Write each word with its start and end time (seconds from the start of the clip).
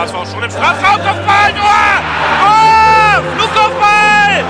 HSV 0.00 0.32
schon 0.32 0.42
im 0.42 0.50
Strafraum, 0.50 0.96
Kopfball, 0.96 1.52
Tor! 1.52 1.84
Oh, 2.40 3.20
Flugkopfball! 3.36 4.44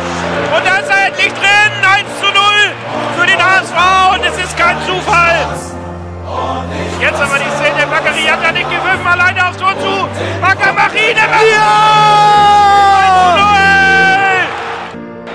Und 0.54 0.64
da 0.64 0.76
ist 0.76 0.88
er 0.88 1.06
endlich 1.08 1.32
drin, 1.32 1.72
1 1.82 2.06
zu 2.20 2.26
0 2.26 2.34
für 3.18 3.26
den 3.26 3.42
HSV 3.42 4.14
und 4.14 4.24
es 4.24 4.38
ist 4.44 4.56
kein 4.56 4.80
Zufall. 4.86 5.58
Jetzt 7.00 7.20
aber 7.20 7.38
die 7.38 7.50
Szene, 7.56 7.86
Bakary 7.90 8.22
hat 8.22 8.42
ja 8.44 8.52
nicht 8.52 8.70
gewürfen, 8.70 9.06
alleine 9.06 9.48
aufs 9.48 9.56
Tor 9.56 9.76
zu. 9.80 10.08
Mach 10.40 10.54
ihn, 10.94 11.16
ja! 11.16 11.26
1 13.08 13.34
zu 13.34 13.42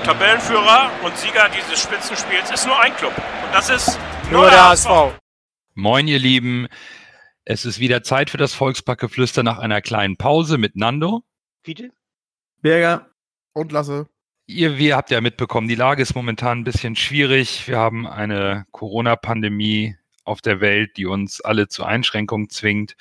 0! 0.00 0.04
Tabellenführer 0.04 0.90
und 1.02 1.18
Sieger 1.18 1.50
dieses 1.50 1.82
Spitzenspiels 1.82 2.50
ist 2.50 2.66
nur 2.66 2.80
ein 2.80 2.96
Club 2.96 3.12
und 3.14 3.54
das 3.54 3.68
ist 3.68 3.98
nur, 4.30 4.42
nur 4.42 4.50
der 4.50 4.70
HSV. 4.70 4.88
Moin, 5.74 6.08
ihr 6.08 6.18
Lieben. 6.18 6.68
Es 7.48 7.64
ist 7.64 7.78
wieder 7.78 8.02
Zeit 8.02 8.28
für 8.30 8.38
das 8.38 8.54
Volksbackeflüster 8.54 9.44
nach 9.44 9.58
einer 9.58 9.80
kleinen 9.80 10.16
Pause 10.16 10.58
mit 10.58 10.74
Nando. 10.74 11.22
Bitte? 11.62 11.92
Berger 12.60 13.08
und 13.52 13.70
Lasse. 13.70 14.08
Ihr, 14.48 14.78
wir 14.78 14.96
habt 14.96 15.12
ja 15.12 15.20
mitbekommen, 15.20 15.68
die 15.68 15.76
Lage 15.76 16.02
ist 16.02 16.16
momentan 16.16 16.58
ein 16.58 16.64
bisschen 16.64 16.96
schwierig. 16.96 17.68
Wir 17.68 17.78
haben 17.78 18.04
eine 18.04 18.66
Corona-Pandemie 18.72 19.94
auf 20.24 20.40
der 20.40 20.60
Welt, 20.60 20.96
die 20.96 21.06
uns 21.06 21.40
alle 21.40 21.68
zu 21.68 21.84
Einschränkungen 21.84 22.50
zwingt. 22.50 22.96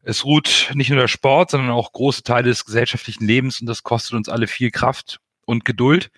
Es 0.00 0.24
ruht 0.24 0.70
nicht 0.72 0.88
nur 0.88 1.00
der 1.00 1.08
Sport, 1.08 1.50
sondern 1.50 1.70
auch 1.70 1.92
große 1.92 2.22
Teile 2.22 2.48
des 2.48 2.64
gesellschaftlichen 2.64 3.26
Lebens 3.26 3.60
und 3.60 3.66
das 3.66 3.82
kostet 3.82 4.14
uns 4.14 4.30
alle 4.30 4.46
viel 4.46 4.70
Kraft 4.70 5.20
und 5.44 5.66
Geduld. 5.66 6.10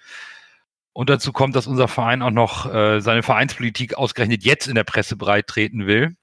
Und 0.92 1.10
dazu 1.10 1.32
kommt, 1.32 1.56
dass 1.56 1.66
unser 1.66 1.88
Verein 1.88 2.22
auch 2.22 2.30
noch 2.30 2.72
äh, 2.72 3.00
seine 3.00 3.24
Vereinspolitik 3.24 3.94
ausgerechnet 3.94 4.44
jetzt 4.44 4.68
in 4.68 4.76
der 4.76 4.84
Presse 4.84 5.16
breit 5.16 5.48
treten 5.48 5.88
will 5.88 6.14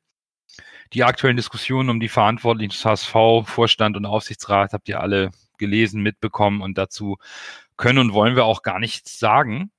die 0.94 1.04
aktuellen 1.04 1.38
Diskussionen 1.38 1.90
um 1.90 2.00
die 2.00 2.10
Verantwortlichen 2.10 2.72
des 2.72 2.86
HSV, 2.86 3.48
Vorstand 3.50 3.98
und 3.98 4.06
Aufsichtsrat 4.06 4.74
habt 4.74 4.88
ihr 4.90 5.00
alle 5.00 5.32
gelesen, 5.58 6.02
mitbekommen 6.02 6.62
und 6.62 6.78
dazu 6.78 7.18
können 7.78 8.00
und 8.00 8.14
wollen 8.14 8.36
wir 8.36 8.46
auch 8.46 8.62
gar 8.62 8.80
nichts 8.80 9.20
sagen. 9.20 9.72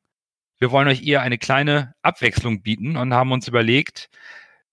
Wir 0.58 0.70
wollen 0.70 0.89
euch 0.89 1.06
eher 1.06 1.22
eine 1.22 1.39
kleine 1.39 1.94
Abwechslung 2.02 2.62
bieten 2.62 2.97
und 2.97 3.14
haben 3.14 3.33
uns 3.33 3.48
überlegt, 3.48 4.08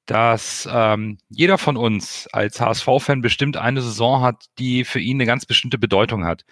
dass 0.05 0.67
ähm, 0.71 1.19
jeder 1.29 1.57
von 1.57 1.77
uns 1.77 2.27
als 2.31 2.59
HSV-Fan 2.59 3.21
bestimmt 3.21 3.57
eine 3.57 3.81
Saison 3.81 4.21
hat, 4.21 4.45
die 4.57 4.83
für 4.83 4.99
ihn 4.99 5.17
eine 5.17 5.25
ganz 5.25 5.45
bestimmte 5.45 5.77
Bedeutung 5.77 6.25
hat. 6.25 6.45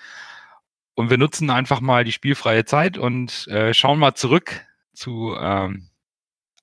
Und 0.94 1.09
wir 1.09 1.17
nutzen 1.17 1.49
einfach 1.49 1.81
mal 1.81 2.03
die 2.03 2.11
spielfreie 2.11 2.66
Zeit 2.66 2.97
und 2.97 3.47
äh, 3.47 3.73
schauen 3.73 3.99
mal 3.99 4.16
zurück 4.16 4.66
zu 4.94 5.36
ähm, 5.39 5.89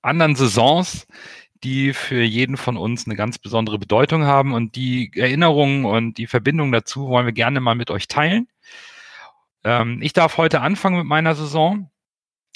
anderen 0.01 0.35
Saisons, 0.35 1.07
die 1.63 1.93
für 1.93 2.21
jeden 2.21 2.57
von 2.57 2.77
uns 2.77 3.05
eine 3.05 3.15
ganz 3.15 3.37
besondere 3.37 3.79
Bedeutung 3.79 4.23
haben. 4.23 4.53
Und 4.53 4.75
die 4.75 5.11
Erinnerungen 5.15 5.85
und 5.85 6.17
die 6.17 6.27
Verbindung 6.27 6.71
dazu 6.71 7.07
wollen 7.07 7.25
wir 7.25 7.33
gerne 7.33 7.59
mal 7.59 7.75
mit 7.75 7.91
euch 7.91 8.07
teilen. 8.07 8.47
Ähm, 9.63 10.01
ich 10.01 10.13
darf 10.13 10.37
heute 10.37 10.61
anfangen 10.61 10.97
mit 10.97 11.07
meiner 11.07 11.35
Saison, 11.35 11.89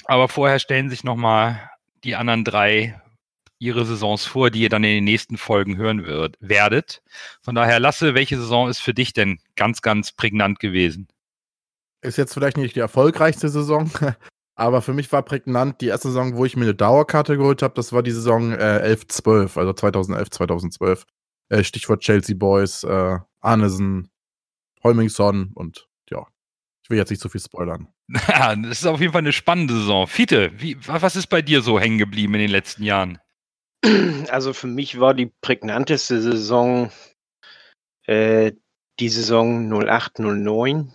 aber 0.06 0.28
vorher 0.28 0.60
stellen 0.60 0.90
sich 0.90 1.04
nochmal 1.04 1.70
die 2.04 2.16
anderen 2.16 2.44
drei 2.44 3.00
ihre 3.60 3.86
Saisons 3.86 4.26
vor, 4.26 4.50
die 4.50 4.62
ihr 4.62 4.70
dann 4.70 4.84
in 4.84 4.96
den 4.96 5.04
nächsten 5.04 5.38
Folgen 5.38 5.78
hören 5.78 6.06
wird, 6.06 6.36
werdet. 6.40 7.04
Von 7.44 7.54
daher, 7.54 7.80
Lasse, 7.80 8.16
welche 8.16 8.38
Saison 8.38 8.68
ist 8.68 8.80
für 8.80 8.96
dich 8.96 9.14
denn 9.14 9.40
ganz, 9.56 9.84
ganz 9.84 10.12
prägnant 10.12 10.60
gewesen? 10.60 11.08
Ist 12.02 12.18
jetzt 12.18 12.34
vielleicht 12.34 12.58
nicht 12.58 12.76
die 12.76 12.80
erfolgreichste 12.80 13.50
Saison, 13.50 13.92
aber 14.62 14.84
für 14.84 14.94
mich 14.94 15.12
war 15.12 15.24
prägnant 15.24 15.82
die 15.82 15.88
erste 15.88 16.10
Saison, 16.10 16.38
wo 16.38 16.46
ich 16.46 16.56
mir 16.56 16.66
eine 16.66 16.76
Dauerkarte 16.76 17.36
geholt 17.36 17.64
habe. 17.64 17.74
Das 17.74 17.94
war 17.94 18.04
die 18.04 18.12
Saison 18.12 18.52
äh, 18.52 18.96
11-12, 18.96 19.58
also 19.58 19.74
2011, 19.74 20.30
2012. 20.30 21.06
Äh, 21.50 21.64
Stichwort 21.64 22.02
Chelsea 22.02 22.36
Boys, 22.38 22.84
äh, 22.84 23.18
Arnesen, 23.40 24.12
Holmingson 24.84 25.52
und 25.56 25.88
ja, 26.12 26.28
ich 26.84 26.92
will 26.92 27.00
jetzt 27.00 27.10
nicht 27.10 27.22
zu 27.22 27.30
viel 27.30 27.42
spoilern. 27.42 27.88
Ja, 28.28 28.56
das 28.56 28.82
ist 28.82 28.86
auf 28.86 29.00
jeden 29.00 29.14
Fall 29.14 29.22
eine 29.22 29.32
spannende 29.32 29.74
Saison. 29.74 30.06
Fiete, 30.06 30.52
wie, 30.58 30.78
was 30.86 31.16
ist 31.16 31.28
bei 31.28 31.42
dir 31.42 31.62
so 31.62 31.80
hängen 31.80 31.98
geblieben 31.98 32.36
in 32.36 32.42
den 32.42 32.52
letzten 32.52 32.84
Jahren? 32.84 33.20
Also 34.30 34.54
für 34.54 34.68
mich 34.68 35.00
war 35.00 35.16
die 35.16 35.32
prägnanteste 35.42 36.22
Saison 36.22 36.92
äh, 38.06 38.52
die 39.00 39.10
Saison 39.10 39.74
08-09 39.74 40.92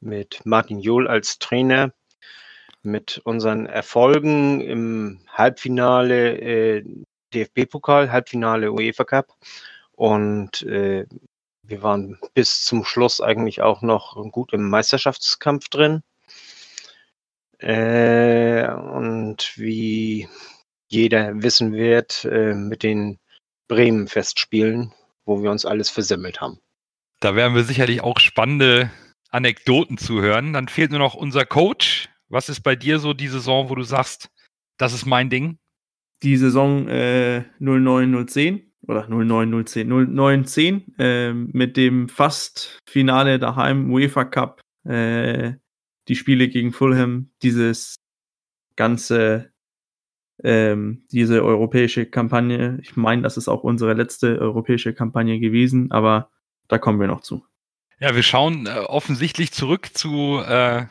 mit 0.00 0.40
Martin 0.46 0.78
Johl 0.78 1.08
als 1.08 1.38
Trainer 1.38 1.92
mit 2.82 3.20
unseren 3.24 3.66
Erfolgen 3.66 4.60
im 4.60 5.20
Halbfinale 5.28 6.38
äh, 6.38 6.84
DFB-Pokal, 7.34 8.10
Halbfinale 8.10 8.72
UEFA 8.72 9.04
Cup. 9.04 9.28
Und 9.92 10.62
äh, 10.62 11.06
wir 11.62 11.82
waren 11.82 12.18
bis 12.34 12.64
zum 12.64 12.84
Schluss 12.84 13.20
eigentlich 13.20 13.62
auch 13.62 13.82
noch 13.82 14.16
gut 14.30 14.52
im 14.52 14.68
Meisterschaftskampf 14.68 15.68
drin. 15.68 16.02
Äh, 17.58 18.68
und 18.72 19.52
wie 19.56 20.28
jeder 20.88 21.42
wissen 21.42 21.72
wird, 21.72 22.24
äh, 22.24 22.54
mit 22.54 22.82
den 22.82 23.18
Bremen-Festspielen, 23.68 24.92
wo 25.24 25.42
wir 25.42 25.50
uns 25.50 25.64
alles 25.64 25.88
versemmelt 25.88 26.40
haben. 26.40 26.58
Da 27.20 27.36
werden 27.36 27.54
wir 27.54 27.62
sicherlich 27.62 28.02
auch 28.02 28.18
spannende 28.18 28.90
Anekdoten 29.30 29.96
zu 29.96 30.20
hören. 30.20 30.52
Dann 30.52 30.68
fehlt 30.68 30.90
nur 30.90 30.98
noch 30.98 31.14
unser 31.14 31.46
Coach, 31.46 32.01
was 32.32 32.48
ist 32.48 32.62
bei 32.62 32.74
dir 32.74 32.98
so 32.98 33.12
die 33.12 33.28
Saison, 33.28 33.68
wo 33.68 33.74
du 33.74 33.82
sagst, 33.82 34.30
das 34.78 34.94
ist 34.94 35.04
mein 35.04 35.28
Ding? 35.28 35.58
Die 36.22 36.36
Saison 36.36 36.88
äh, 36.88 37.44
09-010 37.60 38.62
oder 38.88 39.06
09-010, 39.06 39.86
09-10 39.86 40.98
äh, 40.98 41.32
mit 41.34 41.76
dem 41.76 42.08
Fast-Finale 42.08 43.38
daheim, 43.38 43.92
UEFA 43.92 44.24
Cup, 44.24 44.60
äh, 44.84 45.52
die 46.08 46.16
Spiele 46.16 46.48
gegen 46.48 46.72
Fulham, 46.72 47.30
dieses 47.42 47.96
ganze, 48.76 49.52
ähm, 50.42 51.04
diese 51.12 51.44
europäische 51.44 52.06
Kampagne. 52.06 52.78
Ich 52.82 52.96
meine, 52.96 53.22
das 53.22 53.36
ist 53.36 53.48
auch 53.48 53.62
unsere 53.62 53.92
letzte 53.92 54.38
europäische 54.38 54.94
Kampagne 54.94 55.38
gewesen, 55.38 55.90
aber 55.90 56.30
da 56.68 56.78
kommen 56.78 56.98
wir 56.98 57.08
noch 57.08 57.20
zu. 57.20 57.44
Ja, 58.00 58.16
wir 58.16 58.22
schauen 58.22 58.66
äh, 58.66 58.70
offensichtlich 58.70 59.52
zurück 59.52 59.90
zu 59.92 60.40
äh, 60.44 60.86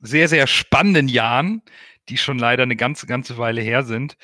sehr, 0.00 0.28
sehr 0.28 0.46
spannenden 0.46 1.08
Jahren, 1.08 1.62
die 2.08 2.18
schon 2.18 2.38
leider 2.38 2.62
eine 2.62 2.76
ganze, 2.76 3.06
ganze 3.06 3.38
Weile 3.38 3.60
her 3.60 3.82
sind. 3.82 4.16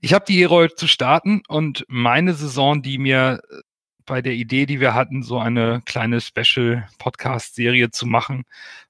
Ich 0.00 0.12
habe 0.12 0.24
die 0.26 0.40
Ehre 0.40 0.54
heute 0.54 0.74
zu 0.74 0.86
starten 0.86 1.42
und 1.48 1.84
meine 1.88 2.34
Saison, 2.34 2.82
die 2.82 2.98
mir 2.98 3.40
äh, 3.50 3.60
bei 4.04 4.20
der 4.20 4.34
Idee, 4.34 4.66
die 4.66 4.80
wir 4.80 4.94
hatten, 4.94 5.22
so 5.22 5.38
eine 5.38 5.80
kleine 5.86 6.20
Special-Podcast-Serie 6.20 7.90
zu 7.90 8.06
machen, 8.06 8.44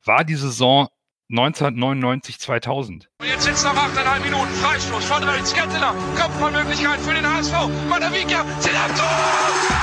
war 0.05 0.25
die 0.25 0.35
Saison 0.35 0.89
1999, 1.31 2.39
2000. 2.39 3.09
Jetzt 3.23 3.45
sind 3.45 3.55
es 3.55 3.65
noch 3.65 3.75
8,5 3.75 4.25
Minuten. 4.25 4.53
Freistoß 4.55 5.05
von 5.05 5.23
rechts. 5.23 5.55
Ketteler. 5.55 5.95
Kopfballmöglichkeit 6.21 7.01
für 7.01 7.15
den 7.15 7.27
HSV. 7.27 7.55
Madavica. 7.89 8.45
Zählt 8.61 8.77
ab. 8.77 8.91
Tor! 8.95 9.05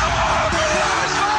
Tor 0.01 0.51
für 0.51 0.75
den 0.75 1.30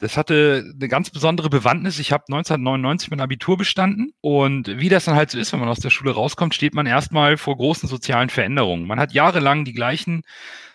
Das 0.00 0.16
hatte 0.16 0.72
eine 0.74 0.88
ganz 0.88 1.10
besondere 1.10 1.50
Bewandtnis. 1.50 1.98
Ich 1.98 2.10
habe 2.10 2.24
1999 2.28 3.10
mein 3.10 3.20
Abitur 3.20 3.58
bestanden 3.58 4.14
und 4.22 4.66
wie 4.80 4.88
das 4.88 5.04
dann 5.04 5.14
halt 5.14 5.30
so 5.30 5.38
ist, 5.38 5.52
wenn 5.52 5.60
man 5.60 5.68
aus 5.68 5.80
der 5.80 5.90
Schule 5.90 6.12
rauskommt, 6.12 6.54
steht 6.54 6.72
man 6.72 6.86
erstmal 6.86 7.36
vor 7.36 7.54
großen 7.54 7.86
sozialen 7.86 8.30
Veränderungen. 8.30 8.86
Man 8.86 8.98
hat 8.98 9.12
jahrelang 9.12 9.66
die 9.66 9.74
gleichen 9.74 10.22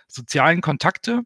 sozialen 0.08 0.62
Kontakte, 0.62 1.24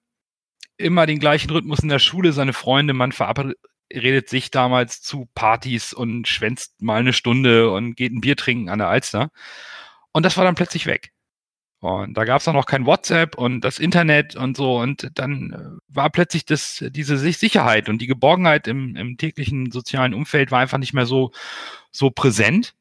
immer 0.78 1.06
den 1.08 1.20
gleichen 1.20 1.50
Rhythmus 1.52 1.80
in 1.80 1.90
der 1.90 2.00
Schule, 2.00 2.32
seine 2.32 2.54
Freunde, 2.54 2.94
man 2.94 3.12
verabredet 3.12 4.30
sich 4.30 4.50
damals 4.50 5.02
zu 5.02 5.28
Partys 5.36 5.92
und 5.92 6.26
schwänzt 6.26 6.82
mal 6.82 7.02
eine 7.02 7.12
Stunde 7.12 7.70
und 7.70 7.96
geht 7.96 8.14
ein 8.14 8.22
Bier 8.22 8.38
trinken 8.38 8.70
an 8.70 8.80
der 8.80 8.88
Alster. 8.88 9.30
Und 10.14 10.26
das 10.26 10.38
war 10.38 10.46
dann 10.46 10.56
plötzlich 10.56 10.86
weg. 10.86 11.12
Und 11.82 12.16
da 12.16 12.26
gab 12.26 12.42
es 12.42 12.48
auch 12.48 12.54
noch 12.54 12.66
kein 12.66 12.86
WhatsApp 12.86 13.38
und 13.38 13.62
das 13.62 13.80
Internet 13.80 14.36
und 14.36 14.58
so. 14.58 14.80
Und 14.80 15.12
dann 15.16 15.54
äh, 15.54 15.94
war 15.96 16.10
plötzlich 16.10 16.46
das, 16.46 16.84
diese 16.90 17.18
Sicherheit 17.18 17.88
und 17.88 18.00
die 18.02 18.08
Geborgenheit 18.08 18.68
im, 18.68 18.96
im 18.98 19.18
täglichen 19.18 19.72
sozialen 19.72 20.14
Umfeld 20.14 20.52
war 20.52 20.60
einfach 20.60 20.78
nicht 20.78 20.94
mehr 20.94 21.06
so, 21.06 21.32
so 21.92 22.12
präsent. 22.12 22.76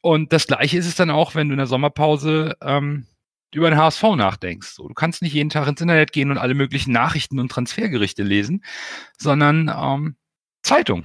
Und 0.00 0.32
das 0.32 0.46
Gleiche 0.46 0.78
ist 0.78 0.86
es 0.86 0.94
dann 0.94 1.10
auch, 1.10 1.34
wenn 1.34 1.48
du 1.48 1.52
in 1.52 1.58
der 1.58 1.66
Sommerpause 1.66 2.56
ähm, 2.62 3.06
über 3.52 3.68
den 3.68 3.78
HSV 3.78 4.02
nachdenkst. 4.16 4.68
So, 4.68 4.88
du 4.88 4.94
kannst 4.94 5.20
nicht 5.20 5.34
jeden 5.34 5.50
Tag 5.50 5.68
ins 5.68 5.80
Internet 5.80 6.12
gehen 6.12 6.30
und 6.30 6.38
alle 6.38 6.54
möglichen 6.54 6.92
Nachrichten 6.92 7.38
und 7.38 7.50
Transfergerichte 7.50 8.22
lesen, 8.22 8.64
sondern 9.18 9.68
ähm, 9.68 10.16
Zeitung. 10.62 11.04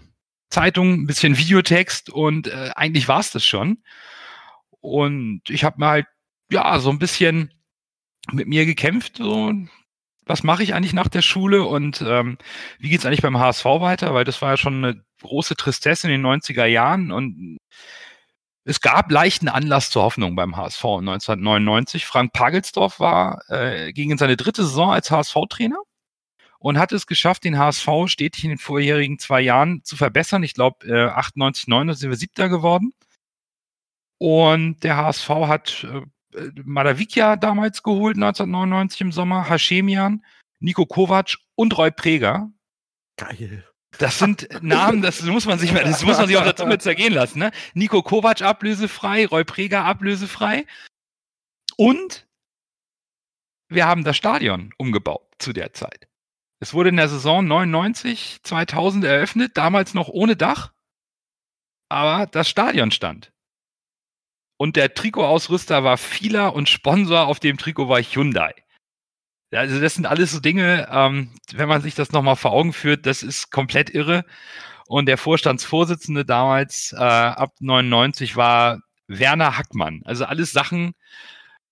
Zeitung, 0.50 0.94
ein 0.94 1.08
bisschen 1.08 1.38
Videotext 1.38 2.10
und 2.10 2.48
äh, 2.48 2.72
eigentlich 2.76 3.08
war 3.10 3.20
es 3.20 3.32
das 3.32 3.44
schon. 3.44 3.84
Und 4.80 5.42
ich 5.50 5.64
habe 5.64 5.80
mir 5.80 5.88
halt 5.88 6.06
ja, 6.52 6.80
so 6.80 6.90
ein 6.90 7.00
bisschen 7.00 7.52
mit 8.32 8.48
mir 8.48 8.66
gekämpft, 8.66 9.18
so 9.18 9.54
was 10.26 10.44
mache 10.44 10.64
ich 10.64 10.74
eigentlich 10.74 10.94
nach 10.94 11.08
der 11.08 11.22
Schule 11.22 11.64
und 11.64 12.02
ähm, 12.02 12.38
wie 12.80 12.90
geht 12.90 13.00
es 13.00 13.06
eigentlich 13.06 13.22
beim 13.22 13.38
HSV 13.38 13.66
weiter? 13.66 14.14
Weil 14.14 14.24
das 14.24 14.42
war 14.42 14.52
ja 14.52 14.58
schon 14.58 14.84
eine 14.84 15.04
große 15.22 15.56
Tristesse 15.56 16.08
in 16.08 16.22
den 16.22 16.26
90er 16.26 16.66
Jahren 16.66 17.12
und 17.12 17.58
es 18.64 18.82
gab 18.82 19.12
leichten 19.12 19.48
Anlass 19.48 19.92
zur 19.92 20.04
Hoffnung 20.04 20.36
beim 20.36 20.58
HSV 20.58 20.84
1999. 20.84 22.06
Frank 22.06 22.34
Pagelsdorf 22.34 23.00
war, 23.00 23.44
äh, 23.50 23.94
ging 23.94 24.10
in 24.10 24.18
seine 24.18 24.38
dritte 24.38 24.64
Saison 24.64 24.92
als 24.92 25.12
HSV-Trainer 25.12 25.78
und 26.58 26.80
hat 26.80 26.92
es 26.92 27.06
geschafft, 27.06 27.44
den 27.44 27.60
HSV 27.60 27.88
stetig 28.08 28.44
in 28.44 28.50
den 28.50 28.58
vorherigen 28.58 29.20
zwei 29.20 29.42
Jahren 29.42 29.84
zu 29.84 29.96
verbessern. 29.96 30.42
Ich 30.42 30.56
glaube, 30.56 30.88
äh, 30.88 31.10
98, 31.10 31.68
99 31.68 32.02
sind 32.02 32.10
wir 32.10 32.18
siebter 32.18 32.50
geworden. 32.50 32.94
Und 34.18 34.84
der 34.84 34.98
HSV 34.98 35.30
hat 35.30 35.84
äh, 35.84 36.02
Madavikia 36.64 37.36
damals 37.36 37.84
geholt, 37.84 38.16
1999 38.16 39.02
im 39.02 39.12
Sommer, 39.12 39.50
Hashemian, 39.50 40.26
Nico 40.60 40.86
Kovac 40.86 41.38
und 41.56 41.78
Roy 41.78 41.92
Preger. 41.92 42.52
Geil. 43.18 43.66
Das 43.98 44.20
sind 44.20 44.48
Namen, 44.62 45.02
das 45.02 45.22
muss 45.24 45.46
man 45.46 45.58
sich 45.58 45.72
das 45.72 46.04
muss 46.04 46.18
man 46.18 46.28
sich 46.28 46.38
auf 46.38 46.44
der 46.44 46.56
Zunge 46.56 46.78
zergehen 46.80 47.14
lassen, 47.14 47.40
ne? 47.40 47.52
Nico 47.74 48.02
Kovac 48.02 48.42
ablösefrei, 48.42 49.26
Roy 49.26 49.46
Preger 49.46 49.86
ablösefrei. 49.86 50.66
Und 51.78 52.28
wir 53.70 53.86
haben 53.86 54.04
das 54.04 54.18
Stadion 54.18 54.74
umgebaut 54.78 55.34
zu 55.40 55.54
der 55.54 55.74
Zeit. 55.74 56.08
Es 56.60 56.74
wurde 56.74 56.90
in 56.90 56.98
der 56.98 57.10
Saison 57.10 57.46
99, 57.46 58.40
2000 58.44 59.04
eröffnet, 59.06 59.58
damals 59.58 59.94
noch 59.94 60.08
ohne 60.10 60.36
Dach, 60.36 60.74
aber 61.90 62.28
das 62.28 62.50
Stadion 62.50 62.92
stand. 62.92 63.32
Und 64.58 64.76
der 64.76 64.94
Trikotausrüster 64.94 65.84
war 65.84 65.98
Fila 65.98 66.48
und 66.48 66.70
Sponsor 66.70 67.28
auf 67.28 67.40
dem 67.40 67.58
Trikot 67.58 67.90
war 67.90 68.02
Hyundai. 68.02 68.54
Also 69.52 69.80
das 69.80 69.96
sind 69.96 70.06
alles 70.06 70.32
so 70.32 70.40
Dinge, 70.40 70.88
ähm, 70.92 71.32
wenn 71.54 71.70
man 71.70 71.82
sich 71.82 71.96
das 71.96 72.12
nochmal 72.12 72.36
vor 72.36 72.52
Augen 72.52 72.74
führt, 72.74 73.06
das 73.06 73.24
ist 73.24 73.52
komplett 73.52 73.90
irre. 73.90 74.26
Und 74.88 75.08
der 75.08 75.18
Vorstandsvorsitzende 75.18 76.26
damals 76.26 76.94
äh, 76.94 76.98
ab 76.98 77.54
99 77.60 78.36
war 78.36 78.82
Werner 79.08 79.58
Hackmann. 79.58 80.02
Also 80.06 80.26
alles 80.26 80.52
Sachen, 80.52 80.94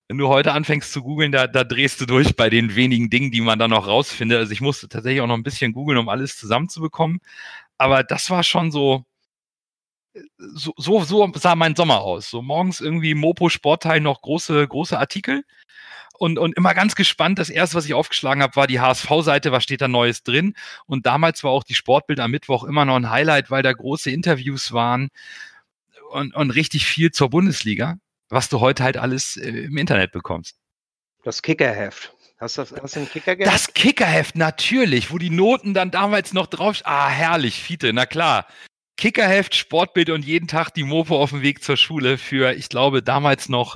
wenn 0.07 0.17
du 0.17 0.27
heute 0.27 0.53
anfängst 0.53 0.91
zu 0.91 1.01
googeln, 1.03 1.31
da, 1.31 1.47
da 1.47 1.63
drehst 1.63 2.01
du 2.01 2.05
durch 2.05 2.35
bei 2.35 2.49
den 2.49 2.75
wenigen 2.75 3.09
Dingen, 3.09 3.31
die 3.31 3.41
man 3.41 3.59
da 3.59 3.67
noch 3.67 3.87
rausfindet. 3.87 4.37
Also 4.39 4.51
ich 4.51 4.61
musste 4.61 4.89
tatsächlich 4.89 5.21
auch 5.21 5.27
noch 5.27 5.37
ein 5.37 5.43
bisschen 5.43 5.73
googeln, 5.73 5.97
um 5.97 6.09
alles 6.09 6.37
zusammenzubekommen. 6.37 7.19
Aber 7.77 8.03
das 8.03 8.29
war 8.29 8.43
schon 8.43 8.71
so, 8.71 9.05
so, 10.37 10.73
so, 10.77 11.03
so 11.03 11.31
sah 11.35 11.55
mein 11.55 11.75
Sommer 11.75 12.01
aus. 12.01 12.29
So 12.29 12.41
morgens 12.41 12.81
irgendwie 12.81 13.13
Mopo 13.15 13.49
Sportteil 13.49 13.99
noch 13.99 14.21
große, 14.21 14.67
große 14.67 14.97
Artikel 14.97 15.43
und, 16.17 16.37
und 16.37 16.55
immer 16.55 16.73
ganz 16.73 16.95
gespannt. 16.95 17.39
Das 17.39 17.49
erste, 17.49 17.75
was 17.75 17.85
ich 17.85 17.93
aufgeschlagen 17.93 18.43
habe, 18.43 18.55
war 18.55 18.67
die 18.67 18.79
HSV-Seite, 18.79 19.51
was 19.51 19.63
steht 19.63 19.81
da 19.81 19.87
Neues 19.87 20.23
drin? 20.23 20.55
Und 20.85 21.05
damals 21.05 21.43
war 21.43 21.51
auch 21.51 21.63
die 21.63 21.75
Sportbild 21.75 22.19
am 22.19 22.31
Mittwoch 22.31 22.63
immer 22.63 22.85
noch 22.85 22.95
ein 22.95 23.09
Highlight, 23.09 23.51
weil 23.51 23.63
da 23.63 23.73
große 23.73 24.11
Interviews 24.11 24.71
waren 24.71 25.09
und, 26.11 26.35
und 26.35 26.51
richtig 26.51 26.85
viel 26.85 27.11
zur 27.11 27.29
Bundesliga, 27.29 27.97
was 28.29 28.49
du 28.49 28.59
heute 28.59 28.83
halt 28.83 28.97
alles 28.97 29.37
äh, 29.37 29.49
im 29.49 29.77
Internet 29.77 30.11
bekommst. 30.11 30.57
Das 31.23 31.41
Kickerheft. 31.41 32.13
Hast 32.39 32.57
du, 32.57 32.61
hast 32.61 32.95
du 32.95 32.99
ein 32.99 33.09
Kickerheft? 33.09 33.47
Das 33.47 33.73
Kickerheft, 33.73 34.35
natürlich, 34.35 35.11
wo 35.11 35.17
die 35.17 35.29
Noten 35.29 35.73
dann 35.73 35.91
damals 35.91 36.33
noch 36.33 36.47
drauf. 36.47 36.81
Ah, 36.83 37.07
herrlich, 37.07 37.61
Fiete, 37.63 37.93
na 37.93 38.05
klar. 38.05 38.47
Kickerheft, 39.03 39.53
Sportbild 39.53 40.09
und 40.11 40.23
jeden 40.23 40.47
Tag 40.47 40.69
die 40.69 40.83
Mopo 40.83 41.21
auf 41.21 41.31
dem 41.31 41.41
Weg 41.41 41.61
zur 41.61 41.75
Schule 41.75 42.17
für, 42.17 42.53
ich 42.53 42.69
glaube, 42.69 43.03
damals 43.03 43.49
noch 43.49 43.75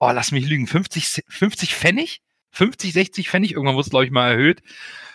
oh, 0.00 0.10
lass 0.10 0.32
mich 0.32 0.46
lügen, 0.46 0.66
50, 0.66 1.22
50 1.28 1.76
Pfennig? 1.76 2.22
50, 2.52 2.94
60 2.94 3.28
Pfennig, 3.28 3.52
irgendwann 3.52 3.74
wurde 3.74 3.84
es, 3.84 3.90
glaube 3.90 4.06
ich, 4.06 4.10
mal 4.10 4.30
erhöht, 4.30 4.62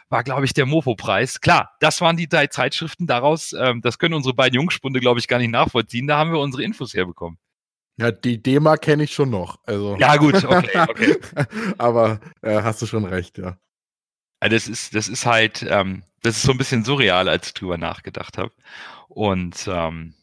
war, 0.09 0.23
glaube 0.23 0.45
ich, 0.45 0.53
der 0.53 0.67
Mofo-Preis. 0.67 1.41
Klar, 1.41 1.71
das 1.79 1.99
waren 1.99 2.15
die 2.15 2.29
drei 2.29 2.45
Zeitschriften 2.45 3.07
daraus. 3.07 3.53
Ähm, 3.53 3.81
das 3.81 3.97
können 3.97 4.13
unsere 4.13 4.35
beiden 4.35 4.53
Jungspunde, 4.53 4.99
glaube 4.99 5.19
ich, 5.19 5.27
gar 5.27 5.39
nicht 5.39 5.49
nachvollziehen. 5.49 6.05
Da 6.05 6.19
haben 6.19 6.31
wir 6.31 6.39
unsere 6.39 6.61
Infos 6.61 6.93
herbekommen. 6.93 7.39
Ja, 7.97 8.11
die 8.11 8.39
DEMA 8.39 8.77
kenne 8.77 9.05
ich 9.05 9.15
schon 9.15 9.31
noch. 9.31 9.57
Also. 9.65 9.97
Ja, 9.97 10.17
gut, 10.17 10.43
okay, 10.45 10.85
okay. 10.87 11.17
Aber 11.79 12.19
äh, 12.43 12.61
hast 12.61 12.83
du 12.83 12.85
schon 12.85 13.05
recht, 13.05 13.39
ja. 13.39 13.57
Das 14.41 14.67
ist, 14.67 14.93
das 14.93 15.07
ist 15.07 15.25
halt, 15.25 15.65
ähm, 15.67 16.03
das 16.21 16.37
ist 16.37 16.43
so 16.43 16.51
ein 16.51 16.57
bisschen 16.57 16.83
surreal, 16.83 17.29
als 17.29 17.47
ich 17.47 17.53
drüber 17.53 17.77
nachgedacht 17.77 18.37
habe. 18.37 18.51
Und 19.07 19.67
ähm, 19.71 20.13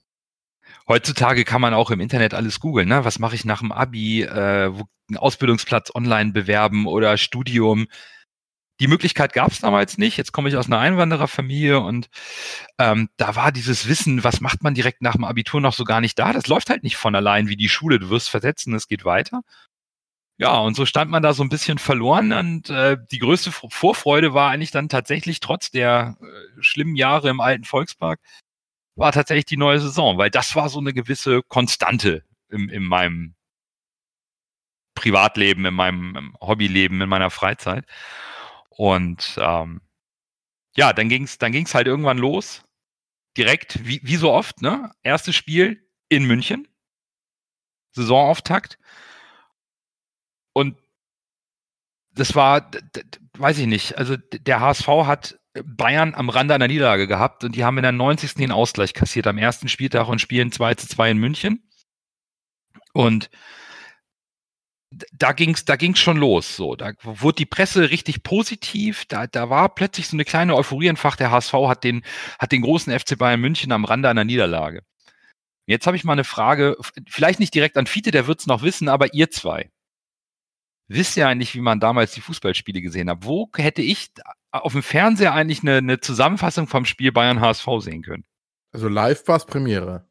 heutzutage 0.88 1.44
kann 1.44 1.60
man 1.60 1.74
auch 1.74 1.90
im 1.90 2.00
Internet 2.00 2.34
alles 2.34 2.60
googeln. 2.60 2.88
Ne? 2.88 3.04
Was 3.04 3.18
mache 3.18 3.34
ich 3.34 3.44
nach 3.44 3.60
dem 3.60 3.72
Abi? 3.72 4.22
Äh, 4.22 4.72
wo, 4.72 4.84
einen 5.08 5.18
Ausbildungsplatz 5.18 5.94
online 5.94 6.32
bewerben 6.32 6.86
oder 6.86 7.16
Studium. 7.16 7.86
Die 8.80 8.88
Möglichkeit 8.88 9.32
gab 9.32 9.52
es 9.52 9.60
damals 9.60 9.96
nicht. 9.96 10.18
Jetzt 10.18 10.32
komme 10.32 10.48
ich 10.48 10.56
aus 10.56 10.66
einer 10.66 10.78
Einwandererfamilie 10.78 11.80
und 11.80 12.08
ähm, 12.78 13.08
da 13.16 13.34
war 13.34 13.52
dieses 13.52 13.88
Wissen, 13.88 14.22
was 14.22 14.40
macht 14.40 14.62
man 14.62 14.74
direkt 14.74 15.00
nach 15.00 15.14
dem 15.14 15.24
Abitur 15.24 15.60
noch 15.60 15.72
so 15.72 15.84
gar 15.84 16.00
nicht 16.00 16.18
da. 16.18 16.32
Das 16.32 16.46
läuft 16.46 16.68
halt 16.68 16.82
nicht 16.82 16.96
von 16.96 17.14
allein 17.14 17.48
wie 17.48 17.56
die 17.56 17.70
Schule. 17.70 17.98
Du 17.98 18.10
wirst 18.10 18.28
versetzen, 18.28 18.74
es 18.74 18.88
geht 18.88 19.04
weiter. 19.04 19.42
Ja, 20.38 20.58
und 20.58 20.74
so 20.74 20.84
stand 20.84 21.10
man 21.10 21.22
da 21.22 21.32
so 21.32 21.42
ein 21.42 21.48
bisschen 21.48 21.78
verloren 21.78 22.32
und 22.32 22.68
äh, 22.68 22.98
die 23.10 23.18
größte 23.18 23.50
Vorfreude 23.52 24.34
war 24.34 24.50
eigentlich 24.50 24.70
dann 24.70 24.90
tatsächlich 24.90 25.40
trotz 25.40 25.70
der 25.70 26.18
äh, 26.20 26.62
schlimmen 26.62 26.94
Jahre 26.94 27.30
im 27.30 27.40
alten 27.40 27.64
Volkspark, 27.64 28.20
war 28.96 29.12
tatsächlich 29.12 29.46
die 29.46 29.56
neue 29.56 29.80
Saison, 29.80 30.18
weil 30.18 30.30
das 30.30 30.54
war 30.54 30.68
so 30.68 30.78
eine 30.78 30.92
gewisse 30.92 31.42
Konstante 31.42 32.22
im, 32.50 32.68
in 32.68 32.84
meinem 32.84 33.34
Privatleben, 34.94 35.64
in 35.66 35.74
meinem 35.74 36.36
Hobbyleben, 36.40 37.00
in 37.00 37.08
meiner 37.08 37.30
Freizeit. 37.30 37.86
Und 38.70 39.38
ähm, 39.40 39.80
ja, 40.76 40.92
dann 40.92 41.08
ging's, 41.08 41.38
dann 41.38 41.52
ging's 41.52 41.74
halt 41.74 41.86
irgendwann 41.86 42.18
los. 42.18 42.64
Direkt, 43.36 43.86
wie, 43.86 44.00
wie 44.02 44.16
so 44.16 44.32
oft, 44.32 44.62
ne? 44.62 44.90
Erstes 45.02 45.36
Spiel 45.36 45.86
in 46.08 46.24
München. 46.26 46.68
Saisonauftakt. 47.92 48.78
Und 50.56 50.78
das 52.12 52.34
war, 52.34 52.70
weiß 53.36 53.58
ich 53.58 53.66
nicht, 53.66 53.98
also 53.98 54.16
der 54.16 54.60
HSV 54.60 54.88
hat 55.04 55.38
Bayern 55.52 56.14
am 56.14 56.30
Rande 56.30 56.54
einer 56.54 56.66
Niederlage 56.66 57.06
gehabt 57.06 57.44
und 57.44 57.54
die 57.54 57.62
haben 57.62 57.76
in 57.76 57.82
der 57.82 57.92
90. 57.92 58.36
den 58.36 58.52
Ausgleich 58.52 58.94
kassiert 58.94 59.26
am 59.26 59.36
ersten 59.36 59.68
Spieltag 59.68 60.08
und 60.08 60.18
spielen 60.18 60.50
2 60.50 60.76
zu 60.76 60.88
2 60.88 61.10
in 61.10 61.18
München. 61.18 61.62
Und 62.94 63.28
da 65.12 65.32
ging's, 65.32 65.66
da 65.66 65.76
ging's 65.76 65.98
schon 65.98 66.16
los. 66.16 66.56
So, 66.56 66.74
da 66.74 66.92
wurde 67.02 67.36
die 67.36 67.44
Presse 67.44 67.90
richtig 67.90 68.22
positiv. 68.22 69.04
Da, 69.04 69.26
da 69.26 69.50
war 69.50 69.74
plötzlich 69.74 70.08
so 70.08 70.16
eine 70.16 70.24
kleine 70.24 70.56
Euphorie 70.56 70.86
entfacht. 70.86 71.20
Der 71.20 71.30
HSV 71.30 71.52
hat 71.52 71.84
den, 71.84 72.02
hat 72.38 72.50
den 72.50 72.62
großen 72.62 72.98
FC 72.98 73.18
Bayern 73.18 73.42
München 73.42 73.72
am 73.72 73.84
Rande 73.84 74.08
einer 74.08 74.24
Niederlage. 74.24 74.80
Jetzt 75.66 75.86
habe 75.86 75.98
ich 75.98 76.04
mal 76.04 76.14
eine 76.14 76.24
Frage, 76.24 76.78
vielleicht 77.06 77.40
nicht 77.40 77.52
direkt 77.52 77.76
an 77.76 77.86
Fiete, 77.86 78.10
der 78.10 78.26
wird's 78.26 78.46
noch 78.46 78.62
wissen, 78.62 78.88
aber 78.88 79.12
ihr 79.12 79.30
zwei. 79.30 79.70
Wisst 80.88 81.16
ihr 81.16 81.26
eigentlich, 81.26 81.54
wie 81.54 81.60
man 81.60 81.80
damals 81.80 82.12
die 82.12 82.20
Fußballspiele 82.20 82.80
gesehen 82.80 83.10
hat? 83.10 83.18
Wo 83.22 83.50
hätte 83.56 83.82
ich 83.82 84.12
auf 84.62 84.72
dem 84.72 84.82
Fernseher 84.82 85.32
eigentlich 85.32 85.62
eine, 85.62 85.76
eine 85.76 86.00
Zusammenfassung 86.00 86.66
vom 86.66 86.84
Spiel 86.84 87.12
Bayern 87.12 87.40
HSV 87.40 87.66
sehen 87.80 88.02
können. 88.02 88.24
Also 88.72 88.88
live 88.88 89.26
war 89.28 89.36
es 89.36 89.46
Premiere. 89.46 90.08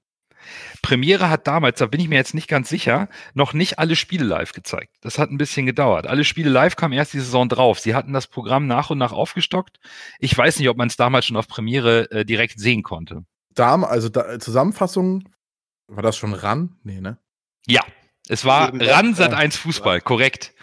Premiere 0.83 1.29
hat 1.31 1.47
damals, 1.47 1.79
da 1.79 1.87
bin 1.87 1.99
ich 1.99 2.07
mir 2.07 2.15
jetzt 2.15 2.35
nicht 2.35 2.47
ganz 2.47 2.69
sicher, 2.69 3.09
noch 3.33 3.53
nicht 3.53 3.79
alle 3.79 3.95
Spiele 3.95 4.25
live 4.25 4.51
gezeigt. 4.51 4.95
Das 5.01 5.17
hat 5.17 5.31
ein 5.31 5.39
bisschen 5.39 5.65
gedauert. 5.65 6.05
Alle 6.05 6.23
Spiele 6.23 6.51
live 6.51 6.75
kamen 6.75 6.93
erst 6.93 7.13
die 7.13 7.19
Saison 7.19 7.49
drauf. 7.49 7.79
Sie 7.79 7.95
hatten 7.95 8.13
das 8.13 8.27
Programm 8.27 8.67
nach 8.67 8.91
und 8.91 8.99
nach 8.99 9.11
aufgestockt. 9.11 9.79
Ich 10.19 10.37
weiß 10.37 10.59
nicht, 10.59 10.69
ob 10.69 10.77
man 10.77 10.87
es 10.87 10.97
damals 10.97 11.25
schon 11.25 11.37
auf 11.37 11.47
Premiere 11.47 12.11
äh, 12.11 12.25
direkt 12.25 12.59
sehen 12.59 12.83
konnte. 12.83 13.25
Da, 13.55 13.81
also 13.81 14.09
da, 14.09 14.37
Zusammenfassung, 14.39 15.27
war 15.87 16.03
das 16.03 16.17
schon 16.17 16.33
RAN? 16.33 16.77
Nee, 16.83 17.01
ne? 17.01 17.17
Ja, 17.65 17.81
es 18.27 18.45
war 18.45 18.71
RAN 18.73 19.15
Sat 19.15 19.33
1 19.33 19.57
Fußball, 19.57 20.01
korrekt. 20.01 20.54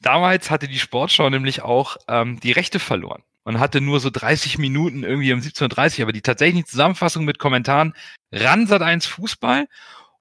Damals 0.00 0.50
hatte 0.50 0.68
die 0.68 0.78
Sportschau 0.78 1.28
nämlich 1.30 1.62
auch 1.62 1.96
ähm, 2.08 2.38
die 2.40 2.52
Rechte 2.52 2.78
verloren 2.78 3.22
und 3.44 3.58
hatte 3.58 3.80
nur 3.80 4.00
so 4.00 4.10
30 4.10 4.58
Minuten 4.58 5.02
irgendwie 5.02 5.32
um 5.32 5.40
17.30 5.40 5.98
Uhr, 5.98 6.02
aber 6.04 6.12
die 6.12 6.22
tatsächliche 6.22 6.66
Zusammenfassung 6.66 7.24
mit 7.24 7.38
Kommentaren 7.38 7.94
Ransat 8.30 8.82
1 8.82 9.06
Fußball 9.06 9.66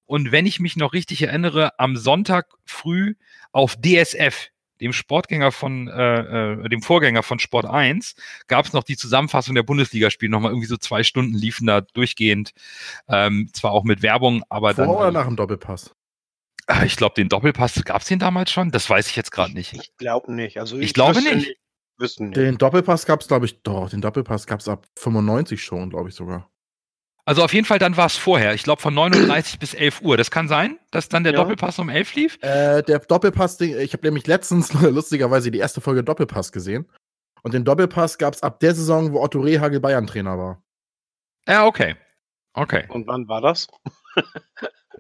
und 0.08 0.32
wenn 0.32 0.46
ich 0.46 0.60
mich 0.60 0.78
noch 0.78 0.94
richtig 0.94 1.22
erinnere, 1.22 1.78
am 1.80 1.98
Sonntag 1.98 2.48
früh 2.66 3.16
auf 3.52 3.76
DSF, 3.76 4.50
dem 4.80 4.94
Sportgänger 4.94 5.52
von, 5.52 5.90
äh, 5.90 6.54
äh, 6.54 6.70
dem 6.70 6.82
Vorgänger 6.82 7.24
von 7.24 7.40
Sport 7.40 7.66
1, 7.66 8.16
gab 8.48 8.66
es 8.66 8.74
noch 8.74 8.84
die 8.84 8.96
Zusammenfassung 8.96 9.54
der 9.54 9.64
Bundesligaspiele, 9.64 10.32
nochmal 10.32 10.52
irgendwie 10.52 10.68
so 10.68 10.78
zwei 10.78 11.04
Stunden 11.04 11.34
liefen 11.34 11.68
da 11.68 11.82
durchgehend, 11.82 12.54
ähm, 13.10 13.50
zwar 13.54 13.72
auch 13.72 13.84
mit 13.84 14.02
Werbung, 14.02 14.44
aber 14.50 14.74
Vor 14.76 14.86
dann. 14.86 14.96
oder 14.96 15.12
nach 15.12 15.26
dem 15.26 15.36
Doppelpass? 15.36 15.94
Ah, 16.68 16.84
ich 16.84 16.98
glaube, 16.98 17.16
den 17.16 17.30
Doppelpass, 17.30 17.84
gab 17.86 18.02
es 18.02 18.08
den 18.08 18.20
damals 18.20 18.52
schon? 18.52 18.72
Das 18.72 18.90
weiß 18.90 19.08
ich 19.08 19.16
jetzt 19.16 19.32
gerade 19.32 19.54
nicht. 19.54 19.74
Ich 19.74 19.96
glaube 19.98 20.34
nicht. 20.34 20.60
Also 20.60 20.78
ich, 20.78 20.88
ich 20.88 20.94
glaube 20.94 21.16
wüsste 21.16 21.36
nicht. 21.36 21.58
Wüssten 21.98 22.26
nicht. 22.28 22.38
Den 22.38 22.58
Doppelpass 22.58 23.06
gab 23.06 23.22
es, 23.22 23.28
glaube 23.28 23.46
ich, 23.46 23.64
doch. 23.64 23.90
Den 23.90 24.02
Doppelpass 24.02 24.46
gab 24.46 24.60
es 24.60 24.68
ab 24.68 24.86
95 25.00 25.64
schon, 25.64 25.90
glaube 25.90 26.10
ich 26.10 26.16
sogar. 26.16 26.50
Also 27.26 27.44
auf 27.44 27.54
jeden 27.54 27.66
Fall 27.66 27.80
dann 27.80 27.98
war 27.98 28.06
es 28.06 28.18
vorher. 28.18 28.54
Ich 28.54 28.64
glaube 28.64 28.82
von 28.82 28.94
39 28.94 29.60
bis 29.60 29.74
11 29.74 30.02
Uhr. 30.02 30.18
Das 30.18 30.30
kann 30.30 30.48
sein, 30.48 30.78
dass 30.92 31.10
dann 31.10 31.24
der 31.24 31.34
Ja. 31.34 31.40
Doppelpass 31.40 31.80
um 31.80 31.90
11 31.90 32.16
lief. 32.16 32.38
Äh, 32.42 32.84
der 32.84 33.00
Doppelpass, 33.00 33.60
ich 33.62 33.94
habe 33.94 34.06
nämlich 34.06 34.28
letztens 34.28 34.74
lustigerweise 34.82 35.52
die 35.52 35.60
erste 35.60 35.80
Folge 35.82 36.04
Doppelpass 36.04 36.52
gesehen. 36.52 36.88
Und 37.44 37.54
den 37.54 37.64
Doppelpass 37.64 38.18
gab 38.18 38.34
es 38.34 38.44
ab 38.44 38.60
der 38.60 38.76
Saison, 38.76 39.14
wo 39.14 39.22
Otto 39.22 39.40
Rehagel 39.40 39.80
Bayern-Trainer 39.80 40.38
war. 40.38 40.64
Ja, 41.48 41.66
okay. 41.66 41.96
Okay. 42.54 42.86
Und 42.90 43.08
wann 43.08 43.28
war 43.28 43.40
das? 43.42 43.68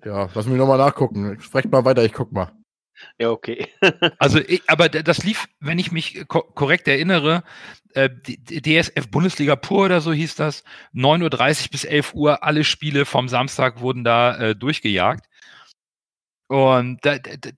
Ja, 0.06 0.30
lass 0.34 0.46
mich 0.46 0.58
nochmal 0.58 0.77
nachgucken. 0.77 1.39
Sprecht 1.42 1.72
mal 1.72 1.86
weiter, 1.86 2.04
ich 2.06 2.13
guck 2.13 2.32
mal. 2.32 2.51
Ja, 3.20 3.30
okay. 3.32 3.68
Also, 4.20 4.39
ich, 4.39 4.63
aber 4.68 4.89
das 4.89 5.24
lief, 5.24 5.48
wenn 5.60 5.77
ich 5.80 5.92
mich 5.92 6.27
ko 6.27 6.42
korrekt 6.42 6.88
erinnere, 6.88 7.44
äh, 7.94 8.10
DSF 8.10 9.10
Bundesliga 9.10 9.56
Pur 9.56 9.86
oder 9.86 10.01
so 10.01 10.12
hieß 10.13 10.36
das, 10.36 10.63
9.30 10.96 11.66
Uhr 11.66 11.70
bis 11.72 11.84
11 11.86 12.13
Uhr, 12.16 12.44
alle 12.44 12.63
Spiele 12.63 13.06
vom 13.06 13.30
Samstag 13.30 13.82
wurden 13.82 14.04
da 14.04 14.38
äh, 14.38 14.56
durchgejagt. 14.56 15.25
Und 16.48 17.04
da, 17.06 17.18
da, 17.20 17.38
da- 17.38 17.50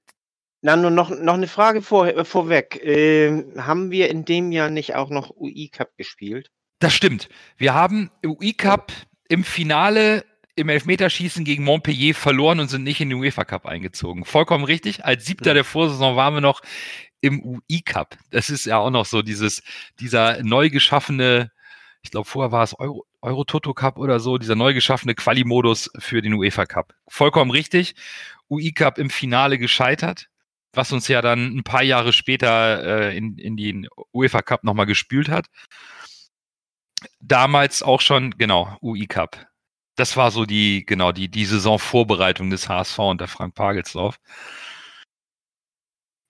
Na, 0.62 0.76
nur 0.76 0.92
noch, 0.92 1.10
noch 1.10 1.36
eine 1.36 1.48
Frage 1.48 1.82
vor, 1.82 2.08
äh, 2.08 2.26
vorweg. 2.26 2.80
Ähm, 2.84 3.54
haben 3.58 3.92
wir 3.92 4.10
in 4.10 4.26
dem 4.26 4.52
Jahr 4.52 4.70
nicht 4.70 4.96
auch 4.96 5.10
noch 5.10 5.30
UI 5.36 5.70
Cup 5.70 5.96
gespielt? 5.98 6.50
das 6.82 6.94
stimmt. 6.94 7.28
Wir 7.58 7.74
haben 7.74 8.10
UI 8.26 8.54
Cup 8.54 8.94
im 9.28 9.44
Finale 9.44 10.24
im 10.60 10.70
Elfmeterschießen 10.70 11.46
gegen 11.46 11.64
Montpellier 11.64 12.14
verloren 12.14 12.60
und 12.60 12.70
sind 12.70 12.84
nicht 12.84 13.02
in 13.02 13.10
den 13.10 13.20
UEFA 13.20 13.46
Cup 13.46 13.66
eingezogen. 13.66 14.26
Vollkommen 14.26 14.66
richtig. 14.66 15.06
Als 15.06 15.26
Siebter 15.26 15.52
Hm. 15.52 15.56
der 15.56 15.64
Vorsaison 15.64 16.16
waren 16.16 16.34
wir 16.36 16.42
noch 16.42 16.62
im 17.22 17.44
UI 17.44 17.82
Cup. 17.82 18.18
Das 18.30 18.50
ist 18.50 18.66
ja 18.66 18.78
auch 18.78 18.90
noch 18.90 19.06
so 19.06 19.22
dieses, 19.22 19.64
dieser 20.00 20.44
neu 20.44 20.70
geschaffene, 20.70 21.52
ich 22.02 22.12
glaube 22.12 22.28
vorher 22.28 22.52
war 22.52 22.64
es 22.64 22.78
Euro, 22.78 23.06
Euro 23.22 23.44
Toto 23.44 23.74
Cup 23.74 23.98
oder 23.98 24.20
so, 24.20 24.38
dieser 24.38 24.56
neu 24.56 24.74
geschaffene 24.74 25.16
Quali-Modus 25.16 25.90
für 25.98 26.22
den 26.22 26.34
UEFA 26.34 26.66
Cup. 26.66 26.94
Vollkommen 27.08 27.52
richtig. 27.52 27.96
UI 28.50 28.72
Cup 28.72 28.98
im 28.98 29.10
Finale 29.10 29.58
gescheitert, 29.58 30.28
was 30.74 30.92
uns 30.92 31.08
ja 31.08 31.22
dann 31.22 31.58
ein 31.58 31.64
paar 31.64 31.84
Jahre 31.84 32.14
später 32.14 33.10
äh, 33.10 33.18
in, 33.18 33.38
in 33.38 33.58
den 33.58 33.88
UEFA 34.14 34.42
Cup 34.42 34.64
nochmal 34.64 34.86
gespült 34.86 35.30
hat. 35.30 35.48
Damals 37.20 37.84
auch 37.84 38.02
schon, 38.02 38.32
genau, 38.38 38.78
UI 38.82 39.08
Cup. 39.08 39.49
Das 39.96 40.16
war 40.16 40.32
so 40.32 40.46
die, 40.46 40.86
genau, 40.86 41.12
die, 41.12 41.30
die 41.30 41.46
Saisonvorbereitung 41.46 42.50
des 42.50 42.70
HSV 42.70 43.00
unter 43.00 43.28
Frank 43.28 43.56
Pagelsdorf. 43.56 44.20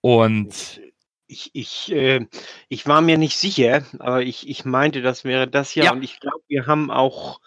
Und 0.00 0.80
Ich, 1.26 1.50
ich, 1.52 1.92
äh, 1.92 2.26
ich 2.68 2.86
war 2.88 3.00
mir 3.00 3.16
nicht 3.16 3.36
sicher, 3.38 3.84
aber 4.00 4.22
ich, 4.22 4.48
ich 4.48 4.64
meinte, 4.64 5.00
das 5.00 5.22
wäre 5.24 5.46
das 5.46 5.74
Jahr. 5.76 5.86
Ja. 5.86 5.92
Und 5.92 6.02
ich 6.02 6.18
glaube, 6.18 6.40
wir 6.48 6.66
haben 6.66 6.90
auch, 6.90 7.40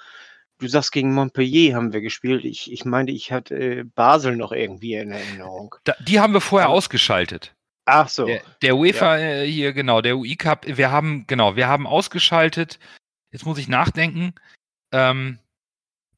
du 0.60 0.68
sagst, 0.68 0.94
gegen 0.94 1.14
Montpellier 1.14 1.76
haben 1.76 1.92
wir 1.92 2.00
gespielt. 2.00 2.46
Ich, 2.46 2.72
ich 2.72 2.86
meinte, 2.86 3.12
ich 3.12 3.34
hatte 3.34 3.56
äh, 3.56 3.84
Basel 3.84 4.38
noch 4.38 4.54
irgendwie 4.54 4.94
in 4.94 5.12
Erinnerung. 5.12 5.76
da, 5.84 5.96
die 6.00 6.22
haben 6.22 6.34
wir 6.34 6.40
vorher 6.40 6.70
ausgeschaltet. 6.70 7.54
Ach 7.86 8.08
so. 8.08 8.26
Der, 8.26 8.42
der 8.62 8.78
UEFA 8.78 9.18
äh, 9.18 9.46
hier, 9.46 9.74
genau, 9.74 10.00
der 10.00 10.18
UI 10.18 10.38
Cup, 10.38 10.66
wir 10.66 10.90
haben, 10.90 11.26
genau, 11.28 11.58
wir 11.58 11.68
haben 11.68 11.86
ausgeschaltet. 11.86 12.80
Jetzt 13.32 13.46
muss 13.46 13.58
ich 13.58 13.68
nachdenken. 13.68 14.34
Ähm, 14.94 15.40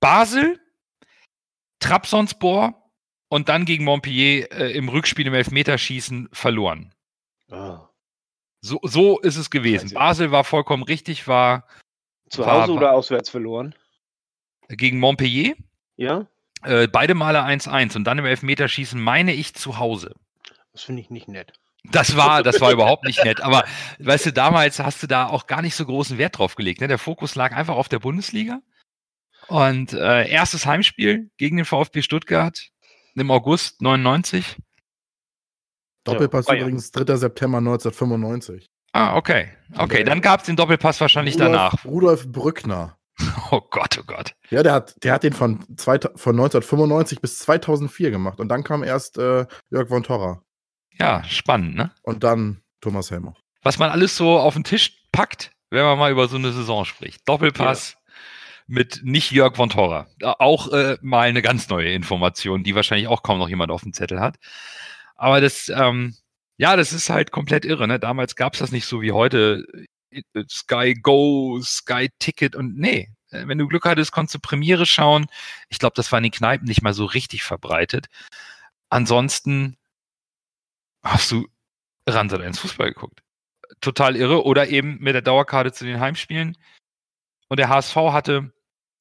Basel, 0.06 0.60
Trabzonspor 1.80 2.92
und 3.28 3.50
dann 3.50 3.66
gegen 3.66 3.86
Montpellier 3.86 4.52
äh, 4.52 4.72
im 4.74 4.88
Rückspiel 4.88 5.26
im 5.26 5.34
Elfmeterschießen 5.34 6.30
verloren. 6.32 6.94
Ah. 7.50 7.90
So, 8.62 8.80
so 8.84 9.20
ist 9.20 9.36
es 9.36 9.50
gewesen. 9.50 9.96
Basel 9.96 10.30
war 10.30 10.44
vollkommen 10.44 10.84
richtig, 10.84 11.28
war 11.28 11.68
Zu 12.30 12.46
Hause 12.46 12.68
war- 12.74 12.78
oder 12.78 12.92
auswärts 12.94 13.32
verloren? 13.32 13.74
gegen 14.68 15.00
Montpellier. 15.00 15.56
Ja? 15.98 16.28
Äh, 16.62 16.88
beide 16.88 17.16
Male 17.16 17.44
1-1 17.44 17.96
und 17.96 18.04
dann 18.04 18.20
im 18.20 18.26
Elfmeterschießen 18.26 19.02
meine 19.02 19.34
ich 19.34 19.56
zu 19.56 19.80
Hause. 19.80 20.14
Das 20.72 20.84
finde 20.84 21.02
ich 21.02 21.10
nicht 21.10 21.28
nett. 21.28 21.54
Das 21.84 22.16
war, 22.16 22.44
das 22.44 22.62
war 22.62 22.72
überhaupt 22.72 23.06
nicht 23.06 23.24
nett. 23.24 23.42
Aber 23.42 23.66
weißt 23.98 24.28
du, 24.28 24.34
damals 24.34 24.78
hast 24.78 25.02
du 25.02 25.08
da 25.08 25.26
auch 25.26 25.48
gar 25.48 25.64
nicht 25.64 25.74
so 25.74 25.84
großen 25.84 26.20
Wert 26.20 26.38
drauf 26.38 26.54
gelegt. 26.54 26.82
Ne? 26.82 26.88
Der 26.88 27.00
Fokus 27.00 27.34
lag 27.34 27.54
einfach 27.54 27.76
auf 27.76 27.90
der 27.90 27.98
Bundesliga. 27.98 28.62
Und 29.48 29.94
äh, 29.94 30.28
erstes 30.30 30.66
Heimspiel 30.66 31.30
gegen 31.38 31.58
den 31.58 31.66
VfB 31.66 32.02
Stuttgart 32.02 32.70
im 33.16 33.30
August 33.32 33.82
99. 33.82 34.58
Doppelpass 36.04 36.46
Bayern. 36.46 36.62
übrigens 36.62 36.92
3. 36.92 37.16
September 37.16 37.58
1995. 37.60 38.68
Ah, 38.94 39.16
okay. 39.18 39.50
Okay, 39.74 39.82
Okay. 39.84 40.04
dann 40.04 40.22
gab 40.22 40.40
es 40.42 40.46
den 40.46 40.56
Doppelpass 40.56 41.02
wahrscheinlich 41.02 41.36
Rudolf, 41.36 41.52
danach. 41.52 41.86
Rudolf 41.86 42.28
Brückner. 42.32 42.98
Oh 43.52 43.62
Gott, 43.62 43.98
oh 44.00 44.04
Gott. 44.06 44.36
Ja, 44.50 44.62
der 44.64 44.74
hat, 44.74 44.96
der 45.04 45.14
hat 45.14 45.24
den 45.24 45.32
von, 45.32 45.60
zwei, 45.78 46.00
von 46.16 46.36
1995 46.36 47.22
bis 47.22 47.38
2004 47.40 48.12
gemacht. 48.12 48.40
Und 48.40 48.50
dann 48.50 48.64
kam 48.64 48.84
erst 48.84 49.18
äh, 49.18 49.46
Jörg 49.70 49.88
von 49.88 50.04
Torra. 50.04 50.42
Ja, 51.00 51.24
spannend, 51.24 51.76
ne? 51.76 51.92
Und 52.02 52.24
dann 52.24 52.62
Thomas 52.82 53.12
Helmer. 53.12 53.36
was 53.62 53.78
man 53.80 53.90
alles 53.92 54.18
so 54.18 54.38
auf 54.40 54.56
den 54.56 54.64
Tisch 54.64 55.04
packt, 55.12 55.52
wenn 55.70 55.84
man 55.86 55.98
mal 55.98 56.12
über 56.12 56.28
so 56.28 56.36
eine 56.38 56.52
Saison 56.52 56.84
spricht. 56.86 57.22
Doppelpass 57.30 57.96
mit 58.68 59.02
nicht 59.04 59.32
Jörg 59.32 59.56
von 59.56 59.70
Torra. 59.70 60.08
Da 60.20 60.36
Auch 60.40 60.72
äh, 60.72 60.98
mal 61.02 61.28
eine 61.28 61.42
ganz 61.42 61.70
neue 61.70 61.94
Information, 61.94 62.64
die 62.64 62.76
wahrscheinlich 62.76 63.08
auch 63.08 63.24
kaum 63.24 63.40
noch 63.40 63.50
jemand 63.50 63.72
auf 63.72 63.84
dem 63.84 63.94
Zettel 63.94 64.20
hat. 64.20 64.38
Aber 65.16 65.42
das, 65.42 65.70
ähm, 65.70 66.16
ja, 66.58 66.76
das 66.76 66.94
ist 66.94 67.10
halt 67.10 67.32
komplett 67.32 67.66
irre. 67.66 67.88
Ne? 67.88 68.00
Damals 68.00 68.36
gab 68.36 68.54
es 68.54 68.60
das 68.60 68.72
nicht 68.72 68.86
so 68.86 69.02
wie 69.02 69.12
heute. 69.12 69.66
Äh, 70.12 70.22
Sky 70.50 70.94
Go, 70.94 71.62
Sky 71.62 72.10
Ticket 72.20 72.56
und 72.56 72.78
nee. 72.78 73.10
äh, 73.32 73.48
Wenn 73.48 73.58
du 73.58 73.68
Glück 73.68 73.86
hattest, 73.86 74.12
konntest 74.12 74.36
du 74.36 74.40
Premiere 74.40 74.86
schauen. 74.86 75.28
Ich 75.70 75.80
glaube, 75.80 75.96
das 75.96 76.12
war 76.12 76.20
in 76.20 76.24
den 76.24 76.32
Kneipen 76.32 76.68
nicht 76.68 76.82
mal 76.82 76.94
so 76.94 77.06
richtig 77.06 77.44
verbreitet. 77.44 78.08
Ansonsten 78.90 79.78
hast 81.04 81.32
du 81.32 81.48
Ransel 82.08 82.42
ins 82.42 82.60
Fußball 82.60 82.94
geguckt 82.94 83.26
total 83.82 84.16
irre. 84.16 84.44
Oder 84.46 84.68
eben 84.70 84.98
mit 85.00 85.16
der 85.16 85.22
Dauerkarte 85.22 85.72
zu 85.72 85.86
den 85.86 86.00
Heimspielen. 86.00 86.58
Und 87.48 87.60
der 87.60 87.70
HSV 87.70 87.96
hatte 87.96 88.52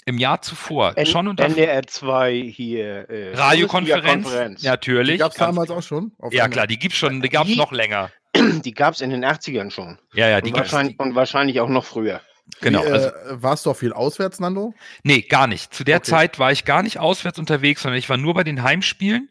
im 0.06 0.18
Jahr 0.18 0.42
zuvor 0.42 0.96
N 0.96 1.06
schon 1.06 1.28
unter 1.28 1.44
NDR 1.44 1.86
2 1.86 2.34
hier. 2.54 3.08
Äh, 3.08 3.34
Radiokonferenz. 3.34 4.62
Natürlich. 4.62 5.12
Die 5.14 5.18
gab 5.18 5.32
es 5.32 5.38
damals 5.38 5.70
auch 5.70 5.82
schon? 5.82 6.12
Auf 6.18 6.32
Ja, 6.32 6.48
klar, 6.48 6.66
die 6.66 6.78
gibt's 6.78 6.98
schon, 6.98 7.20
die 7.22 7.28
gab's 7.28 7.48
Die- 7.48 7.56
noch 7.56 7.72
länger. 7.72 8.10
Die 8.64 8.72
gab 8.74 8.94
es 8.94 9.00
in 9.00 9.10
den 9.10 9.24
80ern 9.24 9.70
schon. 9.70 9.96
Ja, 10.12 10.28
ja, 10.28 10.40
die 10.40 10.50
Und 10.50 10.58
wahrscheinlich, 10.58 10.98
und 10.98 11.14
wahrscheinlich 11.14 11.60
auch 11.60 11.68
noch 11.68 11.84
früher. 11.84 12.20
Genau. 12.60 12.82
Wie, 12.84 12.88
Also, 12.88 13.08
äh, 13.08 13.12
warst 13.42 13.64
du 13.64 13.70
auch 13.70 13.76
viel 13.76 13.92
auswärts, 13.92 14.40
Nando? 14.40 14.74
nee, 15.04 15.20
gar 15.22 15.46
nicht. 15.46 15.72
Zu 15.72 15.84
der 15.84 15.98
Okay. 15.98 16.10
Zeit 16.10 16.38
war 16.40 16.50
ich 16.50 16.64
gar 16.64 16.82
nicht 16.82 16.98
auswärts 16.98 17.38
unterwegs, 17.38 17.82
sondern 17.82 17.98
ich 17.98 18.08
war 18.10 18.16
nur 18.16 18.34
bei 18.34 18.42
den 18.42 18.64
Heimspielen. 18.64 19.30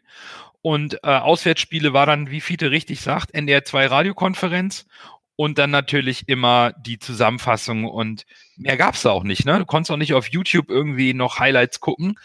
Und 0.62 0.94
äh, 1.04 1.08
Auswärtsspiele 1.08 1.92
war 1.92 2.06
dann, 2.06 2.30
wie 2.30 2.40
Fiete 2.40 2.70
richtig 2.70 3.02
sagt, 3.02 3.34
NDR 3.34 3.64
2 3.66 3.86
Radiokonferenz 3.88 4.86
und 5.36 5.58
dann 5.58 5.70
natürlich 5.70 6.28
immer 6.28 6.72
die 6.72 6.98
Zusammenfassung 6.98 7.84
und 7.86 8.24
mehr 8.56 8.76
gab's 8.76 9.02
da 9.02 9.10
auch 9.10 9.24
nicht. 9.24 9.44
Ne? 9.44 9.58
Du 9.58 9.66
konntest 9.66 9.90
auch 9.90 9.96
nicht 9.96 10.14
auf 10.14 10.28
YouTube 10.28 10.70
irgendwie 10.70 11.14
noch 11.14 11.38
Highlights 11.38 11.80
gucken. 11.80 12.18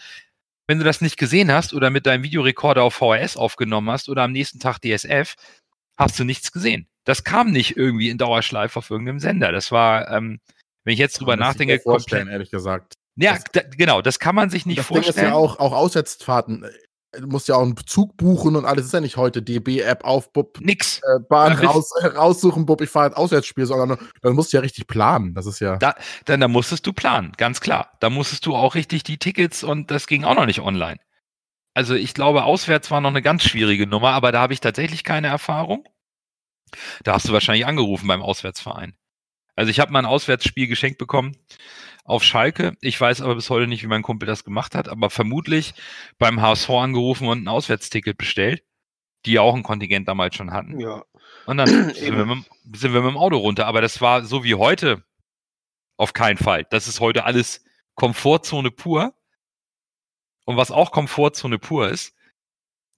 Wenn 0.66 0.78
du 0.78 0.84
das 0.84 1.00
nicht 1.00 1.16
gesehen 1.16 1.50
hast 1.52 1.74
oder 1.74 1.90
mit 1.90 2.06
deinem 2.06 2.22
Videorekorder 2.22 2.82
auf 2.84 2.94
VHS 2.94 3.36
aufgenommen 3.36 3.90
hast 3.90 4.08
oder 4.08 4.22
am 4.22 4.32
nächsten 4.32 4.60
Tag 4.60 4.78
DSF, 4.80 5.34
hast 5.96 6.18
du 6.18 6.24
nichts 6.24 6.52
gesehen. 6.52 6.86
Das 7.04 7.24
kam 7.24 7.50
nicht 7.50 7.76
irgendwie 7.76 8.08
in 8.10 8.18
Dauerschleife 8.18 8.78
auf 8.78 8.90
irgendeinem 8.90 9.18
Sender. 9.18 9.50
Das 9.50 9.72
war, 9.72 10.08
ähm, 10.12 10.38
wenn 10.84 10.92
ich 10.92 11.00
jetzt 11.00 11.18
drüber 11.20 11.32
sich 11.32 11.40
nachdenke, 11.40 11.74
nicht 11.74 11.82
vorstellen, 11.82 12.20
komplett. 12.22 12.32
ehrlich 12.34 12.50
gesagt. 12.50 12.94
Ja, 13.16 13.32
Das- 13.34 13.44
da, 13.52 13.62
genau, 13.76 14.00
das 14.00 14.20
kann 14.20 14.36
man 14.36 14.48
sich 14.50 14.64
nicht 14.66 14.78
das 14.78 14.86
Ding 14.86 14.98
ist 14.98 15.04
vorstellen. 15.06 15.28
ja 15.28 15.34
auch, 15.34 15.58
auch 15.58 15.72
Auswärtsfahrten. 15.72 16.64
Du 17.18 17.26
musst 17.26 17.48
ja 17.48 17.56
auch 17.56 17.62
einen 17.62 17.76
Zug 17.86 18.16
buchen 18.16 18.54
und 18.54 18.64
alles. 18.64 18.86
ist 18.86 18.92
ja 18.92 19.00
nicht 19.00 19.16
heute 19.16 19.42
DB-App 19.42 20.04
auf, 20.04 20.32
Bub, 20.32 20.60
Nix. 20.60 20.98
äh, 20.98 21.18
Bahn 21.28 21.60
Ja, 21.60 21.70
raus, 21.70 21.90
äh, 22.00 22.06
raussuchen, 22.06 22.66
Bub, 22.66 22.80
ich 22.82 22.90
fahre 22.90 23.08
ins 23.08 23.16
Auswärtsspiel, 23.16 23.66
sondern 23.66 23.98
dann 24.22 24.34
musst 24.34 24.52
du 24.52 24.58
ja 24.58 24.60
richtig 24.60 24.86
planen. 24.86 25.34
Das 25.34 25.46
ist 25.46 25.58
ja. 25.60 25.76
Da, 25.76 25.96
dann 26.26 26.40
da 26.40 26.46
musstest 26.46 26.86
du 26.86 26.92
planen, 26.92 27.32
ganz 27.36 27.60
klar. 27.60 27.92
Da 27.98 28.10
musstest 28.10 28.46
du 28.46 28.54
auch 28.54 28.76
richtig 28.76 29.02
die 29.02 29.18
Tickets 29.18 29.64
und 29.64 29.90
das 29.90 30.06
ging 30.06 30.24
auch 30.24 30.36
noch 30.36 30.46
nicht 30.46 30.60
online. 30.60 30.98
Also 31.74 31.94
ich 31.94 32.14
glaube, 32.14 32.44
auswärts 32.44 32.90
war 32.90 33.00
noch 33.00 33.10
eine 33.10 33.22
ganz 33.22 33.42
schwierige 33.42 33.86
Nummer, 33.86 34.10
aber 34.10 34.30
da 34.30 34.40
habe 34.40 34.52
ich 34.52 34.60
tatsächlich 34.60 35.02
keine 35.02 35.28
Erfahrung. 35.28 35.88
Da 37.02 37.14
hast 37.14 37.28
du 37.28 37.32
wahrscheinlich 37.32 37.66
angerufen 37.66 38.06
beim 38.06 38.22
Auswärtsverein. 38.22 38.94
Also 39.56 39.70
ich 39.70 39.80
habe 39.80 39.92
mal 39.92 39.98
ein 40.00 40.06
Auswärtsspiel 40.06 40.68
geschenkt 40.68 40.98
bekommen 40.98 41.36
auf 42.10 42.24
Schalke. 42.24 42.76
Ich 42.80 43.00
weiß 43.00 43.22
aber 43.22 43.36
bis 43.36 43.50
heute 43.50 43.66
nicht, 43.66 43.82
wie 43.82 43.88
mein 43.88 44.02
Kumpel 44.02 44.26
das 44.26 44.44
gemacht 44.44 44.74
hat, 44.74 44.88
aber 44.88 45.10
vermutlich 45.10 45.74
beim 46.18 46.42
HSV 46.42 46.68
angerufen 46.70 47.28
und 47.28 47.44
ein 47.44 47.48
Auswärtsticket 47.48 48.18
bestellt, 48.18 48.62
die 49.24 49.32
ja 49.32 49.42
auch 49.42 49.54
ein 49.54 49.62
Kontingent 49.62 50.08
damals 50.08 50.34
schon 50.34 50.52
hatten. 50.52 50.78
Ja. 50.80 51.04
Und 51.46 51.56
dann 51.56 51.66
sind 51.94 52.16
wir, 52.16 52.26
mit, 52.26 52.44
sind 52.74 52.92
wir 52.92 53.00
mit 53.02 53.12
dem 53.12 53.16
Auto 53.16 53.36
runter. 53.38 53.66
Aber 53.66 53.80
das 53.80 54.00
war 54.00 54.24
so 54.24 54.44
wie 54.44 54.54
heute 54.54 55.04
auf 55.96 56.12
keinen 56.12 56.38
Fall. 56.38 56.66
Das 56.70 56.88
ist 56.88 57.00
heute 57.00 57.24
alles 57.24 57.64
Komfortzone 57.94 58.70
pur. 58.70 59.14
Und 60.46 60.56
was 60.56 60.70
auch 60.70 60.90
Komfortzone 60.90 61.58
pur 61.58 61.88
ist, 61.88 62.14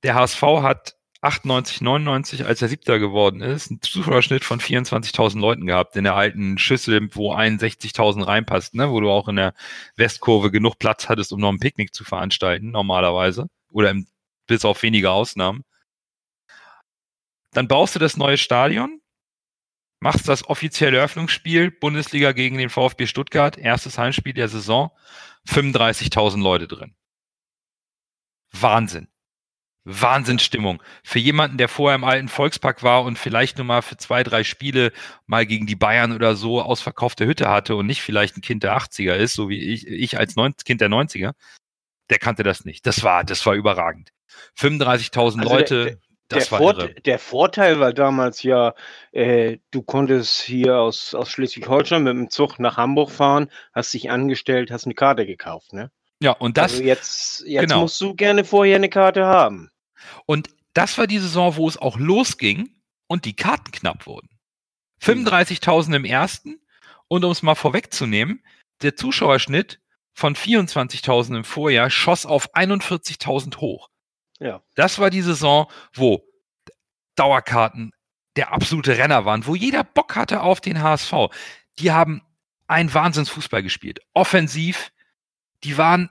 der 0.05 0.15
HSV 0.15 0.43
hat 0.43 0.97
98, 1.23 1.81
99, 1.81 2.47
als 2.47 2.63
er 2.63 2.69
Siebter 2.69 2.99
geworden 2.99 3.43
ist, 3.43 3.71
einen 3.71 3.81
Zuschauerschnitt 3.81 4.45
von 4.45 4.59
24.000 4.59 5.39
Leuten 5.39 5.67
gehabt 5.67 5.95
in 5.95 6.03
der 6.03 6.17
alten 6.17 6.59
Schüssel, 6.59 7.09
wo 7.15 7.33
61.000 7.33 8.27
reinpasst, 8.27 8.75
ne? 8.75 8.91
wo 8.91 9.01
du 9.01 9.09
auch 9.09 9.29
in 9.29 9.37
der 9.37 9.55
Westkurve 9.95 10.51
genug 10.51 10.81
Platz 10.81 11.09
hattest, 11.09 11.33
um 11.33 11.41
noch 11.41 11.51
ein 11.51 11.61
Picknick 11.61 11.95
zu 11.95 12.03
veranstalten, 12.03 12.73
normalerweise. 12.73 13.47
Oder 13.71 13.91
im, 13.91 14.09
bis 14.49 14.65
auf 14.65 14.83
wenige 14.83 15.13
Ausnahmen. 15.13 15.63
Dann 17.53 17.69
baust 17.69 17.95
du 17.95 18.01
das 18.01 18.17
neue 18.17 18.37
Stadion, 18.37 19.01
machst 20.01 20.27
das 20.29 20.49
offizielle 20.49 20.97
Eröffnungsspiel, 20.97 21.71
Bundesliga 21.71 22.33
gegen 22.33 22.59
den 22.59 22.69
VfB 22.69 23.07
Stuttgart, 23.07 23.57
erstes 23.59 23.97
Heimspiel 23.97 24.33
der 24.33 24.49
Saison, 24.49 24.91
35.000 25.47 26.43
Leute 26.43 26.67
drin. 26.67 26.97
Wahnsinn. 28.51 29.12
Wahnsinnsstimmung. 29.85 30.83
Für 31.03 31.19
jemanden, 31.19 31.59
der 31.59 31.69
vorher 31.69 31.97
im 31.97 32.05
alten 32.05 32.29
Volkspark 32.29 32.83
war 32.83 33.03
und 33.03 33.19
vielleicht 33.19 33.59
nur 33.59 33.67
mal 33.67 33.83
für 33.83 33.97
zwei, 33.97 34.23
drei 34.23 34.45
Spiele 34.45 34.93
mal 35.27 35.45
gegen 35.45 35.67
die 35.67 35.77
Bayern 35.77 36.13
oder 36.13 36.37
so 36.37 36.63
ausverkaufte 36.63 37.27
Hütte 37.27 37.49
hatte 37.49 37.75
und 37.75 37.87
nicht 37.87 38.03
vielleicht 38.03 38.37
ein 38.37 38.43
Kind 38.43 38.63
der 38.63 38.77
80er 38.77 39.15
ist, 39.15 39.35
so 39.35 39.49
wie 39.49 39.59
ich, 39.59 39.87
ich 39.87 40.19
als 40.19 40.37
Neun 40.37 40.55
Kind 40.65 40.81
der 40.81 40.89
90er, 40.89 41.33
der 42.11 42.19
kannte 42.19 42.43
das 42.43 42.65
nicht. 42.65 42.87
Das 42.87 43.03
war, 43.03 43.25
das 43.25 43.45
war 43.45 43.55
überragend. 43.55 44.11
35.000 44.59 45.19
also 45.19 45.39
Leute. 45.39 45.85
Der, 45.85 45.97
das 46.29 46.49
der, 46.49 46.59
Vor 46.59 46.75
der, 46.75 47.19
Vorteil 47.19 47.81
war 47.81 47.93
damals 47.93 48.43
ja, 48.43 48.75
äh, 49.11 49.59
du 49.71 49.83
konntest 49.83 50.41
hier 50.41 50.79
aus, 50.79 51.15
aus 51.15 51.31
Schleswig-Holstein 51.31 52.05
mit 52.05 52.15
dem 52.15 52.31
Zug 52.31 52.59
nach 52.59 52.79
Hamburg 52.79 53.11
fahren, 53.11 53.51
hast 53.75 53.93
dich 53.93 54.11
angestellt, 54.11 54.71
hast 54.71 54.87
eine 54.87 54.95
Karte 54.95 55.27
gekauft, 55.27 55.73
ne? 55.75 55.91
Ja, 56.23 56.33
und 56.33 56.57
das. 56.57 56.73
Also 56.73 56.85
jetzt 56.85 57.45
jetzt 57.47 57.63
genau. 57.63 57.81
musst 57.81 58.01
du 58.01 58.15
gerne 58.15 58.45
vorher 58.45 58.77
eine 58.77 58.89
Karte 58.89 59.27
haben. 59.27 59.71
Und 60.25 60.51
das 60.73 60.97
war 60.97 61.07
die 61.07 61.19
Saison, 61.19 61.57
wo 61.57 61.69
es 61.69 61.77
auch 61.77 61.99
losging 61.99 62.71
und 63.09 63.25
die 63.25 63.35
Karten 63.35 63.73
knapp 63.73 64.07
wurden. 64.07 64.29
35.000 65.03 65.97
im 65.97 66.05
ersten 66.05 66.61
und 67.09 67.25
um 67.25 67.33
es 67.33 67.43
mal 67.43 67.57
vorwegzunehmen, 67.57 68.45
der 68.83 68.95
Zuschauerschnitt 68.95 69.81
von 70.15 70.37
24.000 70.37 71.39
im 71.39 71.45
Vorjahr 71.45 71.91
schoss 71.91 72.25
auf 72.25 72.55
41.000 72.55 73.57
hoch. 73.57 73.91
Ja. 74.39 74.63
Das 74.77 75.01
war 75.01 75.11
die 75.11 75.23
Saison, 75.23 75.67
wo 75.93 76.23
Dauerkarten 77.17 77.93
der 78.37 78.53
absolute 78.53 78.97
Renner 78.97 79.25
waren, 79.25 79.47
wo 79.47 79.57
jeder 79.57 79.83
Bock 79.83 80.15
hatte 80.15 80.43
auf 80.43 80.61
den 80.61 80.83
HSV. 80.83 81.13
Die 81.81 81.91
haben 81.91 82.23
einen 82.69 82.95
Wahnsinnsfußball 82.95 83.63
gespielt. 83.63 84.01
Offensiv, 84.15 84.92
die 85.65 85.79
waren 85.79 86.11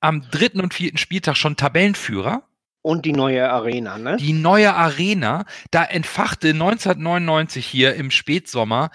am 0.00 0.28
dritten 0.30 0.60
und 0.60 0.74
vierten 0.74 0.98
Spieltag 0.98 1.36
schon 1.36 1.56
Tabellenführer. 1.56 2.48
Und 2.82 3.04
die 3.04 3.12
neue 3.12 3.50
Arena, 3.50 3.98
ne? 3.98 4.16
Die 4.16 4.32
neue 4.32 4.74
Arena, 4.74 5.44
da 5.70 5.84
entfachte 5.84 6.50
1999 6.50 7.66
hier 7.66 7.94
im 7.94 8.10
Spätsommer 8.10 8.90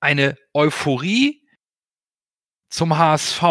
eine 0.00 0.36
Euphorie 0.52 1.46
zum 2.68 2.98
HSV, 2.98 3.42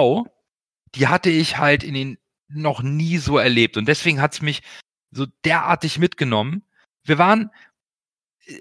die 0.96 1.08
hatte 1.08 1.30
ich 1.30 1.58
halt 1.58 1.84
in 1.84 1.94
den 1.94 2.18
noch 2.50 2.82
nie 2.82 3.18
so 3.18 3.38
erlebt. 3.38 3.78
Und 3.78 3.88
deswegen 3.88 4.22
hat 4.22 4.34
es 4.34 4.42
mich 4.42 4.62
so 5.12 5.26
derartig 5.46 6.00
mitgenommen. 6.00 6.64
Wir 7.04 7.18
waren, 7.18 7.52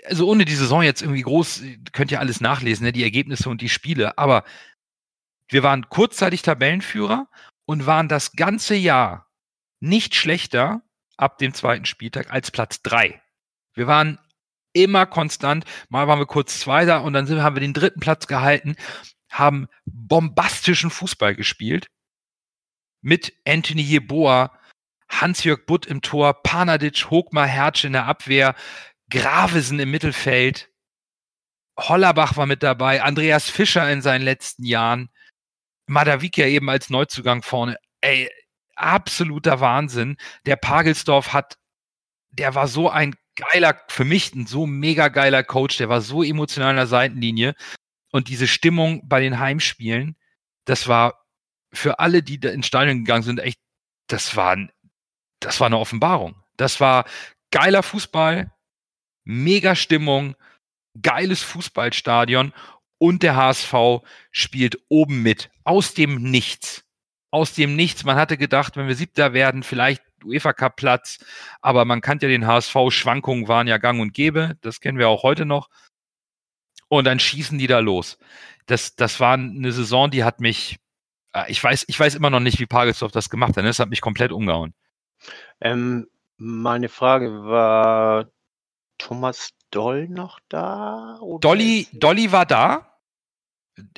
also 0.05 0.29
ohne 0.29 0.45
die 0.45 0.55
Saison 0.55 0.83
jetzt 0.83 1.03
irgendwie 1.03 1.23
groß, 1.23 1.63
könnt 1.93 2.11
ihr 2.11 2.21
alles 2.21 2.41
nachlesen, 2.41 2.85
ne, 2.85 2.93
die 2.93 3.05
Ergebnisse 3.05 3.49
und 3.49 3.61
die 3.61 3.69
Spiele, 3.69 4.19
aber 4.19 4.45
wir 5.49 5.62
waren 5.62 5.88
kurzzeitig 5.88 6.43
Tabellenführer 6.43 7.29
und 7.67 7.87
waren 7.87 8.09
das 8.09 8.33
ganze 8.33 8.75
Jahr 8.75 9.31
nicht 9.81 10.15
schlechter 10.15 10.83
ab 11.17 11.38
dem 11.38 11.55
zweiten 11.55 11.87
Spieltag 11.87 12.33
als 12.33 12.50
Platz 12.50 12.83
drei. 12.83 13.23
Wir 13.75 13.87
waren 13.87 14.19
immer 14.73 15.07
konstant. 15.07 15.65
Mal 15.88 16.07
waren 16.07 16.19
wir 16.19 16.26
kurz 16.26 16.61
Zweiter 16.61 17.03
und 17.03 17.15
dann 17.15 17.43
haben 17.43 17.57
wir 17.57 17.61
den 17.61 17.73
dritten 17.73 18.00
Platz 18.00 18.26
gehalten, 18.26 18.76
haben 19.31 19.69
bombastischen 19.87 20.91
Fußball 20.91 21.35
gespielt 21.35 21.87
mit 23.00 23.33
Anthony 23.47 23.83
Jeboa, 23.83 24.59
Hans-Jörg 25.09 25.65
Butt 25.67 25.87
im 25.87 26.03
Tor, 26.03 26.43
Panadic, 26.43 27.11
Hogmar, 27.11 27.47
Hertz 27.47 27.85
in 27.85 27.93
der 27.93 28.07
Abwehr, 28.07 28.55
Gravesen 29.11 29.79
im 29.79 29.91
Mittelfeld, 29.91 30.69
Hollerbach 31.79 32.37
war 32.37 32.47
mit 32.47 32.63
dabei, 32.63 33.02
Andreas 33.02 33.49
Fischer 33.49 33.91
in 33.91 34.02
seinen 34.02 34.23
letzten 34.23 34.65
Jahren, 34.65 35.11
Madavika 35.87 36.45
eben 36.45 36.69
als 36.71 36.91
Neuzugang 36.91 37.43
vorne. 37.43 37.77
Ey, 38.01 38.31
absoluter 38.75 39.61
Wahnsinn. 39.61 40.17
Der 40.45 40.57
Pagelsdorf 40.57 41.33
hat, 41.33 41.57
der 42.31 42.55
war 42.55 42.69
so 42.69 42.91
ein 42.91 43.15
geiler, 43.37 43.81
für 43.89 44.05
mich 44.05 44.35
ein 44.35 44.47
so 44.47 44.67
mega 44.67 45.09
geiler 45.09 45.43
Coach, 45.43 45.77
der 45.79 45.89
war 45.89 46.01
so 46.01 46.23
emotional 46.23 46.71
an 46.71 46.77
der 46.77 46.87
Seitenlinie. 46.87 47.55
Und 48.11 48.29
diese 48.29 48.47
Stimmung 48.47 49.07
bei 49.09 49.21
den 49.21 49.39
Heimspielen, 49.39 50.17
das 50.65 50.89
war 50.89 51.25
für 51.73 51.99
alle, 51.99 52.23
die 52.23 52.41
da 52.41 52.51
ins 52.51 52.67
Stadion 52.67 52.99
gegangen 52.99 53.23
sind, 53.23 53.41
echt, 53.41 53.61
das 54.09 54.37
war, 54.37 54.57
das 55.41 55.61
war 55.61 55.67
eine 55.67 55.79
Offenbarung. 55.79 56.43
Das 56.57 56.81
war 56.81 57.05
geiler 57.51 57.83
Fußball, 57.83 58.51
mega 59.25 59.75
Stimmung, 59.75 60.35
geiles 61.03 61.43
Fußballstadion 61.43 62.53
und 62.99 63.23
der 63.23 63.37
HSV 63.37 63.75
spielt 64.31 64.79
oben 64.89 65.23
mit. 65.23 65.51
Aus 65.67 65.95
dem 65.95 66.23
Nichts. 66.23 66.85
Aus 67.31 67.52
dem 67.52 67.75
Nichts. 67.75 68.05
Man 68.05 68.17
hatte 68.17 68.39
gedacht, 68.39 68.76
wenn 68.76 68.87
wir 68.87 68.95
Siebter 68.95 69.33
werden, 69.33 69.65
vielleicht 69.65 70.02
UEFA 70.25 70.52
Cup 70.52 70.76
Platz, 70.76 71.19
aber 71.61 71.85
man 71.85 72.00
kannte 72.00 72.26
ja 72.26 72.31
den 72.31 72.47
HSV, 72.47 72.75
Schwankungen 72.91 73.49
waren 73.49 73.67
ja 73.67 73.79
gang 73.79 74.00
und 74.00 74.15
gäbe, 74.15 74.57
das 74.63 74.81
kennen 74.81 74.99
wir 74.99 75.09
auch 75.09 75.23
heute 75.25 75.45
noch. 75.45 75.69
Und 76.89 77.05
dann 77.05 77.19
schießen 77.19 77.59
die 77.59 77.67
da 77.67 77.81
los. 77.81 78.17
Das, 78.67 78.95
das 78.95 79.19
war 79.19 79.35
eine 79.35 79.73
Saison, 79.73 80.09
die 80.09 80.23
hat 80.23 80.41
mich, 80.41 80.79
äh, 81.33 81.50
ich 81.50 81.63
weiß, 81.63 81.85
ich 81.89 81.99
weiß 81.99 82.15
immer 82.15 82.31
noch 82.31 82.41
nicht, 82.41 82.61
wie 82.61 82.67
Pagelsdorf 82.67 83.11
das 83.11 83.29
gemacht 83.29 83.57
hat. 83.57 83.65
Ne? 83.65 83.71
Das 83.71 83.81
hat 83.81 83.91
mich 83.91 84.00
komplett 84.00 84.31
umgehauen. 84.31 84.73
Ähm, 85.61 86.07
meine 86.37 86.89
Frage 86.89 87.45
war 87.45 88.31
Thomas 88.99 89.50
Doll 89.71 90.09
noch 90.09 90.39
da? 90.49 91.19
Dolly, 91.41 91.89
Dolly 91.93 92.31
war 92.31 92.47
da. 92.47 92.99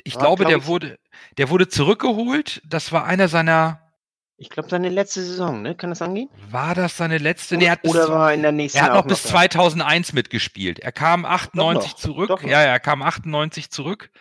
Ich 0.03 0.15
war, 0.15 0.23
glaube, 0.23 0.43
glaub 0.43 0.49
der 0.49 0.57
ich, 0.57 0.65
wurde, 0.65 0.99
der 1.37 1.49
wurde 1.49 1.67
zurückgeholt. 1.67 2.61
Das 2.65 2.91
war 2.91 3.05
einer 3.05 3.27
seiner. 3.27 3.81
Ich 4.37 4.49
glaube, 4.49 4.69
seine 4.69 4.89
letzte 4.89 5.21
Saison, 5.21 5.61
ne? 5.61 5.75
Kann 5.75 5.89
das 5.89 6.01
angehen? 6.01 6.29
War 6.49 6.73
das 6.73 6.95
seine 6.95 7.17
letzte? 7.17 7.57
Oder, 7.57 7.77
nee, 7.83 7.89
oder 7.89 8.09
war 8.09 8.33
in 8.33 8.41
der 8.41 8.53
nächsten 8.53 8.79
Er 8.79 8.85
hat 8.85 8.93
noch 8.93 9.05
bis 9.05 9.23
2001 9.23 10.13
mitgespielt. 10.13 10.79
Er 10.79 10.93
kam 10.93 11.25
98 11.25 11.91
doch 11.91 11.97
zurück. 11.97 12.43
Ja, 12.43 12.63
ja, 12.63 12.71
er 12.71 12.79
kam 12.79 13.01
98 13.01 13.69
zurück. 13.69 14.11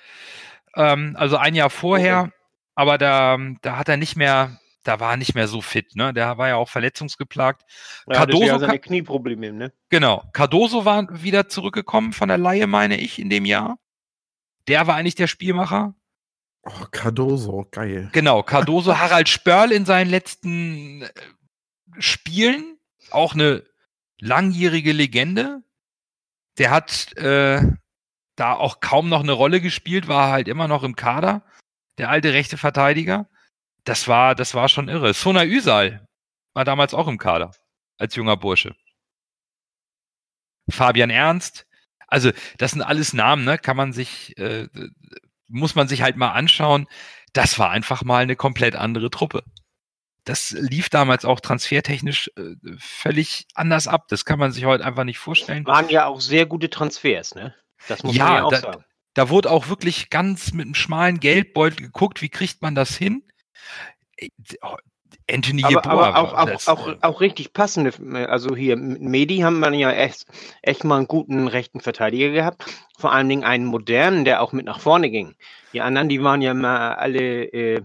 Ähm, 0.74 1.14
also 1.18 1.36
ein 1.36 1.54
Jahr 1.54 1.70
vorher. 1.70 2.22
Okay. 2.22 2.32
Aber 2.74 2.96
da, 2.96 3.36
da 3.62 3.76
hat 3.76 3.88
er 3.88 3.96
nicht 3.96 4.14
mehr, 4.14 4.60
da 4.84 5.00
war 5.00 5.10
er 5.12 5.16
nicht 5.16 5.34
mehr 5.34 5.48
so 5.48 5.60
fit, 5.60 5.96
ne? 5.96 6.14
Der 6.14 6.38
war 6.38 6.46
ja 6.46 6.54
auch 6.54 6.68
verletzungsgeplagt. 6.68 7.62
Ja, 8.06 8.18
Cardoso 8.18 8.44
ja 8.44 8.58
seine 8.60 8.78
Knieprobleme, 8.78 9.52
ne? 9.52 9.72
Genau. 9.88 10.22
Cardoso 10.32 10.84
war 10.84 11.06
wieder 11.10 11.48
zurückgekommen 11.48 12.12
von 12.12 12.28
der 12.28 12.38
Laie, 12.38 12.68
meine 12.68 13.00
ich, 13.00 13.18
in 13.18 13.30
dem 13.30 13.44
Jahr. 13.44 13.78
Der 14.68 14.86
war 14.86 14.94
eigentlich 14.94 15.16
der 15.16 15.26
Spielmacher. 15.26 15.94
Oh, 16.68 16.86
Cardoso, 16.90 17.66
geil. 17.70 18.10
Genau, 18.12 18.42
Cardoso, 18.42 18.98
Harald 18.98 19.28
Spörl 19.28 19.72
in 19.72 19.86
seinen 19.86 20.10
letzten 20.10 21.02
äh, 21.02 21.10
Spielen, 21.98 22.78
auch 23.10 23.34
eine 23.34 23.64
langjährige 24.20 24.92
Legende. 24.92 25.62
Der 26.58 26.70
hat 26.70 27.16
äh, 27.16 27.62
da 28.36 28.54
auch 28.54 28.80
kaum 28.80 29.08
noch 29.08 29.20
eine 29.20 29.32
Rolle 29.32 29.60
gespielt, 29.60 30.08
war 30.08 30.30
halt 30.30 30.48
immer 30.48 30.68
noch 30.68 30.82
im 30.82 30.96
Kader, 30.96 31.44
der 31.98 32.10
alte 32.10 32.32
rechte 32.32 32.56
Verteidiger. 32.56 33.28
Das 33.84 34.06
war, 34.06 34.34
das 34.34 34.54
war 34.54 34.68
schon 34.68 34.88
irre. 34.88 35.14
Sona 35.14 35.44
Üsal 35.44 36.06
war 36.54 36.64
damals 36.64 36.92
auch 36.92 37.08
im 37.08 37.18
Kader, 37.18 37.52
als 37.96 38.14
junger 38.14 38.36
Bursche. 38.36 38.74
Fabian 40.70 41.10
Ernst. 41.10 41.66
Also, 42.06 42.30
das 42.58 42.72
sind 42.72 42.82
alles 42.82 43.12
Namen, 43.12 43.44
ne? 43.44 43.58
Kann 43.58 43.76
man 43.76 43.92
sich, 43.92 44.36
äh, 44.38 44.68
muss 45.48 45.74
man 45.74 45.88
sich 45.88 46.02
halt 46.02 46.16
mal 46.16 46.32
anschauen. 46.32 46.86
Das 47.32 47.58
war 47.58 47.70
einfach 47.70 48.04
mal 48.04 48.22
eine 48.22 48.36
komplett 48.36 48.76
andere 48.76 49.10
Truppe. 49.10 49.44
Das 50.24 50.50
lief 50.50 50.90
damals 50.90 51.24
auch 51.24 51.40
transfertechnisch 51.40 52.30
äh, 52.36 52.54
völlig 52.78 53.46
anders 53.54 53.88
ab. 53.88 54.08
Das 54.08 54.24
kann 54.24 54.38
man 54.38 54.52
sich 54.52 54.66
heute 54.66 54.84
einfach 54.84 55.04
nicht 55.04 55.18
vorstellen. 55.18 55.66
Waren 55.66 55.88
ja 55.88 56.06
auch 56.06 56.20
sehr 56.20 56.44
gute 56.44 56.68
Transfers, 56.68 57.34
ne? 57.34 57.54
Das 57.86 58.02
muss 58.02 58.14
ja, 58.14 58.24
man 58.24 58.34
ja 58.34 58.44
auch 58.44 58.50
da, 58.50 58.60
sagen. 58.60 58.84
Da 59.14 59.30
wurde 59.30 59.50
auch 59.50 59.68
wirklich 59.68 60.10
ganz 60.10 60.52
mit 60.52 60.66
einem 60.66 60.74
schmalen 60.74 61.18
Geldbeutel 61.18 61.86
geguckt, 61.86 62.20
wie 62.20 62.28
kriegt 62.28 62.60
man 62.60 62.74
das 62.74 62.94
hin? 62.96 63.22
Äh, 65.28 65.34
Anthony 65.34 65.64
aber, 65.64 65.84
aber 65.86 66.16
auch, 66.16 66.32
auch, 66.32 66.66
auch, 66.66 66.96
auch, 67.02 67.20
richtig 67.20 67.52
passende, 67.52 67.92
also 68.28 68.56
hier 68.56 68.76
Medi 68.76 69.38
haben 69.38 69.60
wir 69.60 69.72
ja 69.74 69.92
echt, 69.92 70.26
echt 70.62 70.84
mal 70.84 70.96
einen 70.96 71.06
guten 71.06 71.48
rechten 71.48 71.80
Verteidiger 71.80 72.30
gehabt. 72.30 72.64
Vor 72.98 73.12
allen 73.12 73.28
Dingen 73.28 73.44
einen 73.44 73.66
modernen, 73.66 74.24
der 74.24 74.42
auch 74.42 74.52
mit 74.52 74.66
nach 74.66 74.80
vorne 74.80 75.10
ging. 75.10 75.36
Die 75.72 75.80
anderen, 75.80 76.08
die 76.08 76.22
waren 76.22 76.42
ja 76.42 76.52
immer 76.52 76.98
alle 76.98 77.44
äh, 77.44 77.82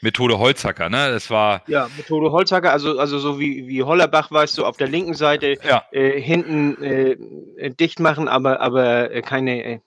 Methode 0.00 0.38
Holzhacker, 0.38 0.88
ne? 0.88 1.10
Das 1.10 1.28
war. 1.30 1.62
Ja, 1.66 1.88
Methode 1.96 2.30
Holzhacker, 2.30 2.72
also, 2.72 2.98
also 2.98 3.18
so 3.18 3.40
wie, 3.40 3.66
wie 3.66 3.82
Hollerbach, 3.82 4.30
weißt 4.30 4.56
du, 4.58 4.64
auf 4.64 4.76
der 4.76 4.88
linken 4.88 5.14
Seite 5.14 5.56
Ja. 5.64 5.84
äh, 5.90 6.20
hinten 6.20 6.80
äh, 6.82 7.16
äh, 7.56 7.70
dicht 7.70 7.98
machen, 7.98 8.28
aber, 8.28 8.60
aber 8.60 9.10
äh, 9.10 9.22
keine, 9.22 9.64
äh, 9.64 9.80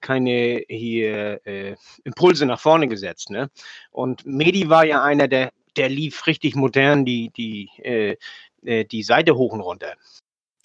keine 0.00 0.62
hier 0.68 1.40
äh, 1.46 1.74
Impulse 2.04 2.44
nach 2.44 2.60
vorne 2.60 2.86
gesetzt. 2.86 3.30
Ne? 3.30 3.50
Und 3.90 4.26
Medi 4.26 4.68
war 4.68 4.84
ja 4.84 5.02
einer, 5.02 5.26
der, 5.26 5.52
der 5.76 5.88
lief 5.88 6.26
richtig 6.26 6.54
modern 6.54 7.04
die, 7.04 7.30
die, 7.30 7.70
äh, 7.82 8.16
äh, 8.64 8.84
die 8.84 9.02
Seite 9.02 9.36
hoch 9.36 9.52
und 9.52 9.60
runter. 9.60 9.94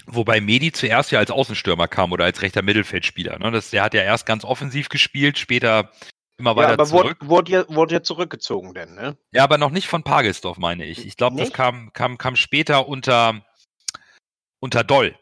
Wobei 0.07 0.41
Medi 0.41 0.71
zuerst 0.71 1.11
ja 1.11 1.19
als 1.19 1.29
Außenstürmer 1.29 1.87
kam 1.87 2.11
oder 2.11 2.25
als 2.25 2.41
rechter 2.41 2.61
Mittelfeldspieler. 2.63 3.37
Ne? 3.39 3.51
Das, 3.51 3.69
der 3.69 3.83
hat 3.83 3.93
ja 3.93 4.01
erst 4.01 4.25
ganz 4.25 4.43
offensiv 4.43 4.89
gespielt, 4.89 5.37
später 5.37 5.91
immer 6.37 6.51
Ja, 6.51 6.55
weiter 6.57 6.73
aber 6.73 6.89
wurde, 6.89 7.09
zurück. 7.09 7.17
wurde, 7.21 7.51
ja, 7.51 7.69
wurde 7.69 7.95
ja 7.95 8.03
zurückgezogen 8.03 8.73
denn, 8.73 8.95
ne? 8.95 9.15
Ja, 9.31 9.43
aber 9.43 9.57
noch 9.57 9.69
nicht 9.69 9.87
von 9.87 10.03
Pagelsdorf, 10.03 10.57
meine 10.57 10.85
ich. 10.85 11.05
Ich 11.05 11.17
glaube, 11.17 11.37
das 11.37 11.53
kam, 11.53 11.93
kam, 11.93 12.17
kam 12.17 12.35
später 12.35 12.87
unter, 12.87 13.45
unter 14.59 14.83
Doll. 14.83 15.15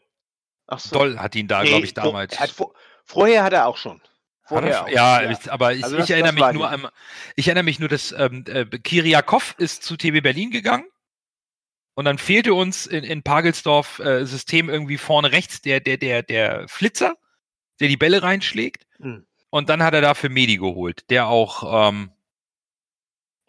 Ach 0.66 0.78
so. 0.78 0.96
Doll 0.96 1.18
hat 1.18 1.34
ihn 1.34 1.46
da, 1.46 1.62
Nee, 1.62 1.68
glaube 1.68 1.84
ich, 1.84 1.94
damals. 1.94 2.40
Hat, 2.40 2.50
vor, 2.50 2.72
vorher 3.04 3.44
hat 3.44 3.52
er 3.52 3.66
auch 3.66 3.76
schon. 3.76 4.00
Vorher 4.50 4.70
er- 4.72 4.84
auch. 4.84 4.88
ja, 4.88 5.30
Ich, 5.30 5.50
aber 5.50 5.72
ich, 5.72 5.82
Also 5.84 5.96
ich 5.96 6.02
das- 6.02 6.10
erinnere 6.10 6.34
das 6.36 6.46
mich 6.46 6.54
nur 6.60 6.66
ich. 6.66 6.84
an, 6.84 6.88
ich 7.36 7.46
erinnere 7.48 7.64
mich 7.64 7.78
nur, 7.80 7.88
dass 7.88 8.12
ähm, 8.12 8.44
äh, 8.48 8.64
Kiriakov 8.66 9.54
ist 9.58 9.82
zu 9.82 9.96
TB 9.96 10.20
Berlin 10.22 10.50
gegangen 10.50 10.86
und 11.94 12.04
dann 12.04 12.18
fehlte 12.18 12.54
uns 12.54 12.86
in, 12.86 13.04
in 13.04 13.22
Pagelsdorf 13.22 13.98
äh, 14.00 14.24
System 14.26 14.68
irgendwie 14.68 14.98
vorne 14.98 15.32
rechts 15.32 15.60
der, 15.62 15.80
der, 15.80 15.96
der, 15.96 16.22
der 16.22 16.68
Flitzer, 16.68 17.14
der 17.80 17.88
die 17.88 17.96
Bälle 17.96 18.22
reinschlägt. 18.22 18.86
Hm. 18.98 19.26
Und 19.50 19.68
dann 19.68 19.82
hat 19.82 19.94
er 19.94 20.00
dafür 20.00 20.30
Medi 20.30 20.58
geholt, 20.58 21.10
der 21.10 21.26
auch 21.26 21.88
ähm, 21.90 22.10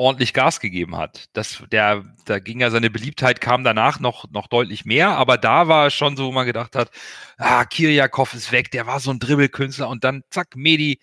ordentlich 0.02 0.34
Gas 0.34 0.60
gegeben 0.60 0.98
hat. 0.98 1.30
Das, 1.34 1.64
der, 1.72 2.04
da 2.26 2.40
ging 2.40 2.60
ja 2.60 2.72
seine 2.72 2.90
Beliebtheit, 2.90 3.40
kam 3.40 3.64
danach 3.64 4.00
noch, 4.00 4.30
noch 4.32 4.48
deutlich 4.48 4.84
mehr, 4.84 5.12
aber 5.12 5.38
da 5.38 5.68
war 5.68 5.88
es 5.88 5.94
schon 5.94 6.18
so, 6.18 6.26
wo 6.26 6.32
man 6.32 6.48
gedacht 6.48 6.76
hat, 6.76 6.90
ah, 7.38 7.64
Kiriakov 7.66 8.34
ist 8.34 8.52
weg, 8.52 8.72
der 8.72 8.88
war 8.88 9.00
so 9.00 9.12
ein 9.12 9.20
Dribbelkünstler 9.20 9.88
und 9.88 10.04
dann 10.04 10.24
zack, 10.32 10.56
Medi 10.56 11.00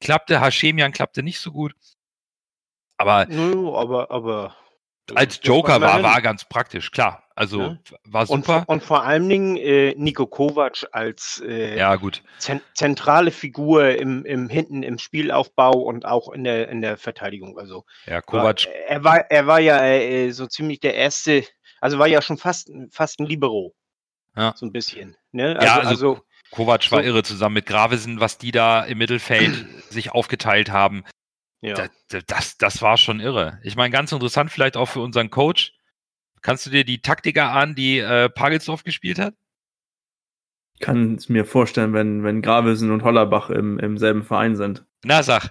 klappte, 0.00 0.40
Hashemian 0.40 0.92
klappte 0.92 1.24
nicht 1.24 1.40
so 1.40 1.50
gut. 1.50 1.74
Aber 2.96 3.26
Nö, 3.26 3.74
aber, 3.74 4.10
aber. 4.10 4.56
Als 5.14 5.40
Joker 5.42 5.80
war, 5.80 6.02
war 6.02 6.20
ganz 6.22 6.44
praktisch, 6.44 6.90
klar. 6.90 7.22
Also 7.34 7.60
Ja. 7.60 7.78
war 8.04 8.28
Und, 8.30 8.44
super. 8.44 8.60
vor- 8.60 8.68
und 8.68 8.82
vor 8.82 9.04
allen 9.04 9.28
Dingen 9.28 9.56
äh, 9.56 9.94
Nico 9.96 10.26
Kovac 10.26 10.86
als 10.90 11.40
äh, 11.46 11.78
ja, 11.78 11.94
gut. 11.96 12.22
zen 12.38 12.60
zentrale 12.74 13.30
Figur 13.30 13.90
im, 13.96 14.24
im 14.24 14.48
hinten 14.48 14.82
im 14.82 14.98
Spielaufbau 14.98 15.72
und 15.72 16.04
auch 16.04 16.32
in 16.32 16.42
der 16.44 16.68
in 16.68 16.80
der 16.82 16.96
Verteidigung. 16.96 17.56
Also 17.58 17.84
Ja, 18.06 18.20
Kovac, 18.22 18.66
war, 18.66 18.74
er 18.88 19.04
war 19.04 19.30
er 19.30 19.46
war 19.46 19.60
ja 19.60 19.80
äh, 19.84 20.30
so 20.32 20.46
ziemlich 20.48 20.80
der 20.80 20.94
erste, 20.94 21.44
also 21.80 21.98
war 22.00 22.08
ja 22.08 22.22
schon 22.22 22.38
fast 22.38 22.70
fast 22.90 23.20
ein 23.20 23.26
Libero. 23.26 23.72
Ja. 24.36 24.54
So 24.56 24.66
ein 24.66 24.72
bisschen. 24.72 25.16
Ne? 25.32 25.52
Ja, 25.62 25.76
Also, 25.76 25.78
also- 25.80 25.88
also 25.90 26.20
Kovac 26.50 26.90
war 26.90 27.02
so- 27.02 27.08
irre 27.08 27.22
zusammen 27.22 27.54
mit 27.54 27.66
Gravesen, 27.66 28.20
was 28.20 28.38
die 28.38 28.50
da 28.52 28.82
im 28.82 28.98
Mittelfeld 28.98 29.66
sich 29.90 30.10
aufgeteilt 30.12 30.72
haben. 30.72 31.04
Ja. 31.60 31.74
Da- 31.74 31.88
da- 32.08 32.20
Das, 32.26 32.56
das 32.58 32.82
war 32.82 32.96
schon 32.96 33.20
irre. 33.20 33.60
Ich 33.62 33.76
meine, 33.76 33.90
ganz 33.90 34.12
interessant 34.12 34.50
vielleicht 34.50 34.76
auch 34.76 34.86
für 34.86 35.00
unseren 35.00 35.30
Coach. 35.30 35.74
Kannst 36.42 36.66
du 36.66 36.70
dir 36.70 36.84
die 36.84 37.00
Taktiker 37.02 37.50
an, 37.52 37.74
die 37.74 37.98
äh, 37.98 38.28
Pagelsdorf 38.30 38.84
gespielt 38.84 39.18
hat? 39.18 39.34
Ich 40.74 40.80
kann 40.80 41.16
es 41.16 41.28
mir 41.28 41.44
vorstellen, 41.44 41.92
wenn, 41.92 42.22
wenn 42.22 42.40
Gravesen 42.42 42.92
und 42.92 43.02
Hollerbach 43.02 43.50
im, 43.50 43.78
im 43.80 43.98
selben 43.98 44.22
Verein 44.22 44.54
sind. 44.54 44.86
Na, 45.04 45.22
sag. 45.24 45.50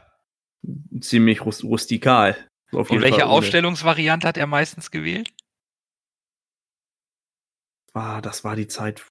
Ziemlich 1.01 1.45
rus 1.45 1.63
rustikal. 1.63 2.35
Auf 2.71 2.89
Und 2.89 2.91
jeden 2.91 3.01
welche 3.03 3.19
Fall 3.19 3.25
ohne- 3.27 3.33
Aufstellungsvariante 3.37 4.27
hat 4.27 4.37
er 4.37 4.47
meistens 4.47 4.89
gewählt? 4.91 5.29
Ah, 7.93 8.21
das 8.21 8.43
war 8.43 8.55
die 8.55 8.67
Zeit 8.67 9.05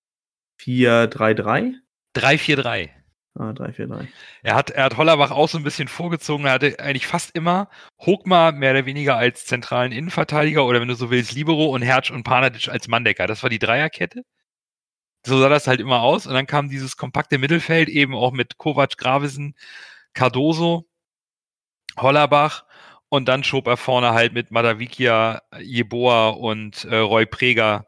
4-3-3? 0.60 1.74
3-4-3. 2.16 2.90
Ah, 3.38 3.50
3-4-3. 3.50 4.06
Er 4.42 4.54
hat, 4.54 4.70
er 4.70 4.84
hat 4.84 4.96
Hollerbach 4.96 5.30
auch 5.30 5.48
so 5.48 5.58
ein 5.58 5.64
bisschen 5.64 5.88
vorgezogen. 5.88 6.46
Er 6.46 6.52
hatte 6.52 6.78
eigentlich 6.78 7.06
fast 7.06 7.34
immer 7.34 7.68
Hogmar 7.98 8.52
mehr 8.52 8.70
oder 8.72 8.86
weniger 8.86 9.16
als 9.16 9.44
zentralen 9.44 9.92
Innenverteidiger 9.92 10.64
oder 10.64 10.80
wenn 10.80 10.88
du 10.88 10.94
so 10.94 11.10
willst, 11.10 11.32
Libero 11.32 11.66
und 11.66 11.82
Hertz 11.82 12.10
und 12.10 12.22
Panadic 12.24 12.68
als 12.68 12.88
Manndecker. 12.88 13.26
Das 13.26 13.42
war 13.42 13.50
die 13.50 13.58
Dreierkette. 13.58 14.22
So 15.26 15.38
sah 15.38 15.48
das 15.48 15.66
halt 15.66 15.80
immer 15.80 16.02
aus. 16.02 16.26
Und 16.26 16.34
dann 16.34 16.46
kam 16.46 16.70
dieses 16.70 16.96
kompakte 16.96 17.38
Mittelfeld 17.38 17.88
eben 17.88 18.14
auch 18.14 18.32
mit 18.32 18.58
Kovac, 18.58 18.96
Gravesen, 18.96 19.54
Cardoso, 20.14 20.86
Hollerbach 21.98 22.64
und 23.08 23.26
dann 23.28 23.44
schob 23.44 23.66
er 23.66 23.76
vorne 23.76 24.12
halt 24.12 24.32
mit 24.32 24.50
Madavikia, 24.50 25.42
Jeboa 25.60 26.30
und 26.30 26.84
äh, 26.84 26.96
Roy 26.96 27.26
Preger 27.26 27.86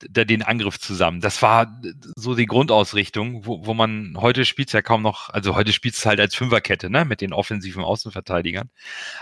den 0.00 0.42
Angriff 0.42 0.78
zusammen. 0.78 1.20
Das 1.20 1.42
war 1.42 1.80
so 2.16 2.34
die 2.34 2.46
Grundausrichtung, 2.46 3.46
wo, 3.46 3.66
wo 3.66 3.74
man 3.74 4.16
heute 4.18 4.44
spielt 4.44 4.72
ja 4.72 4.82
kaum 4.82 5.02
noch, 5.02 5.30
also 5.30 5.56
heute 5.56 5.72
spielt 5.72 5.94
es 5.94 6.06
halt 6.06 6.20
als 6.20 6.34
Fünferkette, 6.34 6.90
ne, 6.90 7.04
mit 7.04 7.20
den 7.20 7.32
offensiven 7.32 7.82
Außenverteidigern. 7.82 8.70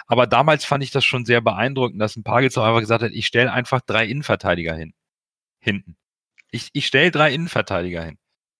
Aber 0.06 0.26
damals 0.26 0.64
fand 0.64 0.84
ich 0.84 0.90
das 0.90 1.04
schon 1.04 1.24
sehr 1.24 1.40
beeindruckend, 1.40 2.00
dass 2.00 2.16
ein 2.16 2.24
Pagels 2.24 2.58
auch 2.58 2.64
einfach 2.64 2.80
gesagt 2.80 3.02
hat, 3.02 3.12
ich 3.12 3.26
stelle 3.26 3.52
einfach 3.52 3.80
drei 3.80 4.06
Innenverteidiger 4.06 4.74
hin. 4.74 4.92
Hinten. 5.58 5.96
Ich, 6.50 6.70
ich 6.72 6.86
stelle 6.86 7.10
drei 7.10 7.32
Innenverteidiger 7.32 8.04
hin. 8.04 8.18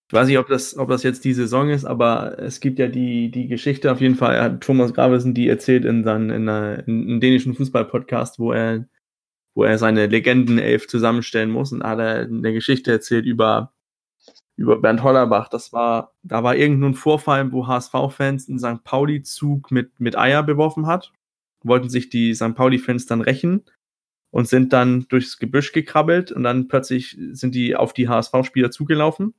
Ich 0.08 0.12
weiß 0.12 0.28
nicht, 0.28 0.38
ob 0.38 0.46
das, 0.46 0.76
ob 0.76 0.88
das 0.88 1.02
jetzt 1.02 1.24
die 1.24 1.34
Saison 1.34 1.68
ist, 1.68 1.84
aber 1.84 2.38
es 2.38 2.60
gibt 2.60 2.78
ja 2.78 2.86
die, 2.86 3.30
die 3.30 3.48
Geschichte 3.48 3.90
auf 3.90 4.00
jeden 4.00 4.14
Fall. 4.14 4.36
Er 4.36 4.44
hat 4.44 4.60
Thomas 4.60 4.94
Gravesen 4.94 5.34
die 5.34 5.48
erzählt 5.48 5.84
in, 5.84 6.04
seinen, 6.04 6.30
in, 6.30 6.42
in 6.42 6.48
einem 6.48 7.20
dänischen 7.20 7.54
Fußball-Podcast, 7.54 8.38
wo 8.38 8.52
er, 8.52 8.86
wo 9.56 9.64
er 9.64 9.78
seine 9.78 10.06
Legendenelf 10.06 10.86
zusammenstellen 10.86 11.50
muss. 11.50 11.72
Und 11.72 11.80
da 11.80 11.88
hat 11.90 11.98
er 11.98 12.20
eine 12.26 12.52
Geschichte 12.52 12.92
erzählt 12.92 13.24
über, 13.24 13.72
über 14.56 14.80
Bernd 14.80 15.02
Hollerbach. 15.02 15.48
Das 15.48 15.72
war, 15.72 16.12
da 16.22 16.44
war 16.44 16.54
irgendein 16.54 16.94
Vorfall, 16.94 17.50
wo 17.50 17.66
HSV-Fans 17.66 18.48
einen 18.48 18.58
St. 18.58 18.84
Pauli-Zug 18.84 19.72
mit, 19.72 19.98
mit 19.98 20.16
Eier 20.16 20.42
beworfen 20.42 20.86
hat. 20.86 21.12
Wollten 21.64 21.88
sich 21.88 22.10
die 22.10 22.34
St. 22.34 22.54
Pauli-Fans 22.54 23.06
dann 23.06 23.22
rächen 23.22 23.64
und 24.30 24.46
sind 24.46 24.74
dann 24.74 25.06
durchs 25.08 25.38
Gebüsch 25.38 25.72
gekrabbelt 25.72 26.30
und 26.30 26.42
dann 26.42 26.68
plötzlich 26.68 27.16
sind 27.32 27.54
die 27.54 27.74
auf 27.74 27.94
die 27.94 28.08
HSV-Spieler 28.08 28.70
zugelaufen 28.70 29.34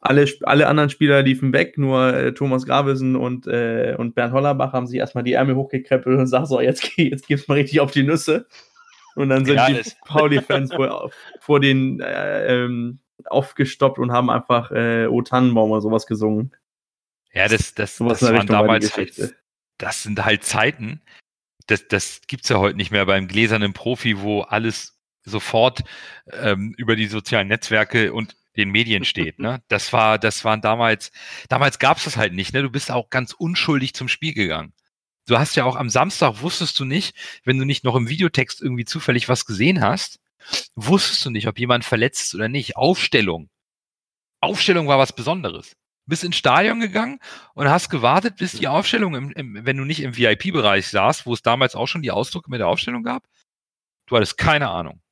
alle, 0.00 0.26
alle 0.42 0.66
anderen 0.68 0.90
Spieler 0.90 1.22
liefen 1.22 1.52
weg, 1.52 1.78
nur 1.78 2.14
äh, 2.14 2.34
Thomas 2.34 2.66
Gravesen 2.66 3.16
und, 3.16 3.46
äh, 3.46 3.96
und 3.98 4.14
Bernd 4.14 4.32
Hollerbach 4.32 4.72
haben 4.72 4.86
sich 4.86 4.98
erstmal 4.98 5.24
die 5.24 5.32
Ärmel 5.32 5.56
hochgekrempelt 5.56 6.18
und 6.18 6.26
sagen 6.28 6.46
so, 6.46 6.60
jetzt, 6.60 6.96
jetzt 6.96 7.26
gibt's 7.26 7.48
mal 7.48 7.54
richtig 7.54 7.80
auf 7.80 7.90
die 7.90 8.02
Nüsse. 8.02 8.46
Und 9.16 9.30
dann 9.30 9.44
sind 9.44 9.56
Ja, 9.56 9.68
die 9.68 9.82
Pauli-Fans 10.04 10.74
vor, 10.74 11.10
vor 11.40 11.60
den 11.60 12.00
äh, 12.00 12.64
ähm, 12.64 13.00
aufgestoppt 13.24 13.98
und 13.98 14.12
haben 14.12 14.30
einfach 14.30 14.70
äh, 14.70 15.06
O 15.06 15.22
Tannenbaum 15.22 15.70
oder 15.70 15.80
sowas 15.80 16.06
gesungen. 16.06 16.54
Ja, 17.32 17.48
das, 17.48 17.74
das, 17.74 17.96
Sowas 17.96 18.20
das 18.20 18.32
waren 18.32 18.46
damals 18.46 18.96
halt, 18.96 19.34
das 19.78 20.02
sind 20.02 20.24
halt 20.24 20.44
Zeiten, 20.44 21.02
das, 21.66 21.88
das 21.88 22.20
gibt's 22.26 22.48
ja 22.48 22.58
heute 22.58 22.76
nicht 22.76 22.90
mehr 22.90 23.06
beim 23.06 23.28
gläsernen 23.28 23.72
Profi, 23.72 24.20
wo 24.20 24.42
alles 24.42 24.98
sofort 25.24 25.82
ähm, 26.32 26.74
über 26.78 26.96
die 26.96 27.06
sozialen 27.06 27.48
Netzwerke 27.48 28.12
und 28.12 28.36
den 28.56 28.70
Medien 28.70 29.04
steht. 29.04 29.38
Ne? 29.38 29.62
Das 29.68 29.92
war, 29.92 30.18
das 30.18 30.44
waren 30.44 30.60
damals, 30.60 31.12
damals 31.48 31.78
gab's 31.78 32.04
das 32.04 32.16
halt 32.16 32.32
nicht. 32.32 32.54
Ne? 32.54 32.62
Du 32.62 32.70
bist 32.70 32.90
auch 32.90 33.10
ganz 33.10 33.32
unschuldig 33.32 33.94
zum 33.94 34.08
Spiel 34.08 34.32
gegangen. 34.32 34.72
Du 35.26 35.38
hast 35.38 35.56
ja 35.56 35.64
auch 35.64 35.76
am 35.76 35.90
Samstag 35.90 36.40
wusstest 36.40 36.78
du 36.78 36.84
nicht, 36.84 37.16
wenn 37.44 37.58
du 37.58 37.64
nicht 37.64 37.84
noch 37.84 37.96
im 37.96 38.08
Videotext 38.08 38.62
irgendwie 38.62 38.84
zufällig 38.84 39.28
was 39.28 39.44
gesehen 39.44 39.80
hast, 39.80 40.20
wusstest 40.76 41.24
du 41.24 41.30
nicht, 41.30 41.48
ob 41.48 41.58
jemand 41.58 41.84
verletzt 41.84 42.22
ist 42.22 42.34
oder 42.34 42.48
nicht. 42.48 42.76
Aufstellung. 42.76 43.50
Aufstellung 44.40 44.86
war 44.86 44.98
was 44.98 45.12
Besonderes. 45.12 45.76
Bist 46.08 46.22
ins 46.22 46.36
Stadion 46.36 46.78
gegangen 46.78 47.18
und 47.54 47.68
hast 47.68 47.88
gewartet, 47.90 48.36
bis 48.36 48.52
die 48.52 48.68
Aufstellung, 48.68 49.16
im, 49.16 49.32
im, 49.32 49.66
wenn 49.66 49.76
du 49.76 49.84
nicht 49.84 50.00
im 50.00 50.16
VIP-Bereich 50.16 50.86
saßt, 50.86 51.26
wo 51.26 51.34
es 51.34 51.42
damals 51.42 51.74
auch 51.74 51.88
schon 51.88 52.02
die 52.02 52.12
Ausdrucke 52.12 52.48
mit 52.48 52.60
der 52.60 52.68
Aufstellung 52.68 53.02
gab, 53.02 53.24
du 54.06 54.16
hattest 54.16 54.38
keine 54.38 54.68
Ahnung. 54.68 55.02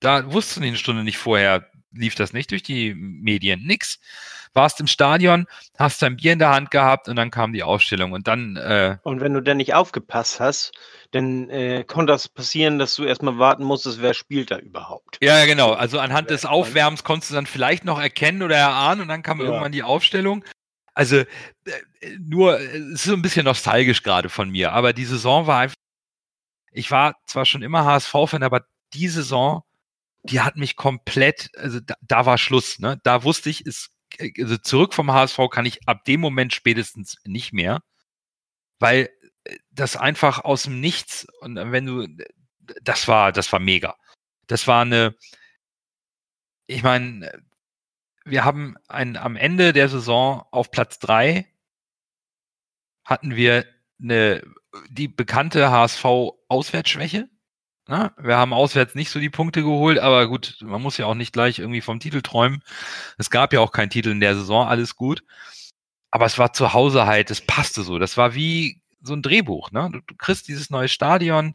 Da 0.00 0.32
wusstest 0.32 0.56
du 0.56 0.62
eine 0.62 0.76
Stunde 0.76 1.04
nicht 1.04 1.18
vorher, 1.18 1.70
lief 1.96 2.14
das 2.14 2.32
nicht 2.32 2.50
durch 2.50 2.62
die 2.62 2.94
Medien, 2.94 3.62
nix. 3.64 3.98
Warst 4.54 4.80
im 4.80 4.86
Stadion, 4.86 5.46
hast 5.78 6.00
dein 6.00 6.16
Bier 6.16 6.32
in 6.32 6.38
der 6.38 6.50
Hand 6.50 6.70
gehabt 6.70 7.08
und 7.08 7.16
dann 7.16 7.30
kam 7.30 7.52
die 7.52 7.62
Aufstellung 7.62 8.12
und 8.12 8.26
dann, 8.26 8.56
äh, 8.56 8.96
Und 9.02 9.20
wenn 9.20 9.34
du 9.34 9.42
dann 9.42 9.58
nicht 9.58 9.74
aufgepasst 9.74 10.40
hast, 10.40 10.72
dann 11.10 11.50
äh, 11.50 11.84
konnte 11.84 12.12
das 12.12 12.28
passieren, 12.28 12.78
dass 12.78 12.94
du 12.96 13.04
erstmal 13.04 13.38
warten 13.38 13.64
musstest, 13.64 14.00
wer 14.00 14.14
spielt 14.14 14.50
da 14.50 14.58
überhaupt. 14.58 15.18
ja 15.22 15.44
genau, 15.44 15.72
also 15.72 15.98
anhand 15.98 16.30
des 16.30 16.46
Aufwärms 16.46 17.04
konntest 17.04 17.30
du 17.30 17.34
dann 17.34 17.46
vielleicht 17.46 17.84
noch 17.84 18.00
erkennen 18.00 18.42
oder 18.42 18.56
erahnen 18.56 19.02
und 19.02 19.08
dann 19.08 19.22
kam 19.22 19.40
Ja. 19.40 19.46
irgendwann 19.46 19.72
die 19.72 19.82
Aufstellung. 19.82 20.44
Also 20.94 21.16
äh, 21.16 21.26
nur, 22.18 22.58
äh, 22.58 22.64
es 22.64 22.92
ist 22.92 23.04
so 23.04 23.12
ein 23.12 23.22
bisschen 23.22 23.44
nostalgisch 23.44 24.02
gerade 24.02 24.30
von 24.30 24.48
mir, 24.50 24.72
aber 24.72 24.92
die 24.94 25.04
Saison 25.04 25.46
war 25.46 25.60
einfach, 25.60 25.76
ich 26.72 26.90
war 26.90 27.16
zwar 27.26 27.44
schon 27.44 27.62
immer 27.62 27.84
HSV-Fan, 27.84 28.42
aber 28.42 28.64
die 28.94 29.08
Saison, 29.08 29.62
die 30.28 30.40
hat 30.40 30.56
mich 30.56 30.76
komplett, 30.76 31.50
also 31.56 31.80
da, 31.80 31.94
da 32.02 32.26
war 32.26 32.38
Schluss, 32.38 32.78
ne? 32.78 33.00
Da 33.04 33.24
wusste 33.24 33.50
ich, 33.50 33.64
ist, 33.66 33.90
also 34.38 34.56
zurück 34.58 34.94
vom 34.94 35.12
HSV 35.12 35.38
kann 35.50 35.66
ich 35.66 35.88
ab 35.88 36.04
dem 36.04 36.20
Moment 36.20 36.54
spätestens 36.54 37.16
nicht 37.24 37.52
mehr, 37.52 37.82
weil 38.78 39.10
das 39.70 39.96
einfach 39.96 40.44
aus 40.44 40.64
dem 40.64 40.80
Nichts 40.80 41.26
und 41.40 41.56
wenn 41.56 41.86
du, 41.86 42.06
das 42.82 43.08
war, 43.08 43.32
das 43.32 43.52
war 43.52 43.60
mega. 43.60 43.96
Das 44.46 44.66
war 44.66 44.82
eine, 44.82 45.14
ich 46.66 46.82
meine, 46.82 47.30
wir 48.24 48.44
haben 48.44 48.76
ein, 48.88 49.16
am 49.16 49.36
Ende 49.36 49.72
der 49.72 49.88
Saison 49.88 50.44
auf 50.50 50.70
Platz 50.70 50.98
drei 50.98 51.46
hatten 53.04 53.36
wir 53.36 53.64
eine, 54.00 54.42
die 54.90 55.08
bekannte 55.08 55.70
HSV-Auswärtsschwäche. 55.70 57.28
Na, 57.88 58.12
wir 58.18 58.36
haben 58.36 58.52
auswärts 58.52 58.96
nicht 58.96 59.10
so 59.10 59.20
die 59.20 59.30
Punkte 59.30 59.62
geholt, 59.62 59.98
aber 60.00 60.26
gut, 60.26 60.56
man 60.60 60.82
muss 60.82 60.96
ja 60.96 61.06
auch 61.06 61.14
nicht 61.14 61.32
gleich 61.32 61.60
irgendwie 61.60 61.80
vom 61.80 62.00
Titel 62.00 62.20
träumen. 62.20 62.62
Es 63.16 63.30
gab 63.30 63.52
ja 63.52 63.60
auch 63.60 63.70
keinen 63.70 63.90
Titel 63.90 64.10
in 64.10 64.20
der 64.20 64.34
Saison, 64.34 64.66
alles 64.66 64.96
gut. 64.96 65.22
Aber 66.10 66.26
es 66.26 66.38
war 66.38 66.52
zu 66.52 66.72
Hause 66.72 67.06
halt, 67.06 67.30
es 67.30 67.40
passte 67.40 67.82
so. 67.82 67.98
Das 67.98 68.16
war 68.16 68.34
wie 68.34 68.82
so 69.02 69.14
ein 69.14 69.22
Drehbuch. 69.22 69.70
Ne? 69.70 69.88
Du, 69.92 70.00
du 70.00 70.14
kriegst 70.16 70.48
dieses 70.48 70.70
neue 70.70 70.88
Stadion, 70.88 71.54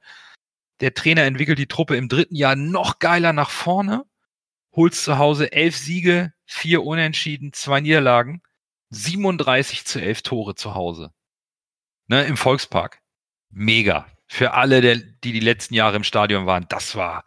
der 0.79 0.93
Trainer 0.93 1.23
entwickelt 1.23 1.59
die 1.59 1.67
Truppe 1.67 1.97
im 1.97 2.09
dritten 2.09 2.35
Jahr 2.35 2.55
noch 2.55 2.99
geiler 2.99 3.33
nach 3.33 3.49
vorne, 3.49 4.05
holst 4.73 5.03
zu 5.03 5.17
Hause 5.17 5.51
elf 5.51 5.75
Siege, 5.75 6.33
vier 6.45 6.83
Unentschieden, 6.83 7.53
zwei 7.53 7.81
Niederlagen, 7.81 8.41
37 8.89 9.85
zu 9.85 10.01
elf 10.01 10.21
Tore 10.21 10.55
zu 10.55 10.75
Hause. 10.75 11.11
Ne, 12.07 12.23
Im 12.23 12.37
Volkspark. 12.37 12.99
Mega. 13.49 14.07
Für 14.33 14.53
alle, 14.53 14.79
der, 14.79 14.95
die 14.95 15.33
die 15.33 15.41
letzten 15.41 15.73
Jahre 15.73 15.97
im 15.97 16.05
Stadion 16.05 16.45
waren, 16.45 16.65
das 16.69 16.95
war 16.95 17.25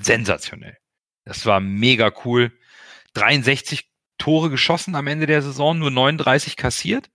sensationell. 0.00 0.76
Das 1.24 1.46
war 1.46 1.60
mega 1.60 2.10
cool. 2.24 2.50
63 3.12 3.88
Tore 4.18 4.50
geschossen 4.50 4.96
am 4.96 5.06
Ende 5.06 5.26
der 5.26 5.42
Saison, 5.42 5.78
nur 5.78 5.92
39 5.92 6.56
kassiert. 6.56 7.08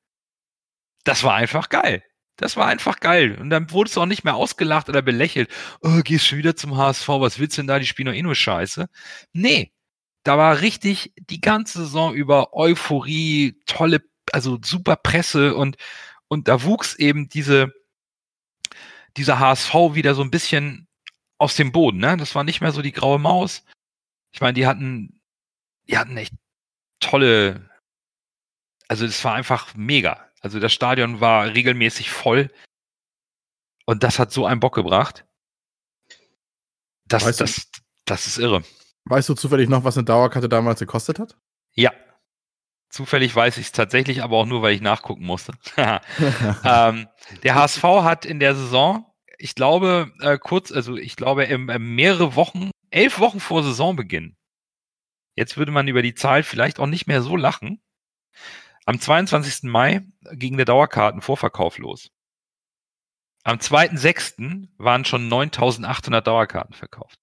Das 1.03 1.25
war 1.25 1.35
einfach 1.35 1.67
geil. 1.67 2.01
Das 2.37 2.55
war 2.55 2.67
einfach 2.67 3.01
geil. 3.01 3.37
Und 3.37 3.49
dann 3.49 3.69
wurdest 3.71 3.97
du 3.97 4.01
auch 4.01 4.05
nicht 4.05 4.23
mehr 4.23 4.35
ausgelacht 4.35 4.87
oder 4.87 5.01
belächelt. 5.01 5.51
Oh, 5.81 5.99
gehst 6.01 6.25
schon 6.25 6.37
wieder 6.37 6.55
zum 6.55 6.77
HSV, 6.77 7.09
was 7.09 7.39
willst 7.39 7.57
du 7.57 7.63
denn 7.63 7.67
da? 7.67 7.77
Die 7.77 7.87
spielen 7.87 8.05
doch 8.05 8.13
eh 8.13 8.21
nur 8.21 8.35
Scheiße. 8.35 8.87
Nee, 9.33 9.73
da 10.23 10.37
war 10.37 10.61
richtig 10.61 11.11
die 11.17 11.41
ganze 11.41 11.79
Saison 11.79 12.13
über 12.13 12.53
Euphorie, 12.53 13.59
tolle, 13.65 14.01
also 14.31 14.59
super 14.63 14.95
Presse 14.95 15.55
und, 15.55 15.75
und 16.29 16.47
da 16.47 16.63
wuchs 16.63 16.95
eben 16.95 17.27
diese, 17.27 17.73
dieser 19.19 19.39
HSV 19.39 19.73
wieder 19.93 20.15
so 20.15 20.21
ein 20.23 20.31
bisschen 20.31 20.87
aus 21.37 21.55
dem 21.55 21.71
Boden. 21.71 21.99
Ne? 21.99 22.17
Das 22.17 22.33
war 22.35 22.43
nicht 22.43 22.61
mehr 22.61 22.71
so 22.71 22.81
die 22.81 22.91
graue 22.91 23.19
Maus. 23.19 23.63
Ich 24.31 24.41
meine, 24.41 24.53
die 24.53 24.65
hatten, 24.65 25.21
die 25.87 25.97
hatten 25.97 26.17
echt 26.17 26.33
tolle, 26.99 27.69
also 28.87 29.05
es 29.05 29.23
war 29.23 29.35
einfach 29.35 29.75
mega. 29.75 30.25
Also 30.41 30.59
das 30.59 30.73
Stadion 30.73 31.19
war 31.21 31.45
regelmäßig 31.53 32.09
voll. 32.09 32.51
Und 33.85 34.03
das 34.03 34.19
hat 34.19 34.31
so 34.31 34.45
einen 34.45 34.59
Bock 34.59 34.75
gebracht. 34.75 35.25
Das, 37.05 37.25
Weißt 37.25 37.39
du- 37.39 37.43
das, 37.45 37.69
das 38.05 38.27
ist 38.27 38.37
irre. 38.37 38.63
Weißt 39.05 39.27
du 39.29 39.33
zufällig 39.33 39.69
noch, 39.69 39.83
was 39.83 39.97
eine 39.97 40.05
Dauerkarte 40.05 40.47
damals 40.49 40.79
gekostet 40.79 41.19
hat? 41.19 41.35
Ja. 41.73 41.91
Zufällig 42.89 43.35
weiß 43.35 43.57
ich 43.57 43.67
es 43.67 43.71
tatsächlich, 43.71 44.23
aber 44.23 44.37
auch 44.37 44.45
nur, 44.45 44.61
weil 44.61 44.73
ich 44.75 44.81
nachgucken 44.81 45.25
musste. 45.25 45.53
ähm, 45.77 47.07
der 47.43 47.55
HSV 47.55 47.83
hat 47.83 48.25
in 48.25 48.39
der 48.39 48.55
Saison, 48.55 49.08
ich 49.39 49.55
glaube, 49.55 50.11
äh, 50.19 50.37
kurz, 50.37 50.71
also 50.71 50.97
ich 50.97 51.15
glaube, 51.15 51.45
im, 51.45 51.69
äh, 51.69 51.79
mehrere 51.79 52.35
Wochen, 52.35 52.71
elf 52.91 53.19
Wochen 53.19 53.39
vor 53.39 53.63
Saisonbeginn. 53.63 54.35
Jetzt 55.35 55.57
würde 55.57 55.71
man 55.71 55.87
über 55.87 56.01
die 56.01 56.13
Zahl 56.13 56.43
vielleicht 56.43 56.79
auch 56.79 56.87
nicht 56.87 57.07
mehr 57.07 57.21
so 57.21 57.37
lachen. 57.37 57.81
Am 58.85 58.99
22. 58.99 59.63
Mai 59.63 60.05
ging 60.33 60.57
der 60.57 60.65
Dauerkartenvorverkauf 60.65 61.77
los. 61.77 62.09
Am 63.43 63.59
2.6. 63.59 64.67
waren 64.77 65.05
schon 65.05 65.29
9800 65.29 66.27
Dauerkarten 66.27 66.75
verkauft. 66.75 67.17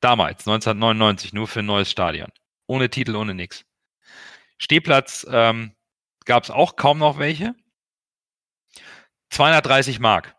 Damals, 0.00 0.46
1999, 0.46 1.32
nur 1.32 1.48
für 1.48 1.60
ein 1.60 1.66
neues 1.66 1.90
Stadion. 1.90 2.30
Ohne 2.66 2.90
Titel, 2.90 3.16
ohne 3.16 3.34
nix. 3.34 3.64
Stehplatz 4.58 5.26
ähm, 5.30 5.74
gab 6.26 6.44
es 6.44 6.50
auch 6.50 6.76
kaum 6.76 6.98
noch 6.98 7.18
welche. 7.18 7.54
230 9.30 10.00
Mark 10.00 10.36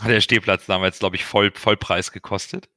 hat 0.00 0.10
der 0.10 0.20
Stehplatz 0.20 0.66
damals, 0.66 0.98
glaube 0.98 1.16
ich, 1.16 1.24
voll, 1.24 1.52
Vollpreis 1.54 2.12
gekostet. 2.12 2.68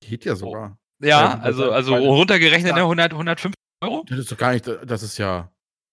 Geht 0.00 0.24
ja 0.24 0.36
sogar. 0.36 0.78
Ja, 1.00 1.08
Ja, 1.34 1.38
also, 1.40 1.70
also 1.70 1.94
runtergerechnet 1.96 2.70
Ja. 2.70 2.76
ne, 2.76 2.82
100, 2.82 3.12
150 3.12 3.54
Euro. 3.82 4.04
Das 4.08 4.18
ist 4.18 4.32
doch 4.32 4.36
gar 4.38 4.52
nicht, 4.52 4.66
das 4.66 5.02
ist 5.02 5.18
ja. 5.18 5.50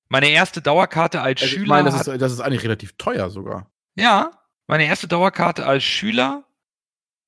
Meine 0.09 0.29
erste 0.29 0.61
Dauerkarte 0.61 1.21
als 1.21 1.41
Also 1.41 1.53
ich 1.55 1.59
Schüler. 1.61 1.67
meine, 1.67 1.89
das 1.91 2.07
ist, 2.07 2.21
das 2.21 2.31
ist 2.31 2.39
eigentlich 2.39 2.63
relativ 2.63 2.95
teuer 2.97 3.29
sogar. 3.29 3.71
ja, 3.95 4.31
meine 4.67 4.85
erste 4.85 5.07
Dauerkarte 5.07 5.65
als 5.65 5.83
Schüler 5.83 6.43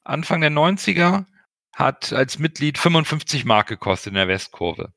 Anfang 0.04 0.42
der 0.42 0.52
90er 0.52 1.26
hat 1.76 2.14
als 2.14 2.40
Mitglied 2.40 2.78
55 2.80 3.46
Mark 3.46 3.68
gekostet 3.68 4.12
in 4.12 4.16
der 4.16 4.28
Westkurve. 4.28 4.94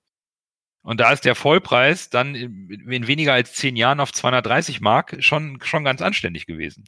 Und 0.83 1.01
da 1.01 1.13
ist 1.13 1.25
der 1.27 1.35
Vollpreis 1.35 2.09
dann 2.09 2.35
in, 2.35 2.71
in 2.91 3.07
weniger 3.07 3.35
als 3.35 3.53
zehn 3.55 3.77
Jahren 3.77 4.01
auf 4.01 4.13
230 4.13 4.81
Mark 4.81 5.17
schon, 5.23 5.61
schon 5.63 5.85
ganz 5.85 6.01
anständig 6.01 6.47
gewesen. 6.47 6.87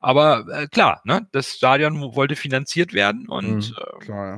Aber 0.00 0.44
äh, 0.52 0.66
klar, 0.68 1.00
ne, 1.04 1.26
das 1.32 1.48
Stadion 1.54 2.00
wollte 2.14 2.36
finanziert 2.36 2.92
werden 2.92 3.28
und 3.28 3.70
Mhm. 3.70 3.76
äh, 3.78 4.04
Klar, 4.04 4.36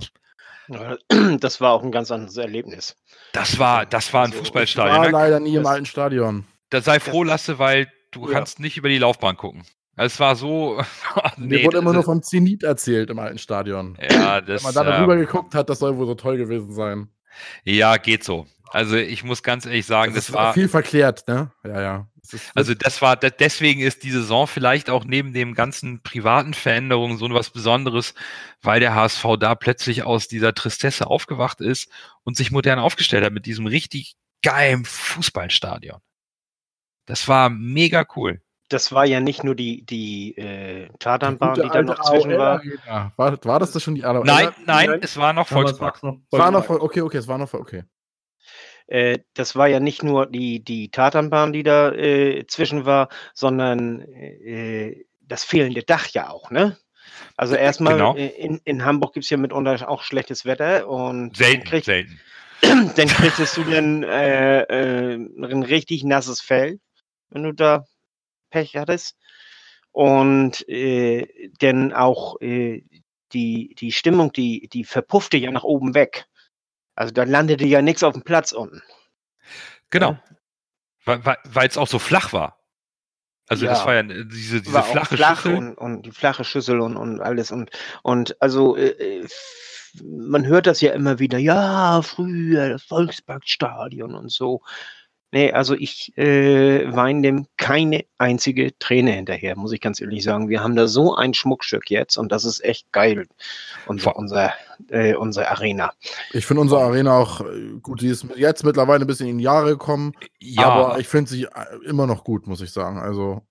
ja. 0.69 0.97
Ja, 1.11 1.37
Das 1.39 1.61
war 1.61 1.73
auch 1.73 1.83
ein 1.83 1.93
ganz 1.93 2.11
anderes 2.11 2.37
Erlebnis. 2.37 2.97
das 3.33 3.59
war, 3.59 3.85
das 3.87 4.13
war 4.13 4.23
ein 4.23 4.27
Also, 4.27 4.35
Ich 4.37 4.41
Fußballstadion. 4.47 4.97
war 4.97 5.05
Ne? 5.07 5.11
leider 5.11 5.41
nie 5.41 5.57
im 5.57 5.63
Das- 5.65 5.73
alten 5.73 5.87
Stadion. 5.87 6.47
Da 6.71 6.81
sei 6.81 6.99
froh, 7.01 7.23
Lasse, 7.23 7.59
weil 7.59 7.89
du 8.13 8.27
Ja. 8.27 8.33
kannst 8.33 8.59
nicht 8.61 8.77
über 8.77 8.89
die 8.89 8.99
Laufbahn 8.99 9.37
gucken. 9.37 9.65
Es 9.97 10.19
war 10.19 10.35
so. 10.35 10.81
Mir 11.37 11.63
wurde 11.65 11.79
immer 11.79 11.93
nur 11.93 12.03
vom 12.03 12.23
Zenit 12.23 12.63
erzählt 12.65 13.11
im 13.11 13.19
alten 13.21 13.39
Stadion. 13.39 13.97
Ja, 14.11 14.39
Wenn 14.39 14.47
das, 14.47 14.63
man 14.65 14.75
da 14.75 14.83
ähm, 14.95 15.01
drüber 15.01 15.17
geguckt 15.17 15.55
hat, 15.55 15.69
das 15.71 15.79
soll 15.79 15.97
wohl 15.99 16.07
so 16.07 16.15
toll 16.17 16.37
gewesen 16.37 16.73
sein. 16.73 17.09
Ja, 17.65 17.97
geht 17.97 18.25
so. 18.25 18.47
Also 18.71 18.97
ich 18.97 19.23
muss 19.23 19.43
ganz 19.43 19.67
ehrlich 19.67 19.87
sagen, 19.87 20.15
das, 20.15 20.29
ist 20.29 20.35
war, 20.35 20.53
viel 20.53 20.69
verklärt, 20.69 21.29
ne? 21.29 21.53
Ja, 21.65 21.81
ja. 21.81 22.09
Ist- 22.23 22.51
also 22.55 22.75
das 22.75 23.03
war, 23.03 23.17
de- 23.17 23.31
deswegen 23.39 23.81
ist 23.81 24.03
die 24.03 24.11
Saison 24.11 24.47
vielleicht 24.47 24.91
auch 24.91 25.05
neben 25.05 25.33
dem 25.33 25.55
ganzen 25.55 26.03
privaten 26.03 26.55
Veränderungen 26.55 27.19
so 27.19 27.29
was 27.31 27.51
Besonderes, 27.51 28.15
weil 28.63 28.81
der 28.81 28.95
HSV 28.95 29.25
da 29.39 29.55
plötzlich 29.55 30.03
aus 30.03 30.27
dieser 30.27 30.55
Tristesse 30.55 31.07
aufgewacht 31.07 31.61
ist 31.61 31.89
und 32.25 32.37
sich 32.37 32.51
modern 32.51 32.79
aufgestellt 32.79 33.25
hat 33.25 33.33
mit 33.33 33.47
diesem 33.47 33.67
richtig 33.67 34.17
geilen 34.43 34.85
Fußballstadion. 34.85 36.01
Das 37.07 37.29
war 37.29 37.51
mega 37.51 38.07
cool. 38.17 38.41
Das 38.69 38.93
war 38.93 39.05
ja 39.05 39.21
nicht 39.21 39.45
nur 39.45 39.55
die, 39.55 39.85
die 39.85 40.37
äh, 40.37 40.89
die 40.89 40.99
Tatanbahn, 40.99 41.55
gute 41.55 41.63
die 41.63 41.69
da 41.73 41.83
noch 41.83 42.01
zwischen 42.03 42.37
war. 42.39 42.59
Arena. 42.59 43.13
War, 43.17 43.45
war 43.45 43.59
das 43.61 43.73
das 43.73 43.83
schon 43.83 43.95
die 43.95 44.05
AOL? 44.05 44.25
Nein, 44.25 44.49
nein, 44.65 44.91
nein. 44.91 45.01
es 45.03 45.17
war 45.17 45.33
noch 45.33 45.49
Volkspark. 45.49 45.97
Es 45.97 46.39
war 46.39 46.51
noch 46.51 46.69
okay, 46.71 47.03
okay, 47.03 47.19
es 47.19 47.29
war 47.29 47.39
noch 47.39 47.49
voll, 47.49 47.61
okay. 47.61 47.85
Äh, 48.87 49.21
das 49.35 49.57
war 49.57 49.67
ja 49.69 49.81
nicht 49.81 50.03
nur 50.03 50.27
die, 50.27 50.63
die 50.63 50.91
Tatanbahn, 50.91 51.53
die 51.53 51.63
da 51.63 51.93
äh, 51.93 52.47
zwischen 52.47 52.85
war, 52.85 53.09
sondern 53.33 54.01
äh, 54.03 55.05
das 55.23 55.45
fehlende 55.45 55.83
Dach 55.83 56.09
ja 56.09 56.31
auch, 56.31 56.51
ne? 56.51 56.77
Also 57.37 57.55
erstmal, 57.55 57.95
Genau. 57.95 58.17
äh, 58.17 58.27
in, 58.27 58.61
in 58.65 58.85
Hamburg 58.85 59.15
gibt 59.15 59.25
es 59.25 59.31
ja 59.31 59.37
mitunter 59.37 59.89
auch 59.89 60.03
schlechtes 60.03 60.45
Wetter 60.45 60.89
und 60.89 61.37
Selten, 61.37 61.61
dann, 61.63 61.71
krieg, 61.71 61.85
selten. 61.85 62.21
dann 62.61 63.09
kriegst 63.09 63.57
du 63.57 63.63
dann 63.65 64.03
äh, 64.03 64.63
äh, 64.63 65.15
ein 65.15 65.63
richtig 65.63 66.05
nasses 66.05 66.41
Fell, 66.41 66.79
wenn 67.31 67.45
du 67.45 67.53
da 67.53 67.85
Pech 68.55 68.77
hattest. 68.77 69.17
Und 69.91 70.69
äh, 70.69 71.51
dann 71.61 71.93
auch 71.93 72.41
äh, 72.41 72.85
die, 73.33 73.75
die 73.79 73.93
Stimmung, 73.93 74.33
die, 74.33 74.69
die 74.73 74.85
verpuffte 74.85 75.37
ja 75.37 75.51
nach 75.51 75.65
oben 75.65 75.95
weg. 75.95 76.27
Also 76.95 77.13
da 77.13 77.25
landete 77.25 77.67
ja 77.67 77.83
nichts 77.83 78.03
auf 78.03 78.15
dem 78.15 78.23
Platz 78.23 78.53
unten. 78.53 78.81
Genau. 79.91 80.17
Weil 81.05 81.69
es 81.69 81.77
auch 81.77 81.89
so 81.89 81.99
flach 81.99 82.33
war. 82.33 82.61
Also 83.49 83.67
das 83.67 83.81
Ja. 83.81 83.87
war 83.87 83.95
ja 83.95 84.03
diese, 84.03 84.63
diese 84.63 84.73
war 84.73 84.85
flache 84.85 85.17
flach 85.17 85.43
Schüssel. 85.43 85.57
und, 85.57 85.75
und 85.75 86.03
die 86.07 86.13
flache 86.13 86.45
Schüssel 86.45 86.81
und, 86.81 86.97
und 86.97 87.21
alles 87.21 87.51
und 87.51 87.71
und 88.03 88.41
also 88.41 88.75
äh, 88.77 88.89
äh, 89.23 89.29
man 90.03 90.47
hört 90.47 90.67
das 90.67 90.81
ja 90.81 90.93
immer 90.93 91.19
wieder 91.19 91.39
ja 91.39 92.01
früher 92.03 92.71
das 92.71 92.85
Volksparkstadion 92.85 94.15
und 94.15 94.31
so 94.33 94.63
nee 95.35 95.53
also 95.53 95.75
ich 95.75 96.17
äh, 96.17 96.95
weine 96.95 97.23
dem 97.23 97.47
keine 97.57 98.05
einzige 98.19 98.79
Träne 98.79 99.13
hinterher 99.13 99.57
muss 99.57 99.73
ich 99.73 99.81
ganz 99.81 100.01
ehrlich 100.01 100.23
sagen 100.23 100.49
wir 100.49 100.63
haben 100.63 100.77
da 100.77 100.87
so 100.87 101.15
ein 101.15 101.35
Schmuckstück 101.35 101.91
jetzt 101.91 102.17
und 102.17 102.33
das 102.33 102.45
ist 102.45 102.65
echt 102.65 102.91
geil 102.93 103.27
unser 103.87 104.17
unser 104.17 104.55
äh, 104.89 105.15
unsere 105.15 105.51
Arena 105.51 105.93
Ich 106.33 106.47
finde 106.47 106.63
unsere 106.63 106.83
Arena 106.83 107.19
auch 107.19 107.41
äh, 107.41 107.79
gut. 107.81 108.01
Die 108.01 108.09
ist 108.09 108.27
jetzt 108.37 108.65
mittlerweile 108.65 109.05
ein 109.05 109.07
bisschen 109.07 109.29
in 109.29 109.39
die 109.39 109.45
Jahre 109.45 109.71
gekommen, 109.71 110.13
Ja, 110.41 110.67
aber 110.67 110.99
ich 110.99 111.09
finde 111.09 111.31
sie 111.31 111.45
äh, 111.45 111.49
immer 111.87 112.07
noch 112.07 112.25
gut, 112.25 112.47
muss 112.47 112.61
ich 112.61 112.73
sagen. 112.73 112.99
Also, 112.99 113.43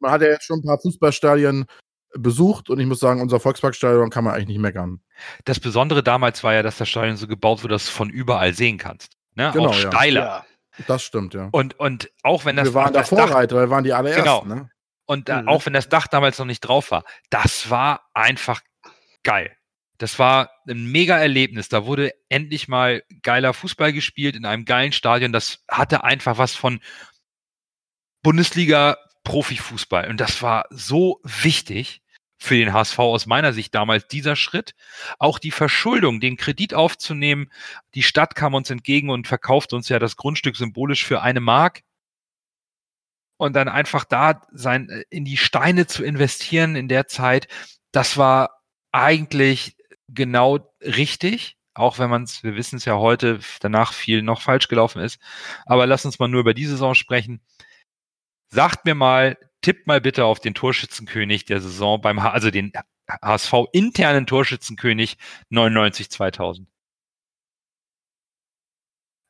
man 0.00 0.10
hat 0.10 0.22
ja 0.22 0.28
jetzt 0.28 0.44
schon 0.44 0.58
ein 0.58 0.64
paar 0.64 0.78
Fußballstadien 0.78 1.66
besucht 2.14 2.70
und 2.70 2.80
ich 2.80 2.86
muss 2.86 2.98
sagen, 2.98 3.20
unser 3.20 3.38
Volksparkstadion 3.38 4.10
kann 4.10 4.24
man 4.24 4.34
eigentlich 4.34 4.48
nicht 4.48 4.58
meckern. 4.58 5.00
das 5.44 5.60
Besondere 5.60 6.02
damals 6.02 6.42
war 6.42 6.54
ja, 6.54 6.62
dass 6.62 6.78
das 6.78 6.88
Stadion 6.88 7.16
so 7.16 7.28
gebaut 7.28 7.62
wurde, 7.62 7.74
dass 7.74 7.86
du 7.86 7.92
von 7.92 8.10
überall 8.10 8.52
sehen 8.52 8.78
kannst. 8.78 9.12
Ne? 9.36 9.50
Genau, 9.54 9.68
auch 9.68 9.74
steiler. 9.74 10.20
ja 10.20 10.44
Das 10.86 11.02
stimmt, 11.02 11.34
ja. 11.34 11.48
Und, 11.52 11.78
und 11.78 12.10
auch 12.22 12.44
wenn 12.44 12.56
das, 12.56 12.66
wir 12.68 12.74
waren 12.74 12.92
das 12.92 13.10
da 13.10 13.16
Dach, 13.16 13.28
Vorreiter, 13.28 13.56
wir 13.56 13.70
waren 13.70 13.84
die 13.84 13.92
allerersten. 13.92 14.22
Genau. 14.22 14.44
Ne? 14.44 14.70
Und 15.06 15.28
äh, 15.28 15.42
Mhm. 15.42 15.48
auch 15.48 15.66
wenn 15.66 15.72
das 15.72 15.88
Dach 15.88 16.06
damals 16.06 16.38
noch 16.38 16.46
nicht 16.46 16.60
drauf 16.60 16.90
war, 16.90 17.04
das 17.30 17.68
war 17.70 18.08
einfach 18.14 18.60
geil. 19.22 19.56
Das 19.98 20.18
war 20.18 20.50
ein 20.68 20.86
mega 20.90 21.18
Erlebnis. 21.18 21.68
Da 21.68 21.84
wurde 21.84 22.12
endlich 22.30 22.68
mal 22.68 23.02
geiler 23.22 23.52
Fußball 23.52 23.92
gespielt 23.92 24.34
in 24.34 24.46
einem 24.46 24.64
geilen 24.64 24.92
Stadion. 24.92 25.32
Das 25.32 25.62
hatte 25.68 26.04
einfach 26.04 26.38
was 26.38 26.54
von 26.54 26.80
Bundesliga 28.22 28.96
Profifußball. 29.24 30.08
Und 30.08 30.20
das 30.20 30.42
war 30.42 30.64
so 30.70 31.20
wichtig 31.24 31.99
für 32.42 32.56
den 32.56 32.72
HSV 32.72 32.98
aus 32.98 33.26
meiner 33.26 33.52
Sicht 33.52 33.74
damals 33.74 34.08
dieser 34.08 34.34
Schritt. 34.34 34.74
Auch 35.18 35.38
die 35.38 35.50
Verschuldung, 35.50 36.20
den 36.20 36.38
Kredit 36.38 36.72
aufzunehmen. 36.74 37.50
Die 37.94 38.02
Stadt 38.02 38.34
kam 38.34 38.54
uns 38.54 38.70
entgegen 38.70 39.10
und 39.10 39.28
verkauft 39.28 39.74
uns 39.74 39.88
ja 39.90 39.98
das 39.98 40.16
Grundstück 40.16 40.56
symbolisch 40.56 41.04
für 41.04 41.20
eine 41.20 41.40
Mark. 41.40 41.82
Und 43.36 43.54
dann 43.54 43.68
einfach 43.68 44.04
da 44.04 44.42
sein, 44.52 44.88
äh, 44.88 45.04
in 45.10 45.24
die 45.24 45.36
Steine 45.36 45.86
zu 45.86 46.02
investieren 46.02 46.76
in 46.76 46.88
der 46.88 47.06
Zeit, 47.06 47.46
das 47.92 48.16
war 48.16 48.62
eigentlich 48.90 49.76
genau 50.08 50.74
richtig. 50.80 51.56
Auch 51.74 51.98
wenn 51.98 52.10
man 52.10 52.24
es, 52.24 52.42
wir 52.42 52.56
wissen 52.56 52.76
es 52.76 52.84
ja 52.86 52.96
heute, 52.96 53.40
danach 53.60 53.92
viel 53.92 54.22
noch 54.22 54.40
falsch 54.42 54.68
gelaufen 54.68 55.02
ist. 55.02 55.20
Aber 55.66 55.86
lass 55.86 56.04
uns 56.04 56.18
mal 56.18 56.28
nur 56.28 56.40
über 56.40 56.54
die 56.54 56.66
Saison 56.66 56.94
sprechen. 56.94 57.40
Sagt 58.48 58.84
mir 58.84 58.94
mal, 58.94 59.38
tippt 59.62 59.86
mal 59.86 60.00
bitte 60.00 60.24
auf 60.24 60.40
den 60.40 60.54
Torschützenkönig 60.54 61.44
der 61.44 61.60
Saison 61.60 62.00
beim, 62.00 62.22
H 62.22 62.30
also 62.30 62.50
den 62.50 62.72
HSV 63.22 63.52
internen 63.72 64.26
Torschützenkönig 64.26 65.16
99 65.50 66.10
2000. 66.10 66.68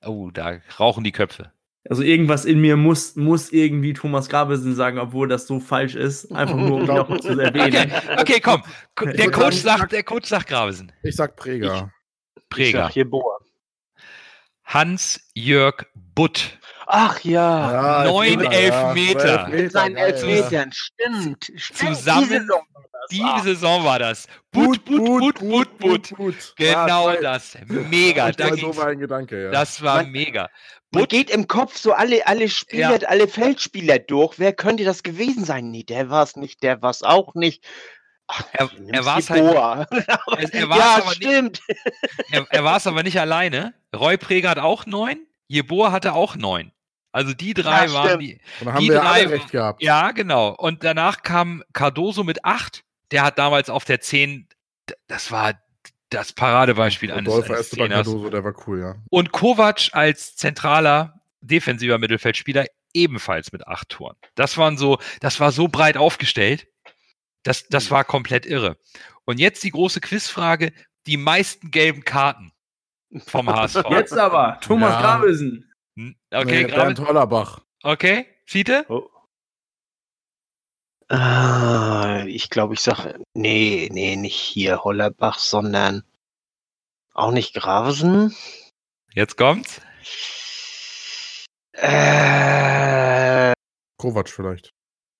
Oh, 0.04 0.30
da 0.30 0.58
rauchen 0.78 1.04
die 1.04 1.12
Köpfe. 1.12 1.52
Also 1.88 2.02
irgendwas 2.02 2.44
in 2.44 2.60
mir 2.60 2.76
muss, 2.76 3.16
muss 3.16 3.52
irgendwie 3.52 3.94
Thomas 3.94 4.28
Grabesen 4.28 4.74
sagen, 4.74 4.98
obwohl 4.98 5.28
das 5.28 5.46
so 5.46 5.60
falsch 5.60 5.94
ist. 5.94 6.30
Einfach 6.30 6.56
nur, 6.56 6.76
um 6.76 6.84
noch 6.84 7.18
zu 7.20 7.28
erwähnen. 7.40 7.90
Okay, 8.18 8.20
okay, 8.20 8.40
komm. 8.40 8.62
Der 9.02 9.26
Ich 9.26 9.32
Coach 9.32 9.56
sagt, 9.56 9.92
der 9.92 10.02
Coach 10.02 10.28
sagt 10.28 10.48
Gravesen. 10.48 10.92
Ich 11.02 11.16
sag 11.16 11.36
Präger. 11.36 11.90
Ich 12.36 12.48
Präger. 12.50 12.84
sag 12.84 12.92
hier 12.92 13.08
Boa. 13.08 13.38
Hans-Jörg 14.64 15.86
Butt. 15.94 16.58
Ach 16.92 17.20
ja. 17.20 18.04
Neun 18.04 18.40
Elfmeter. 18.44 19.48
Mit 19.48 19.72
seinen. 19.72 19.96
Elfmetern, 19.96 20.72
stimmt. 20.72 21.50
stimmt. 21.56 21.96
Zusammen- 21.96 22.28
Die 22.28 22.34
Saison 22.34 22.66
war 22.74 22.84
das. 22.92 23.08
Die 23.10 23.22
Ah. 23.24 23.40
Saison 23.42 23.84
war 23.84 23.98
das. 23.98 24.26
Butt, 24.50 24.84
Butt, 24.84 25.38
Butt, 25.38 25.78
Butt. 25.78 26.16
Butt. 26.16 26.54
Genau 26.56 27.12
das. 27.12 27.56
Mega. 27.66 28.26
Das 28.28 28.36
Da 28.36 28.44
war 28.50 28.56
so 28.56 28.66
ging's, 28.66 28.76
mein 28.76 28.98
Gedanke, 28.98 29.44
ja. 29.44 29.50
das 29.50 29.82
war 29.82 30.02
Man- 30.02 30.10
mega. 30.12 30.48
Man 30.92 31.04
geht 31.06 31.30
im 31.30 31.46
Kopf 31.46 31.76
so 31.78 31.92
alle, 31.92 32.26
alle 32.26 32.48
Spieler, 32.48 32.98
alle 33.06 33.28
Feldspieler 33.28 34.00
durch. 34.00 34.40
Wer 34.40 34.52
könnte 34.52 34.82
das 34.84 35.04
gewesen 35.04 35.44
sein? 35.44 35.70
Nee, 35.70 35.84
der 35.84 36.10
war 36.10 36.24
es 36.24 36.34
nicht, 36.34 36.62
der 36.64 36.82
war 36.82 36.90
es 36.90 37.04
auch 37.04 37.34
nicht. 37.36 37.64
Ach, 38.26 38.42
Er- 38.52 38.70
er 38.88 39.04
war's 39.04 39.26
die 39.26 39.32
halt- 39.34 39.44
er, 39.44 39.86
er 40.52 40.68
war 40.68 40.78
ja, 40.78 40.94
es 40.98 41.02
aber 41.02 41.10
nicht, 41.10 41.16
stimmt. 41.16 41.60
er, 42.32 42.46
er 42.50 42.64
war 42.64 42.76
es 42.76 42.86
aber 42.88 43.02
nicht 43.04 43.20
alleine. 43.20 43.74
Roy 43.94 44.16
Preger 44.18 44.50
hat 44.50 44.58
auch 44.58 44.86
neun. 44.86 45.26
Jeboa 45.46 45.90
hatte 45.92 46.12
auch 46.12 46.34
neun. 46.36 46.70
Also 47.12 47.34
die 47.34 47.54
drei 47.54 47.86
Ja, 47.86 47.92
waren 47.92 48.18
die. 48.20 48.40
Und 48.60 48.66
dann 48.66 48.74
haben 48.74 48.82
die 48.82 48.88
wir 48.90 49.00
drei- 49.00 49.06
alle 49.22 49.30
recht 49.30 49.50
gehabt. 49.50 49.82
Ja, 49.82 50.12
genau. 50.12 50.50
Und 50.54 50.84
danach 50.84 51.22
kam 51.22 51.62
Cardoso 51.72 52.22
mit 52.24 52.44
acht. 52.44 52.84
Der 53.10 53.22
hat 53.24 53.38
damals 53.38 53.68
auf 53.70 53.84
der 53.84 54.00
zehn. 54.00 54.48
d- 54.88 54.94
das 55.08 55.30
war 55.32 55.54
das 56.10 56.32
Paradebeispiel 56.32 57.10
eines, 57.12 57.28
Rodolfo 57.32 57.52
eines 57.52 57.66
Esteban 57.66 57.88
Zehners. 57.90 58.06
Cardoso, 58.06 58.30
der 58.30 58.44
war 58.44 58.54
cool, 58.66 58.80
ja. 58.80 58.94
Und 59.10 59.32
Kovac 59.32 59.90
als 59.92 60.36
zentraler 60.36 61.20
defensiver 61.40 61.98
Mittelfeldspieler 61.98 62.66
ebenfalls 62.92 63.52
mit 63.52 63.66
acht 63.66 63.88
Toren. 63.88 64.16
Das 64.34 64.56
waren 64.58 64.76
so, 64.76 64.98
das 65.20 65.40
war 65.40 65.52
so 65.52 65.68
breit 65.68 65.96
aufgestellt. 65.96 66.66
Das, 67.44 67.66
das 67.68 67.90
war 67.90 68.04
komplett 68.04 68.44
irre. 68.46 68.76
Und 69.24 69.40
jetzt 69.40 69.62
die 69.64 69.70
große 69.70 70.00
Quizfrage: 70.00 70.72
Die 71.06 71.16
meisten 71.16 71.70
gelben 71.70 72.04
Karten 72.04 72.52
vom 73.26 73.48
HSV. 73.54 73.84
Jetzt 73.90 74.12
aber, 74.16 74.58
Thomas 74.60 74.92
Ja. 74.94 75.00
Grabesen. 75.00 75.69
Okay, 76.32 76.64
nee. 76.64 76.72
Bernd 76.72 77.00
Hollerbach. 77.00 77.60
Okay, 77.82 78.26
Fiete? 78.44 78.86
Ah, 81.08 82.24
ich 82.26 82.50
glaube, 82.50 82.74
ich 82.74 82.80
sage, 82.80 83.20
nee, 83.34 83.88
nee, 83.90 84.16
nicht 84.16 84.36
hier 84.38 84.84
Hollerbach, 84.84 85.38
sondern 85.38 86.04
auch 87.14 87.32
nicht 87.32 87.54
Gravesen. 87.54 88.34
Jetzt 89.12 89.36
kommt's. 89.36 89.80
Äh, 91.72 93.52
Kovac 93.98 94.28
vielleicht. 94.28 94.72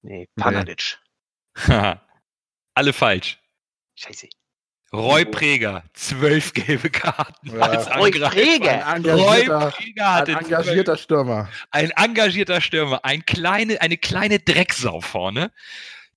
nee, 0.02 0.28
Panadic. 0.36 0.98
Alle 2.74 2.92
falsch. 2.92 3.42
Scheiße. 3.96 4.28
Roy 4.92 5.24
Preger, 5.24 5.84
zwölf 5.94 6.52
gelbe 6.52 6.90
Karten 6.90 7.50
Ja. 7.56 7.60
als 7.60 7.86
Roy 7.96 8.10
Angreifer. 8.22 8.86
Ein 8.86 9.04
Roy 9.04 9.40
engagierter, 9.42 9.72
ein 9.96 10.44
engagierter 10.44 10.96
Stürmer. 10.96 11.48
ein 11.70 11.90
engagierter 11.90 12.60
Stürmer, 12.60 13.04
ein 13.04 13.24
kleine, 13.24 13.80
eine 13.80 13.96
kleine 13.96 14.40
Drecksau 14.40 15.00
vorne. 15.00 15.52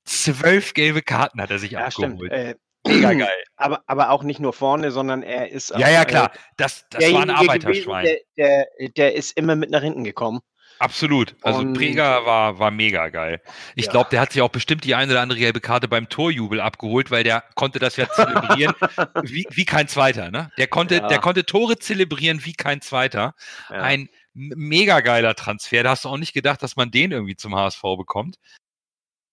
Zwölf 0.06 0.74
gelbe 0.74 1.02
Karten 1.04 1.40
hat 1.42 1.52
er 1.52 1.60
sich 1.60 1.72
Ja, 1.72 1.86
abgeholt. 1.86 2.32
Äh, 2.32 2.56
Mega 2.86 3.14
geil. 3.14 3.44
aber, 3.56 3.84
aber 3.88 4.10
auch 4.10 4.24
nicht 4.24 4.40
nur 4.40 4.54
vorne, 4.54 4.92
sondern 4.92 5.24
er 5.24 5.50
ist 5.52 5.70
Ja, 5.70 5.76
auch, 5.76 5.80
ja, 5.92 6.02
äh, 6.02 6.06
klar. 6.06 6.32
Das, 6.58 6.86
das 6.90 7.12
war 7.14 7.22
ein 7.22 7.30
Arbeiterschwein. 7.30 8.04
gewesen, 8.06 8.20
Der, 8.38 8.66
der, 8.80 8.90
der 8.90 9.14
ist 9.16 9.38
immer 9.38 9.56
mit 9.56 9.70
nach 9.70 9.82
hinten 9.84 10.04
gekommen. 10.04 10.42
Absolut. 10.80 11.36
Also 11.42 11.60
Und- 11.60 11.74
Preger 11.74 12.26
war, 12.26 12.60
war 12.60 12.72
mega 12.72 13.10
geil. 13.10 13.42
Ich 13.76 13.86
Ja. 13.86 13.92
glaube, 13.92 14.10
der 14.10 14.20
hat 14.22 14.34
sich 14.34 14.42
auch 14.42 14.50
bestimmt 14.50 14.84
die 14.84 14.96
eine 14.96 15.12
oder 15.14 15.22
andere 15.22 15.40
gelbe 15.40 15.62
Karte 15.62 15.88
beim 15.88 16.10
Torjubel 16.10 16.60
abgeholt, 16.60 17.10
weil 17.12 17.24
der 17.24 17.44
konnte 17.56 17.80
das 17.80 17.96
ja 17.96 18.10
zelebrieren 18.10 18.76
wie, 19.24 19.46
wie 19.52 19.66
kein 19.66 19.88
zweiter. 19.88 20.30
Ne? 20.32 20.52
Der, 20.58 20.68
konnte, 20.68 20.96
Ja. 20.96 21.08
der 21.08 21.20
konnte 21.20 21.46
Tore 21.46 21.78
zelebrieren 21.80 22.44
wie 22.46 22.54
kein 22.54 22.82
zweiter. 22.82 23.34
Ja. 23.70 23.82
Ein 23.82 24.10
mega 24.34 25.00
geiler 25.02 25.36
Transfer. 25.36 25.84
Da 25.84 25.92
hast 25.92 26.06
du 26.06 26.10
auch 26.10 26.18
nicht 26.18 26.34
gedacht, 26.34 26.62
dass 26.64 26.76
man 26.76 26.92
den 26.92 27.12
irgendwie 27.12 27.36
zum 27.36 27.56
HSV 27.56 27.82
bekommt. 27.98 28.38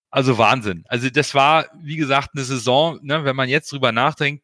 Also 0.09 0.37
Wahnsinn. 0.37 0.83
Also 0.87 1.09
das 1.09 1.33
war, 1.35 1.67
wie 1.81 1.95
gesagt, 1.95 2.29
eine 2.35 2.43
Saison, 2.43 2.99
ne, 3.01 3.23
wenn 3.25 3.35
man 3.35 3.49
jetzt 3.49 3.71
drüber 3.71 3.91
nachdenkt, 3.91 4.43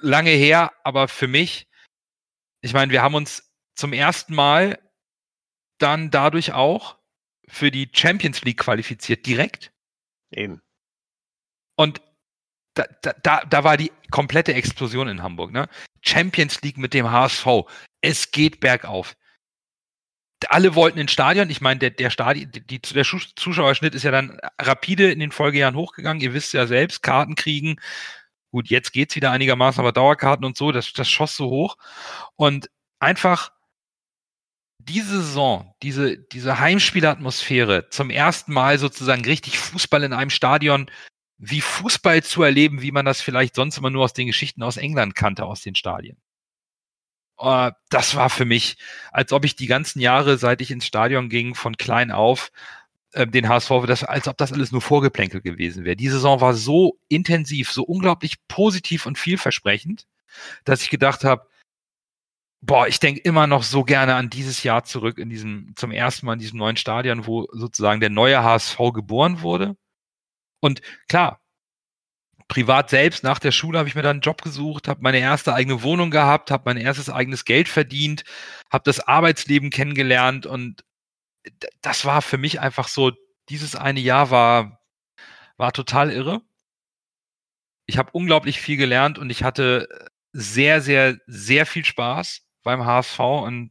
lange 0.00 0.30
her, 0.30 0.72
aber 0.84 1.08
für 1.08 1.26
mich, 1.28 1.66
ich 2.60 2.72
meine, 2.72 2.92
wir 2.92 3.02
haben 3.02 3.14
uns 3.14 3.50
zum 3.74 3.92
ersten 3.92 4.34
Mal 4.34 4.78
dann 5.78 6.10
dadurch 6.10 6.52
auch 6.52 6.96
für 7.48 7.70
die 7.70 7.88
Champions 7.92 8.42
League 8.42 8.58
qualifiziert, 8.58 9.26
direkt. 9.26 9.72
Eben. 10.30 10.60
Und 11.76 12.00
da, 12.74 12.84
da, 13.22 13.44
da, 13.44 13.64
war 13.64 13.76
die 13.76 13.92
komplette 14.10 14.54
Explosion 14.54 15.08
in 15.08 15.22
Hamburg. 15.22 15.52
Ne? 15.52 15.68
Champions 16.02 16.60
League 16.62 16.76
mit 16.76 16.92
dem 16.94 17.10
HSV. 17.10 17.46
Es 18.00 18.30
geht 18.30 18.60
bergauf. 18.60 19.16
Alle 20.48 20.74
wollten 20.74 20.98
ins 20.98 21.12
Stadion. 21.12 21.48
Ich 21.48 21.62
meine, 21.62 21.80
der, 21.80 21.90
der, 21.90 22.10
Stadion, 22.10 22.50
die, 22.52 22.80
der 22.80 23.04
Zuschauerschnitt 23.04 23.94
ist 23.94 24.02
ja 24.02 24.10
dann 24.10 24.38
rapide 24.60 25.10
in 25.10 25.20
den 25.20 25.32
Folgejahren 25.32 25.76
hochgegangen. 25.76 26.22
Ihr 26.22 26.34
wisst 26.34 26.52
ja 26.52 26.66
selbst, 26.66 27.02
Karten 27.02 27.34
kriegen. 27.34 27.80
Gut, 28.50 28.68
jetzt 28.68 28.92
geht's 28.92 29.16
wieder 29.16 29.30
einigermaßen, 29.30 29.80
aber 29.80 29.92
Dauerkarten 29.92 30.44
und 30.44 30.56
so, 30.56 30.72
das, 30.72 30.92
das 30.92 31.08
schoss 31.08 31.36
so 31.36 31.48
hoch. 31.48 31.76
Und 32.36 32.70
einfach 33.00 33.52
diese 34.88 35.22
Saison, 35.22 35.74
diese, 35.82 36.16
diese 36.16 36.58
Heimspielatmosphäre, 36.58 37.88
zum 37.90 38.10
ersten 38.10 38.52
Mal 38.52 38.78
sozusagen 38.78 39.24
richtig 39.24 39.58
Fußball 39.58 40.02
in 40.02 40.12
einem 40.12 40.30
Stadion, 40.30 40.90
wie 41.38 41.60
Fußball 41.60 42.22
zu 42.22 42.42
erleben, 42.42 42.82
wie 42.82 42.92
man 42.92 43.04
das 43.04 43.20
vielleicht 43.20 43.54
sonst 43.56 43.76
immer 43.78 43.90
nur 43.90 44.04
aus 44.04 44.12
den 44.12 44.26
Geschichten 44.26 44.62
aus 44.62 44.76
England 44.76 45.14
kannte, 45.14 45.44
aus 45.44 45.60
den 45.60 45.74
Stadien. 45.74 46.16
Äh, 47.38 47.72
das 47.90 48.14
war 48.14 48.30
für 48.30 48.44
mich, 48.44 48.76
als 49.12 49.32
ob 49.32 49.44
ich 49.44 49.56
die 49.56 49.66
ganzen 49.66 50.00
Jahre, 50.00 50.38
seit 50.38 50.60
ich 50.60 50.70
ins 50.70 50.86
Stadion 50.86 51.28
ging, 51.28 51.54
von 51.54 51.76
klein 51.76 52.10
auf, 52.10 52.52
äh, 53.12 53.26
den 53.26 53.48
HSV, 53.48 53.70
das, 53.86 54.04
als 54.04 54.28
ob 54.28 54.38
das 54.38 54.52
alles 54.52 54.72
nur 54.72 54.82
Vorgeplänkel 54.82 55.40
gewesen 55.40 55.84
wäre. 55.84 55.96
Die 55.96 56.08
Saison 56.08 56.40
war 56.40 56.54
so 56.54 56.98
intensiv, 57.08 57.72
so 57.72 57.82
unglaublich 57.82 58.36
positiv 58.48 59.06
und 59.06 59.18
vielversprechend, 59.18 60.06
dass 60.64 60.82
ich 60.82 60.90
gedacht 60.90 61.24
habe, 61.24 61.46
boah, 62.60 62.88
ich 62.88 63.00
denke 63.00 63.20
immer 63.20 63.46
noch 63.46 63.62
so 63.62 63.84
gerne 63.84 64.14
an 64.14 64.30
dieses 64.30 64.62
Jahr 64.62 64.84
zurück, 64.84 65.18
in 65.18 65.30
diesem, 65.30 65.74
zum 65.76 65.90
ersten 65.90 66.26
Mal 66.26 66.34
in 66.34 66.38
diesem 66.40 66.58
neuen 66.58 66.76
Stadion, 66.76 67.26
wo 67.26 67.46
sozusagen 67.52 68.00
der 68.00 68.10
neue 68.10 68.42
HSV 68.42 68.78
geboren 68.92 69.42
wurde. 69.42 69.76
Und 70.60 70.82
klar, 71.08 71.40
privat 72.48 72.90
selbst 72.90 73.24
nach 73.24 73.38
der 73.38 73.52
Schule 73.52 73.78
habe 73.78 73.88
ich 73.88 73.94
mir 73.94 74.02
dann 74.02 74.16
einen 74.16 74.20
Job 74.20 74.42
gesucht, 74.42 74.88
habe 74.88 75.02
meine 75.02 75.18
erste 75.18 75.54
eigene 75.54 75.82
Wohnung 75.82 76.10
gehabt, 76.10 76.50
habe 76.50 76.64
mein 76.66 76.76
erstes 76.76 77.10
eigenes 77.10 77.44
Geld 77.44 77.68
verdient, 77.68 78.24
habe 78.70 78.84
das 78.84 79.00
Arbeitsleben 79.00 79.70
kennengelernt 79.70 80.46
und 80.46 80.84
das 81.82 82.04
war 82.04 82.22
für 82.22 82.38
mich 82.38 82.60
einfach 82.60 82.88
so, 82.88 83.12
dieses 83.48 83.76
eine 83.76 84.00
Jahr 84.00 84.30
war, 84.30 84.80
war 85.56 85.72
total 85.72 86.10
irre. 86.10 86.42
Ich 87.86 87.98
habe 87.98 88.10
unglaublich 88.12 88.60
viel 88.60 88.76
gelernt 88.76 89.18
und 89.18 89.30
ich 89.30 89.44
hatte 89.44 89.88
sehr, 90.32 90.80
sehr, 90.80 91.18
sehr 91.26 91.66
viel 91.66 91.84
Spaß 91.84 92.45
beim 92.66 92.84
HSV 92.84 93.18
und 93.20 93.70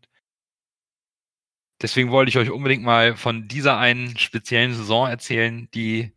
deswegen 1.82 2.12
wollte 2.12 2.30
ich 2.30 2.38
euch 2.38 2.50
unbedingt 2.50 2.84
mal 2.84 3.16
von 3.16 3.48
dieser 3.48 3.78
einen 3.78 4.18
speziellen 4.18 4.74
Saison 4.74 5.08
erzählen, 5.08 5.70
die 5.74 6.16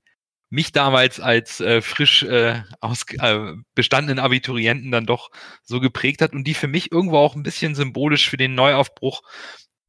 mich 0.49 0.73
damals 0.73 1.21
als 1.21 1.61
äh, 1.61 1.83
frisch 1.83 2.23
äh, 2.23 2.63
aus, 2.81 3.05
äh, 3.19 3.55
bestandenen 3.75 4.19
Abiturienten 4.19 4.93
dann 4.93 5.07
doch 5.07 5.31
so 5.63 5.81
geprägt 5.81 6.23
hat 6.23 6.33
und 6.33 6.45
die 6.45 6.55
für 6.55 6.69
mich 6.69 6.91
irgendwo 6.93 7.19
auch 7.19 7.35
ein 7.35 7.43
bisschen 7.43 7.75
symbolisch 7.75 8.31
für 8.31 8.39
den 8.39 8.55
Neuaufbruch 8.55 9.23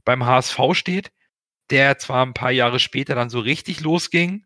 beim 0.03 0.25
HSV 0.25 0.59
steht, 0.73 1.11
der 1.69 1.99
zwar 1.99 2.25
ein 2.25 2.33
paar 2.33 2.51
Jahre 2.51 2.79
später 2.79 3.15
dann 3.15 3.29
so 3.29 3.39
richtig 3.39 3.81
losging, 3.81 4.45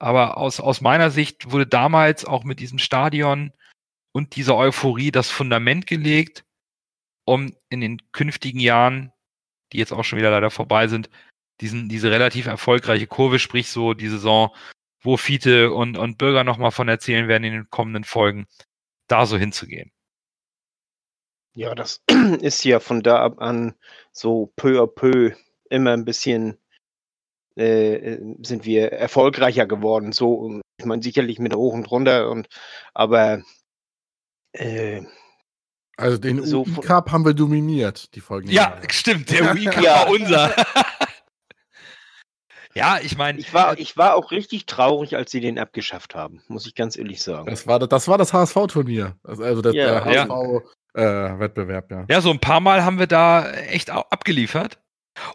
aber 0.00 0.36
aus, 0.36 0.58
aus 0.58 0.80
meiner 0.80 1.10
Sicht 1.10 1.52
wurde 1.52 1.66
damals 1.66 2.24
auch 2.24 2.42
mit 2.42 2.58
diesem 2.58 2.80
Stadion 2.80 3.52
und 4.10 4.34
dieser 4.34 4.56
Euphorie 4.56 5.12
das 5.12 5.30
Fundament 5.30 5.86
gelegt, 5.86 6.44
um 7.32 7.54
in 7.70 7.80
den 7.80 7.98
künftigen 8.12 8.60
Jahren, 8.60 9.12
die 9.72 9.78
jetzt 9.78 9.92
auch 9.92 10.04
schon 10.04 10.18
wieder 10.18 10.30
leider 10.30 10.50
vorbei 10.50 10.88
sind, 10.88 11.10
diesen, 11.60 11.88
diese 11.88 12.10
relativ 12.10 12.46
erfolgreiche 12.46 13.06
Kurve, 13.06 13.38
sprich 13.38 13.68
so 13.68 13.94
die 13.94 14.08
Saison 14.08 14.50
wo 15.02 15.16
Fiete 15.16 15.72
und, 15.72 15.98
und 15.98 16.16
Bürger 16.16 16.44
nochmal 16.44 16.70
von 16.70 16.88
erzählen 16.88 17.28
werden 17.28 17.44
in 17.44 17.52
den 17.52 17.70
kommenden 17.70 18.04
Folgen, 18.04 18.46
da 19.08 19.26
so 19.26 19.36
hinzugehen. 19.36 19.90
Ja, 21.54 21.74
das 21.74 22.02
ist 22.40 22.64
ja 22.64 22.80
von 22.80 23.02
da 23.02 23.22
ab 23.22 23.40
an 23.42 23.74
so 24.12 24.52
peu 24.56 24.80
à 24.80 24.86
peu 24.86 25.32
immer 25.68 25.92
ein 25.92 26.04
bisschen 26.04 26.56
äh, 27.56 28.18
sind 28.42 28.64
wir 28.64 28.92
erfolgreicher 28.92 29.66
geworden. 29.66 30.12
So, 30.12 30.60
ich 30.78 30.86
meine, 30.86 31.02
sicherlich 31.02 31.38
mit 31.38 31.54
hoch 31.54 31.74
und 31.74 31.90
runter 31.90 32.30
und 32.30 32.48
aber 32.94 33.42
äh, 34.52 35.02
also 36.02 36.18
den 36.18 36.44
so 36.44 36.62
UI 36.62 36.80
Cup 36.82 37.12
haben 37.12 37.24
wir 37.24 37.34
dominiert, 37.34 38.14
die 38.14 38.20
Folgen. 38.20 38.50
Ja, 38.50 38.76
stimmt, 38.88 39.30
der 39.30 39.42
UI 39.54 39.64
Cup 39.64 39.84
war 39.84 40.10
unser. 40.10 40.54
Ja, 42.74 42.98
ich 43.02 43.18
meine. 43.18 43.38
Ich 43.38 43.52
war, 43.52 43.78
ich 43.78 43.96
war 43.96 44.14
auch 44.14 44.30
richtig 44.30 44.64
traurig, 44.66 45.14
als 45.16 45.30
sie 45.30 45.40
den 45.40 45.58
abgeschafft 45.58 46.14
haben, 46.14 46.42
muss 46.48 46.66
ich 46.66 46.74
ganz 46.74 46.96
ehrlich 46.96 47.22
sagen. 47.22 47.46
Das 47.50 47.66
war 47.66 47.78
das, 47.78 48.08
war 48.08 48.16
das 48.16 48.32
HSV-Turnier. 48.32 49.14
Also 49.24 49.60
das, 49.60 49.74
ja, 49.74 50.00
der 50.00 50.28
HSV-Wettbewerb, 50.94 51.90
ja. 51.90 52.00
Äh, 52.00 52.06
ja, 52.08 52.20
so 52.22 52.30
ein 52.30 52.38
paar 52.38 52.60
Mal 52.60 52.82
haben 52.82 52.98
wir 52.98 53.06
da 53.06 53.50
echt 53.50 53.90
abgeliefert. 53.90 54.78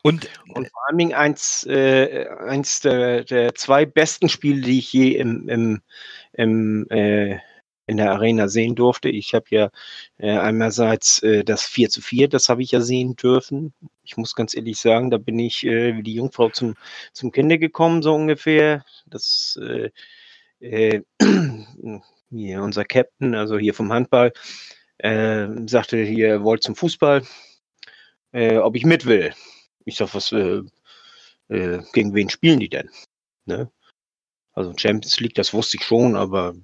Und, 0.02 0.28
und 0.56 0.68
vor 0.68 0.82
allem 0.88 1.14
eins, 1.14 1.64
äh, 1.68 2.28
eins 2.48 2.80
der, 2.80 3.24
der 3.24 3.54
zwei 3.54 3.86
besten 3.86 4.30
Spiele, 4.30 4.62
die 4.62 4.80
ich 4.80 4.92
je 4.92 5.12
im, 5.12 5.48
im, 5.48 5.82
im 6.34 6.88
äh, 6.90 7.38
in 7.88 7.98
der 7.98 8.12
Arena 8.12 8.48
sehen 8.50 8.76
durfte. 8.76 9.10
Ich 9.10 9.34
habe 9.34 9.46
ja 9.50 9.72
äh, 10.18 10.38
einerseits 10.38 11.24
äh, 11.24 11.44
das 11.44 11.64
4 11.64 11.90
zu 11.90 12.02
4, 12.02 12.28
das 12.28 12.50
habe 12.50 12.62
ich 12.62 12.72
ja 12.72 12.82
sehen 12.82 13.16
dürfen. 13.16 13.74
Ich 14.04 14.18
muss 14.18 14.36
ganz 14.36 14.56
ehrlich 14.56 14.78
sagen, 14.80 15.10
da 15.10 15.18
bin 15.18 15.40
ich 15.40 15.66
äh, 15.66 15.96
wie 15.98 16.04
die 16.04 16.16
Jungfrau 16.16 16.50
zum, 16.50 16.76
zum 17.14 17.32
Kinder 17.32 17.58
gekommen, 17.58 18.04
so 18.04 18.14
ungefähr. 18.14 18.86
Das 19.08 19.58
äh, 19.62 19.90
äh, 20.60 21.02
hier 22.30 22.62
unser 22.62 22.86
Captain, 22.86 23.36
also 23.36 23.58
hier 23.58 23.74
vom 23.74 23.92
Handball, 23.92 24.34
äh, 24.98 25.48
sagte 25.68 26.04
hier, 26.04 26.28
er 26.28 26.44
wollte 26.44 26.66
zum 26.66 26.76
Fußball, 26.76 27.24
ob 28.34 28.76
ich 28.76 28.86
mit 28.86 29.06
will. 29.06 29.34
Ich 29.86 29.96
sag, 29.96 30.14
was, 30.14 30.30
gegen 30.30 30.70
wen 32.14 32.30
spielen 32.30 32.60
die 32.60 32.70
denn? 32.70 32.90
Ne? 33.46 33.72
Also 34.58 34.74
Champions 34.76 35.20
League, 35.20 35.36
das 35.36 35.54
wusste 35.54 35.78
ich 35.78 35.84
schon, 35.84 36.16
aber 36.16 36.56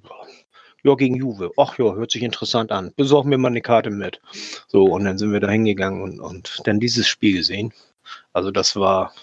ja, 0.83 0.95
gegen 0.95 1.15
Juve. 1.15 1.51
Ach 1.57 1.77
ja, 1.77 1.93
hört 1.93 2.11
sich 2.11 2.23
interessant 2.23 2.71
an. 2.71 2.93
Besorgen 2.95 3.31
wir 3.31 3.37
mal 3.37 3.47
eine 3.47 3.61
Karte 3.61 3.89
mit. 3.89 4.21
So, 4.67 4.83
und 4.85 5.05
dann 5.05 5.17
sind 5.17 5.31
wir 5.31 5.39
da 5.39 5.49
hingegangen 5.49 6.01
und, 6.01 6.19
und 6.19 6.61
dann 6.65 6.79
dieses 6.79 7.07
Spiel 7.07 7.37
gesehen. 7.37 7.73
Also 8.33 8.51
das 8.51 8.75
war 8.75 9.13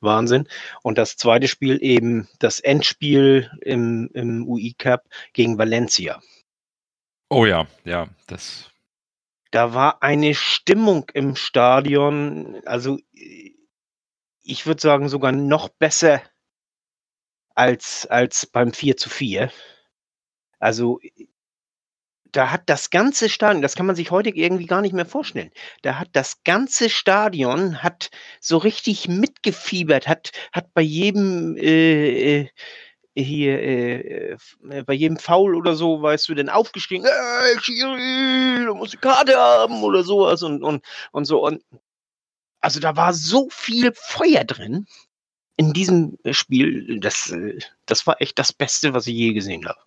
Wahnsinn. 0.00 0.48
Und 0.82 0.98
das 0.98 1.16
zweite 1.16 1.46
Spiel 1.46 1.78
eben 1.82 2.28
das 2.38 2.60
Endspiel 2.60 3.50
im, 3.60 4.10
im 4.14 4.48
UI 4.48 4.74
Cup 4.76 5.04
gegen 5.32 5.58
Valencia. 5.58 6.20
Oh 7.28 7.44
ja, 7.46 7.66
ja, 7.84 8.08
das. 8.26 8.70
Da 9.50 9.74
war 9.74 10.02
eine 10.02 10.34
Stimmung 10.34 11.10
im 11.12 11.36
Stadion, 11.36 12.62
also 12.66 12.98
ich 14.42 14.66
würde 14.66 14.80
sagen 14.80 15.08
sogar 15.08 15.32
noch 15.32 15.68
besser 15.68 16.22
als, 17.54 18.06
als 18.06 18.46
beim 18.46 18.72
4 18.72 18.96
zu 18.96 19.10
4. 19.10 19.50
Also 20.60 21.00
da 22.32 22.50
hat 22.50 22.62
das 22.66 22.90
ganze 22.90 23.28
Stadion, 23.28 23.62
das 23.62 23.74
kann 23.74 23.86
man 23.86 23.96
sich 23.96 24.10
heute 24.10 24.30
irgendwie 24.30 24.66
gar 24.66 24.82
nicht 24.82 24.92
mehr 24.92 25.06
vorstellen. 25.06 25.50
Da 25.82 25.98
hat 25.98 26.10
das 26.12 26.42
ganze 26.44 26.88
Stadion 26.90 27.82
hat 27.82 28.10
so 28.40 28.58
richtig 28.58 29.08
mitgefiebert, 29.08 30.06
hat 30.08 30.32
hat 30.52 30.72
bei 30.74 30.82
jedem 30.82 31.56
äh, 31.56 32.42
äh 32.42 32.48
hier 33.16 33.60
äh, 33.60 34.36
äh, 34.70 34.82
bei 34.84 34.94
jedem 34.94 35.18
Foul 35.18 35.54
oder 35.56 35.74
so, 35.74 36.00
weißt 36.00 36.28
du, 36.28 36.34
denn 36.34 36.48
aufgestiegen, 36.48 37.04
hey, 37.04 37.60
Schiri, 37.60 38.64
du 38.64 38.74
musst 38.74 38.92
die 38.94 38.98
Karte 38.98 39.36
haben 39.36 39.82
oder 39.82 40.04
sowas 40.04 40.42
und 40.42 40.62
und 40.62 40.84
und 41.12 41.24
so 41.24 41.44
und 41.44 41.62
also 42.60 42.80
da 42.80 42.96
war 42.96 43.12
so 43.14 43.48
viel 43.50 43.92
Feuer 43.94 44.44
drin 44.44 44.86
in 45.56 45.72
diesem 45.72 46.18
Spiel, 46.30 47.00
das 47.00 47.30
äh, 47.30 47.58
das 47.86 48.06
war 48.06 48.20
echt 48.20 48.38
das 48.38 48.52
Beste, 48.52 48.94
was 48.94 49.06
ich 49.06 49.14
je 49.14 49.32
gesehen 49.32 49.66
habe. 49.68 49.80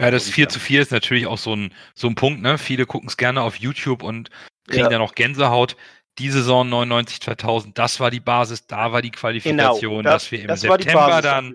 Ja, 0.00 0.10
das 0.10 0.30
4 0.30 0.48
zu 0.48 0.58
4 0.58 0.80
ist 0.80 0.92
natürlich 0.92 1.26
auch 1.26 1.38
so 1.38 1.54
ein, 1.54 1.74
so 1.94 2.08
ein 2.08 2.14
Punkt, 2.14 2.40
ne? 2.40 2.56
Viele 2.56 2.86
gucken 2.86 3.08
es 3.08 3.18
gerne 3.18 3.42
auf 3.42 3.56
YouTube 3.56 4.02
und 4.02 4.30
kriegen 4.66 4.84
ja. 4.84 4.88
dann 4.88 5.02
auch 5.02 5.14
Gänsehaut. 5.14 5.76
Die 6.18 6.30
Saison 6.30 6.68
99, 6.68 7.20
2000, 7.20 7.78
das 7.78 8.00
war 8.00 8.10
die 8.10 8.20
Basis, 8.20 8.66
da 8.66 8.92
war 8.92 9.00
die 9.02 9.10
Qualifikation, 9.10 9.98
genau, 9.98 10.02
das, 10.02 10.24
dass 10.24 10.32
wir 10.32 10.42
im 10.42 10.56
September 10.56 11.22
dann, 11.22 11.54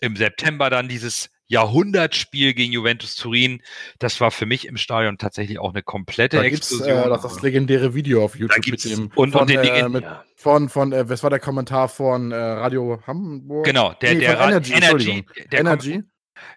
im 0.00 0.16
September 0.16 0.70
dann 0.70 0.88
dieses 0.88 1.30
Jahrhundertspiel 1.48 2.54
gegen 2.54 2.72
Juventus 2.72 3.14
Turin, 3.14 3.62
das 3.98 4.20
war 4.20 4.30
für 4.30 4.46
mich 4.46 4.66
im 4.66 4.76
Stadion 4.76 5.16
tatsächlich 5.16 5.58
auch 5.58 5.70
eine 5.70 5.82
komplette 5.82 6.38
da 6.38 6.42
Explosion. 6.42 7.04
Äh, 7.04 7.08
das, 7.08 7.22
das 7.22 7.42
legendäre 7.42 7.94
Video 7.94 8.24
auf 8.24 8.36
YouTube 8.36 8.62
da 8.62 8.70
mit 8.70 8.84
dem 8.84 9.10
und, 9.14 9.32
von, 9.32 9.42
und 9.42 9.50
den 9.50 9.60
äh, 9.60 9.88
mit, 9.88 10.04
von, 10.34 10.68
von 10.68 10.92
äh, 10.92 11.08
was 11.08 11.22
war 11.22 11.30
der 11.30 11.40
Kommentar 11.40 11.88
von 11.88 12.32
äh, 12.32 12.36
Radio 12.36 13.00
Hamburg? 13.06 13.64
Genau, 13.64 13.94
der, 13.94 14.14
nee, 14.14 14.20
der 14.20 14.40
Energy, 14.40 14.72
Energy, 14.72 15.26
der 15.50 15.60
Energy. 15.60 16.02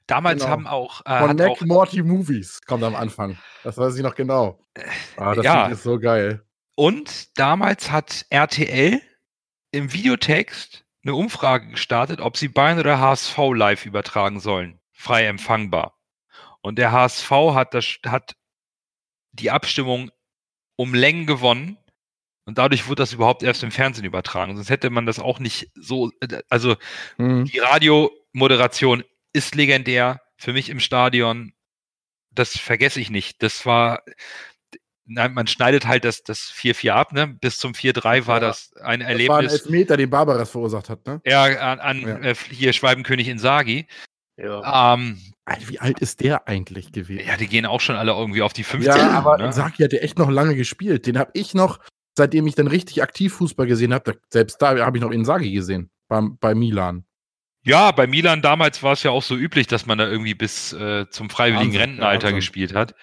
Damals 0.08 0.42
genau. 0.42 0.52
haben 0.52 0.68
auch. 0.68 1.02
Äh, 1.06 1.20
Von 1.20 1.36
Mac 1.36 1.50
auch, 1.50 1.62
Morty 1.62 2.04
Movies 2.04 2.62
kommt 2.66 2.84
am 2.84 2.96
Anfang. 2.96 3.38
Das 3.64 3.78
weiß 3.78 3.96
ich 3.96 4.04
noch 4.04 4.16
genau. 4.16 4.60
Ah, 5.18 5.36
das 5.36 5.46
ja. 5.46 5.68
ist 5.68 5.84
so 5.84 6.00
geil. 6.00 6.44
Und 6.76 7.38
damals 7.38 7.92
hat 7.92 8.26
RTL 8.30 9.02
im 9.72 9.94
Videotext 9.94 10.86
eine 11.04 11.16
Umfrage 11.16 11.70
gestartet, 11.70 12.22
ob 12.22 12.38
sie 12.38 12.48
Bayern 12.48 12.80
oder 12.80 13.00
HSV 13.00 13.38
live 13.54 13.86
übertragen 13.86 14.40
sollen. 14.40 14.80
Frei 14.92 15.26
empfangbar. 15.26 15.98
Und 16.62 16.78
der 16.78 16.92
HSV 16.92 17.32
hat, 17.54 17.74
das, 17.74 18.00
hat 18.06 18.36
die 19.32 19.52
Abstimmung 19.52 20.12
um 20.76 20.94
Längen 20.94 21.26
gewonnen. 21.26 21.78
Und 22.46 22.58
dadurch 22.58 22.88
wurde 22.88 23.04
das 23.04 23.14
überhaupt 23.14 23.44
erst 23.44 23.64
im 23.64 23.72
Fernsehen 23.72 24.06
übertragen. 24.06 24.56
Sonst 24.56 24.70
hätte 24.70 24.90
man 24.90 25.06
das 25.06 25.20
auch 25.20 25.40
nicht 25.40 25.72
so. 25.76 26.12
Äh, 26.20 26.42
also 26.50 26.76
mhm. 27.18 27.46
die 27.46 27.60
Radiomoderation 27.60 29.04
ist 29.34 29.56
legendär 29.56 30.22
für 30.38 30.54
mich 30.54 30.70
im 30.70 30.80
Stadion. 30.80 31.54
Das 32.32 32.58
vergesse 32.58 33.00
ich 33.00 33.10
nicht. 33.10 33.42
Das 33.44 33.66
war, 33.66 34.04
nein, 35.06 35.34
man 35.34 35.48
schneidet 35.48 35.88
halt 35.88 36.06
das, 36.06 36.24
das 36.24 36.52
4-4 36.56 36.92
ab, 36.92 37.14
ne? 37.14 37.28
Bis 37.28 37.58
zum 37.58 37.74
4-3 37.74 38.28
war 38.28 38.36
ja, 38.36 38.48
das 38.48 38.72
ein 38.82 39.02
Erlebnis. 39.02 39.28
Das 39.28 39.30
war 39.30 39.40
ein 39.40 39.50
Elfmeter, 39.50 39.98
den 39.98 40.10
Barbaras 40.10 40.52
verursacht 40.52 40.90
hat, 40.90 41.06
ne? 41.06 41.22
Ja, 41.26 41.44
an, 41.44 41.80
an 41.80 42.02
ja. 42.02 42.18
Äh, 42.20 42.36
hier 42.36 42.74
Schwalbenkönig 42.74 43.28
Insagi. 43.28 43.88
Ja. 44.38 44.94
Ähm, 44.94 45.20
Wie 45.66 45.80
alt 45.80 46.00
ist 46.00 46.22
der 46.22 46.48
eigentlich 46.48 46.92
gewesen? 46.92 47.28
Ja, 47.28 47.36
die 47.36 47.48
gehen 47.48 47.66
auch 47.66 47.82
schon 47.82 47.96
alle 47.96 48.12
irgendwie 48.12 48.42
auf 48.42 48.54
die 48.54 48.64
15. 48.64 48.96
Ja, 48.96 49.10
aber 49.12 49.38
ne? 49.38 49.48
Insagi 49.48 49.84
hat 49.84 49.92
ja 49.92 50.00
echt 50.00 50.18
noch 50.18 50.30
lange 50.30 50.56
gespielt. 50.56 51.08
Den 51.08 51.18
habe 51.18 51.32
ich 51.34 51.54
noch, 51.54 51.80
seitdem 52.18 52.48
ich 52.48 52.56
dann 52.56 52.68
richtig 52.68 53.04
aktiv 53.04 53.34
Fußball 53.34 53.68
gesehen 53.68 53.94
habe, 53.94 54.18
selbst 54.30 54.62
da 54.62 54.78
habe 54.78 54.98
ich 54.98 55.04
noch 55.04 55.12
Insagi 55.12 55.52
gesehen, 55.52 55.90
beim, 56.08 56.38
bei 56.38 56.56
Milan. 56.56 57.06
Ja, 57.70 57.92
bei 57.92 58.08
Milan 58.08 58.42
damals 58.42 58.82
war 58.82 58.94
es 58.94 59.04
ja 59.04 59.12
auch 59.12 59.22
so 59.22 59.36
üblich, 59.36 59.68
dass 59.68 59.86
man 59.86 60.00
da 60.00 60.08
irgendwie 60.08 60.34
bis 60.34 60.74
äh, 60.74 61.08
zum 61.12 61.30
freiwilligen 61.30 61.68
Wahnsinn, 61.68 61.82
Rentenalter 61.82 62.24
Wahnsinn. 62.24 62.36
gespielt 62.38 62.74
hat. 62.74 62.96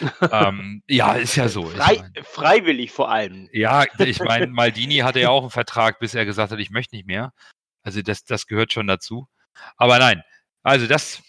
ähm, 0.32 0.82
ja, 0.88 1.12
ist 1.16 1.36
ja 1.36 1.48
so. 1.48 1.66
Frei, 1.66 1.98
mein, 1.98 2.24
freiwillig 2.24 2.92
vor 2.92 3.10
allem. 3.10 3.50
Ja, 3.52 3.84
ich 3.98 4.18
meine, 4.20 4.46
Maldini 4.46 4.98
hatte 4.98 5.20
ja 5.20 5.28
auch 5.28 5.42
einen 5.42 5.50
Vertrag, 5.50 5.98
bis 5.98 6.14
er 6.14 6.24
gesagt 6.24 6.50
hat, 6.50 6.58
ich 6.60 6.70
möchte 6.70 6.96
nicht 6.96 7.06
mehr. 7.06 7.34
Also 7.82 8.00
das, 8.00 8.24
das 8.24 8.46
gehört 8.46 8.72
schon 8.72 8.86
dazu. 8.86 9.28
Aber 9.76 9.98
nein, 9.98 10.22
also 10.62 10.86
das, 10.86 11.22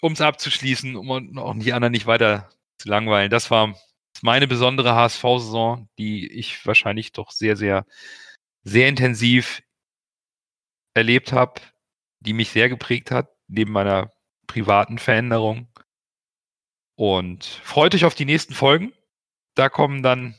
um 0.00 0.14
es 0.14 0.22
abzuschließen, 0.22 0.96
um 0.96 1.36
auch 1.36 1.54
die 1.58 1.74
anderen 1.74 1.92
nicht 1.92 2.06
weiter 2.06 2.48
zu 2.78 2.88
langweilen, 2.88 3.28
das 3.28 3.50
war 3.50 3.74
meine 4.22 4.48
besondere 4.48 4.94
HSV-Saison, 4.94 5.86
die 5.98 6.32
ich 6.32 6.64
wahrscheinlich 6.64 7.12
doch 7.12 7.30
sehr, 7.30 7.56
sehr, 7.56 7.84
sehr 8.64 8.88
intensiv 8.88 9.60
erlebt 10.94 11.34
habe 11.34 11.60
die 12.20 12.32
mich 12.32 12.50
sehr 12.50 12.68
geprägt 12.68 13.10
hat, 13.10 13.30
neben 13.48 13.72
meiner 13.72 14.12
privaten 14.46 14.98
Veränderung. 14.98 15.68
Und 16.96 17.44
freut 17.44 17.94
euch 17.94 18.04
auf 18.04 18.14
die 18.14 18.24
nächsten 18.24 18.54
Folgen. 18.54 18.92
Da 19.54 19.68
kommen 19.68 20.02
dann 20.02 20.38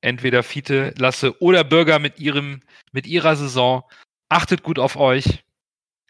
entweder 0.00 0.42
Fiete, 0.42 0.94
Lasse 0.98 1.40
oder 1.40 1.64
Bürger 1.64 1.98
mit 1.98 2.18
ihrem, 2.18 2.60
mit 2.92 3.06
ihrer 3.06 3.36
Saison. 3.36 3.84
Achtet 4.28 4.62
gut 4.62 4.78
auf 4.78 4.96
euch. 4.96 5.44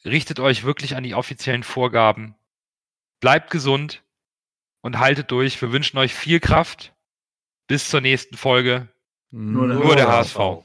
Richtet 0.04 0.40
euch 0.40 0.64
wirklich 0.64 0.96
an 0.96 1.02
die 1.02 1.14
offiziellen 1.14 1.62
Vorgaben. 1.62 2.34
Bleibt 3.20 3.50
gesund 3.50 4.02
und 4.82 4.98
haltet 4.98 5.30
durch. 5.30 5.60
Wir 5.62 5.72
wünschen 5.72 5.98
euch 5.98 6.14
viel 6.14 6.40
Kraft. 6.40 6.92
Bis 7.66 7.88
zur 7.88 8.00
nächsten 8.00 8.36
Folge. 8.36 8.88
Nur 9.30 9.68
der 9.68 9.76
Nur 9.78 9.96
der 9.96 10.08
HSV. 10.08 10.64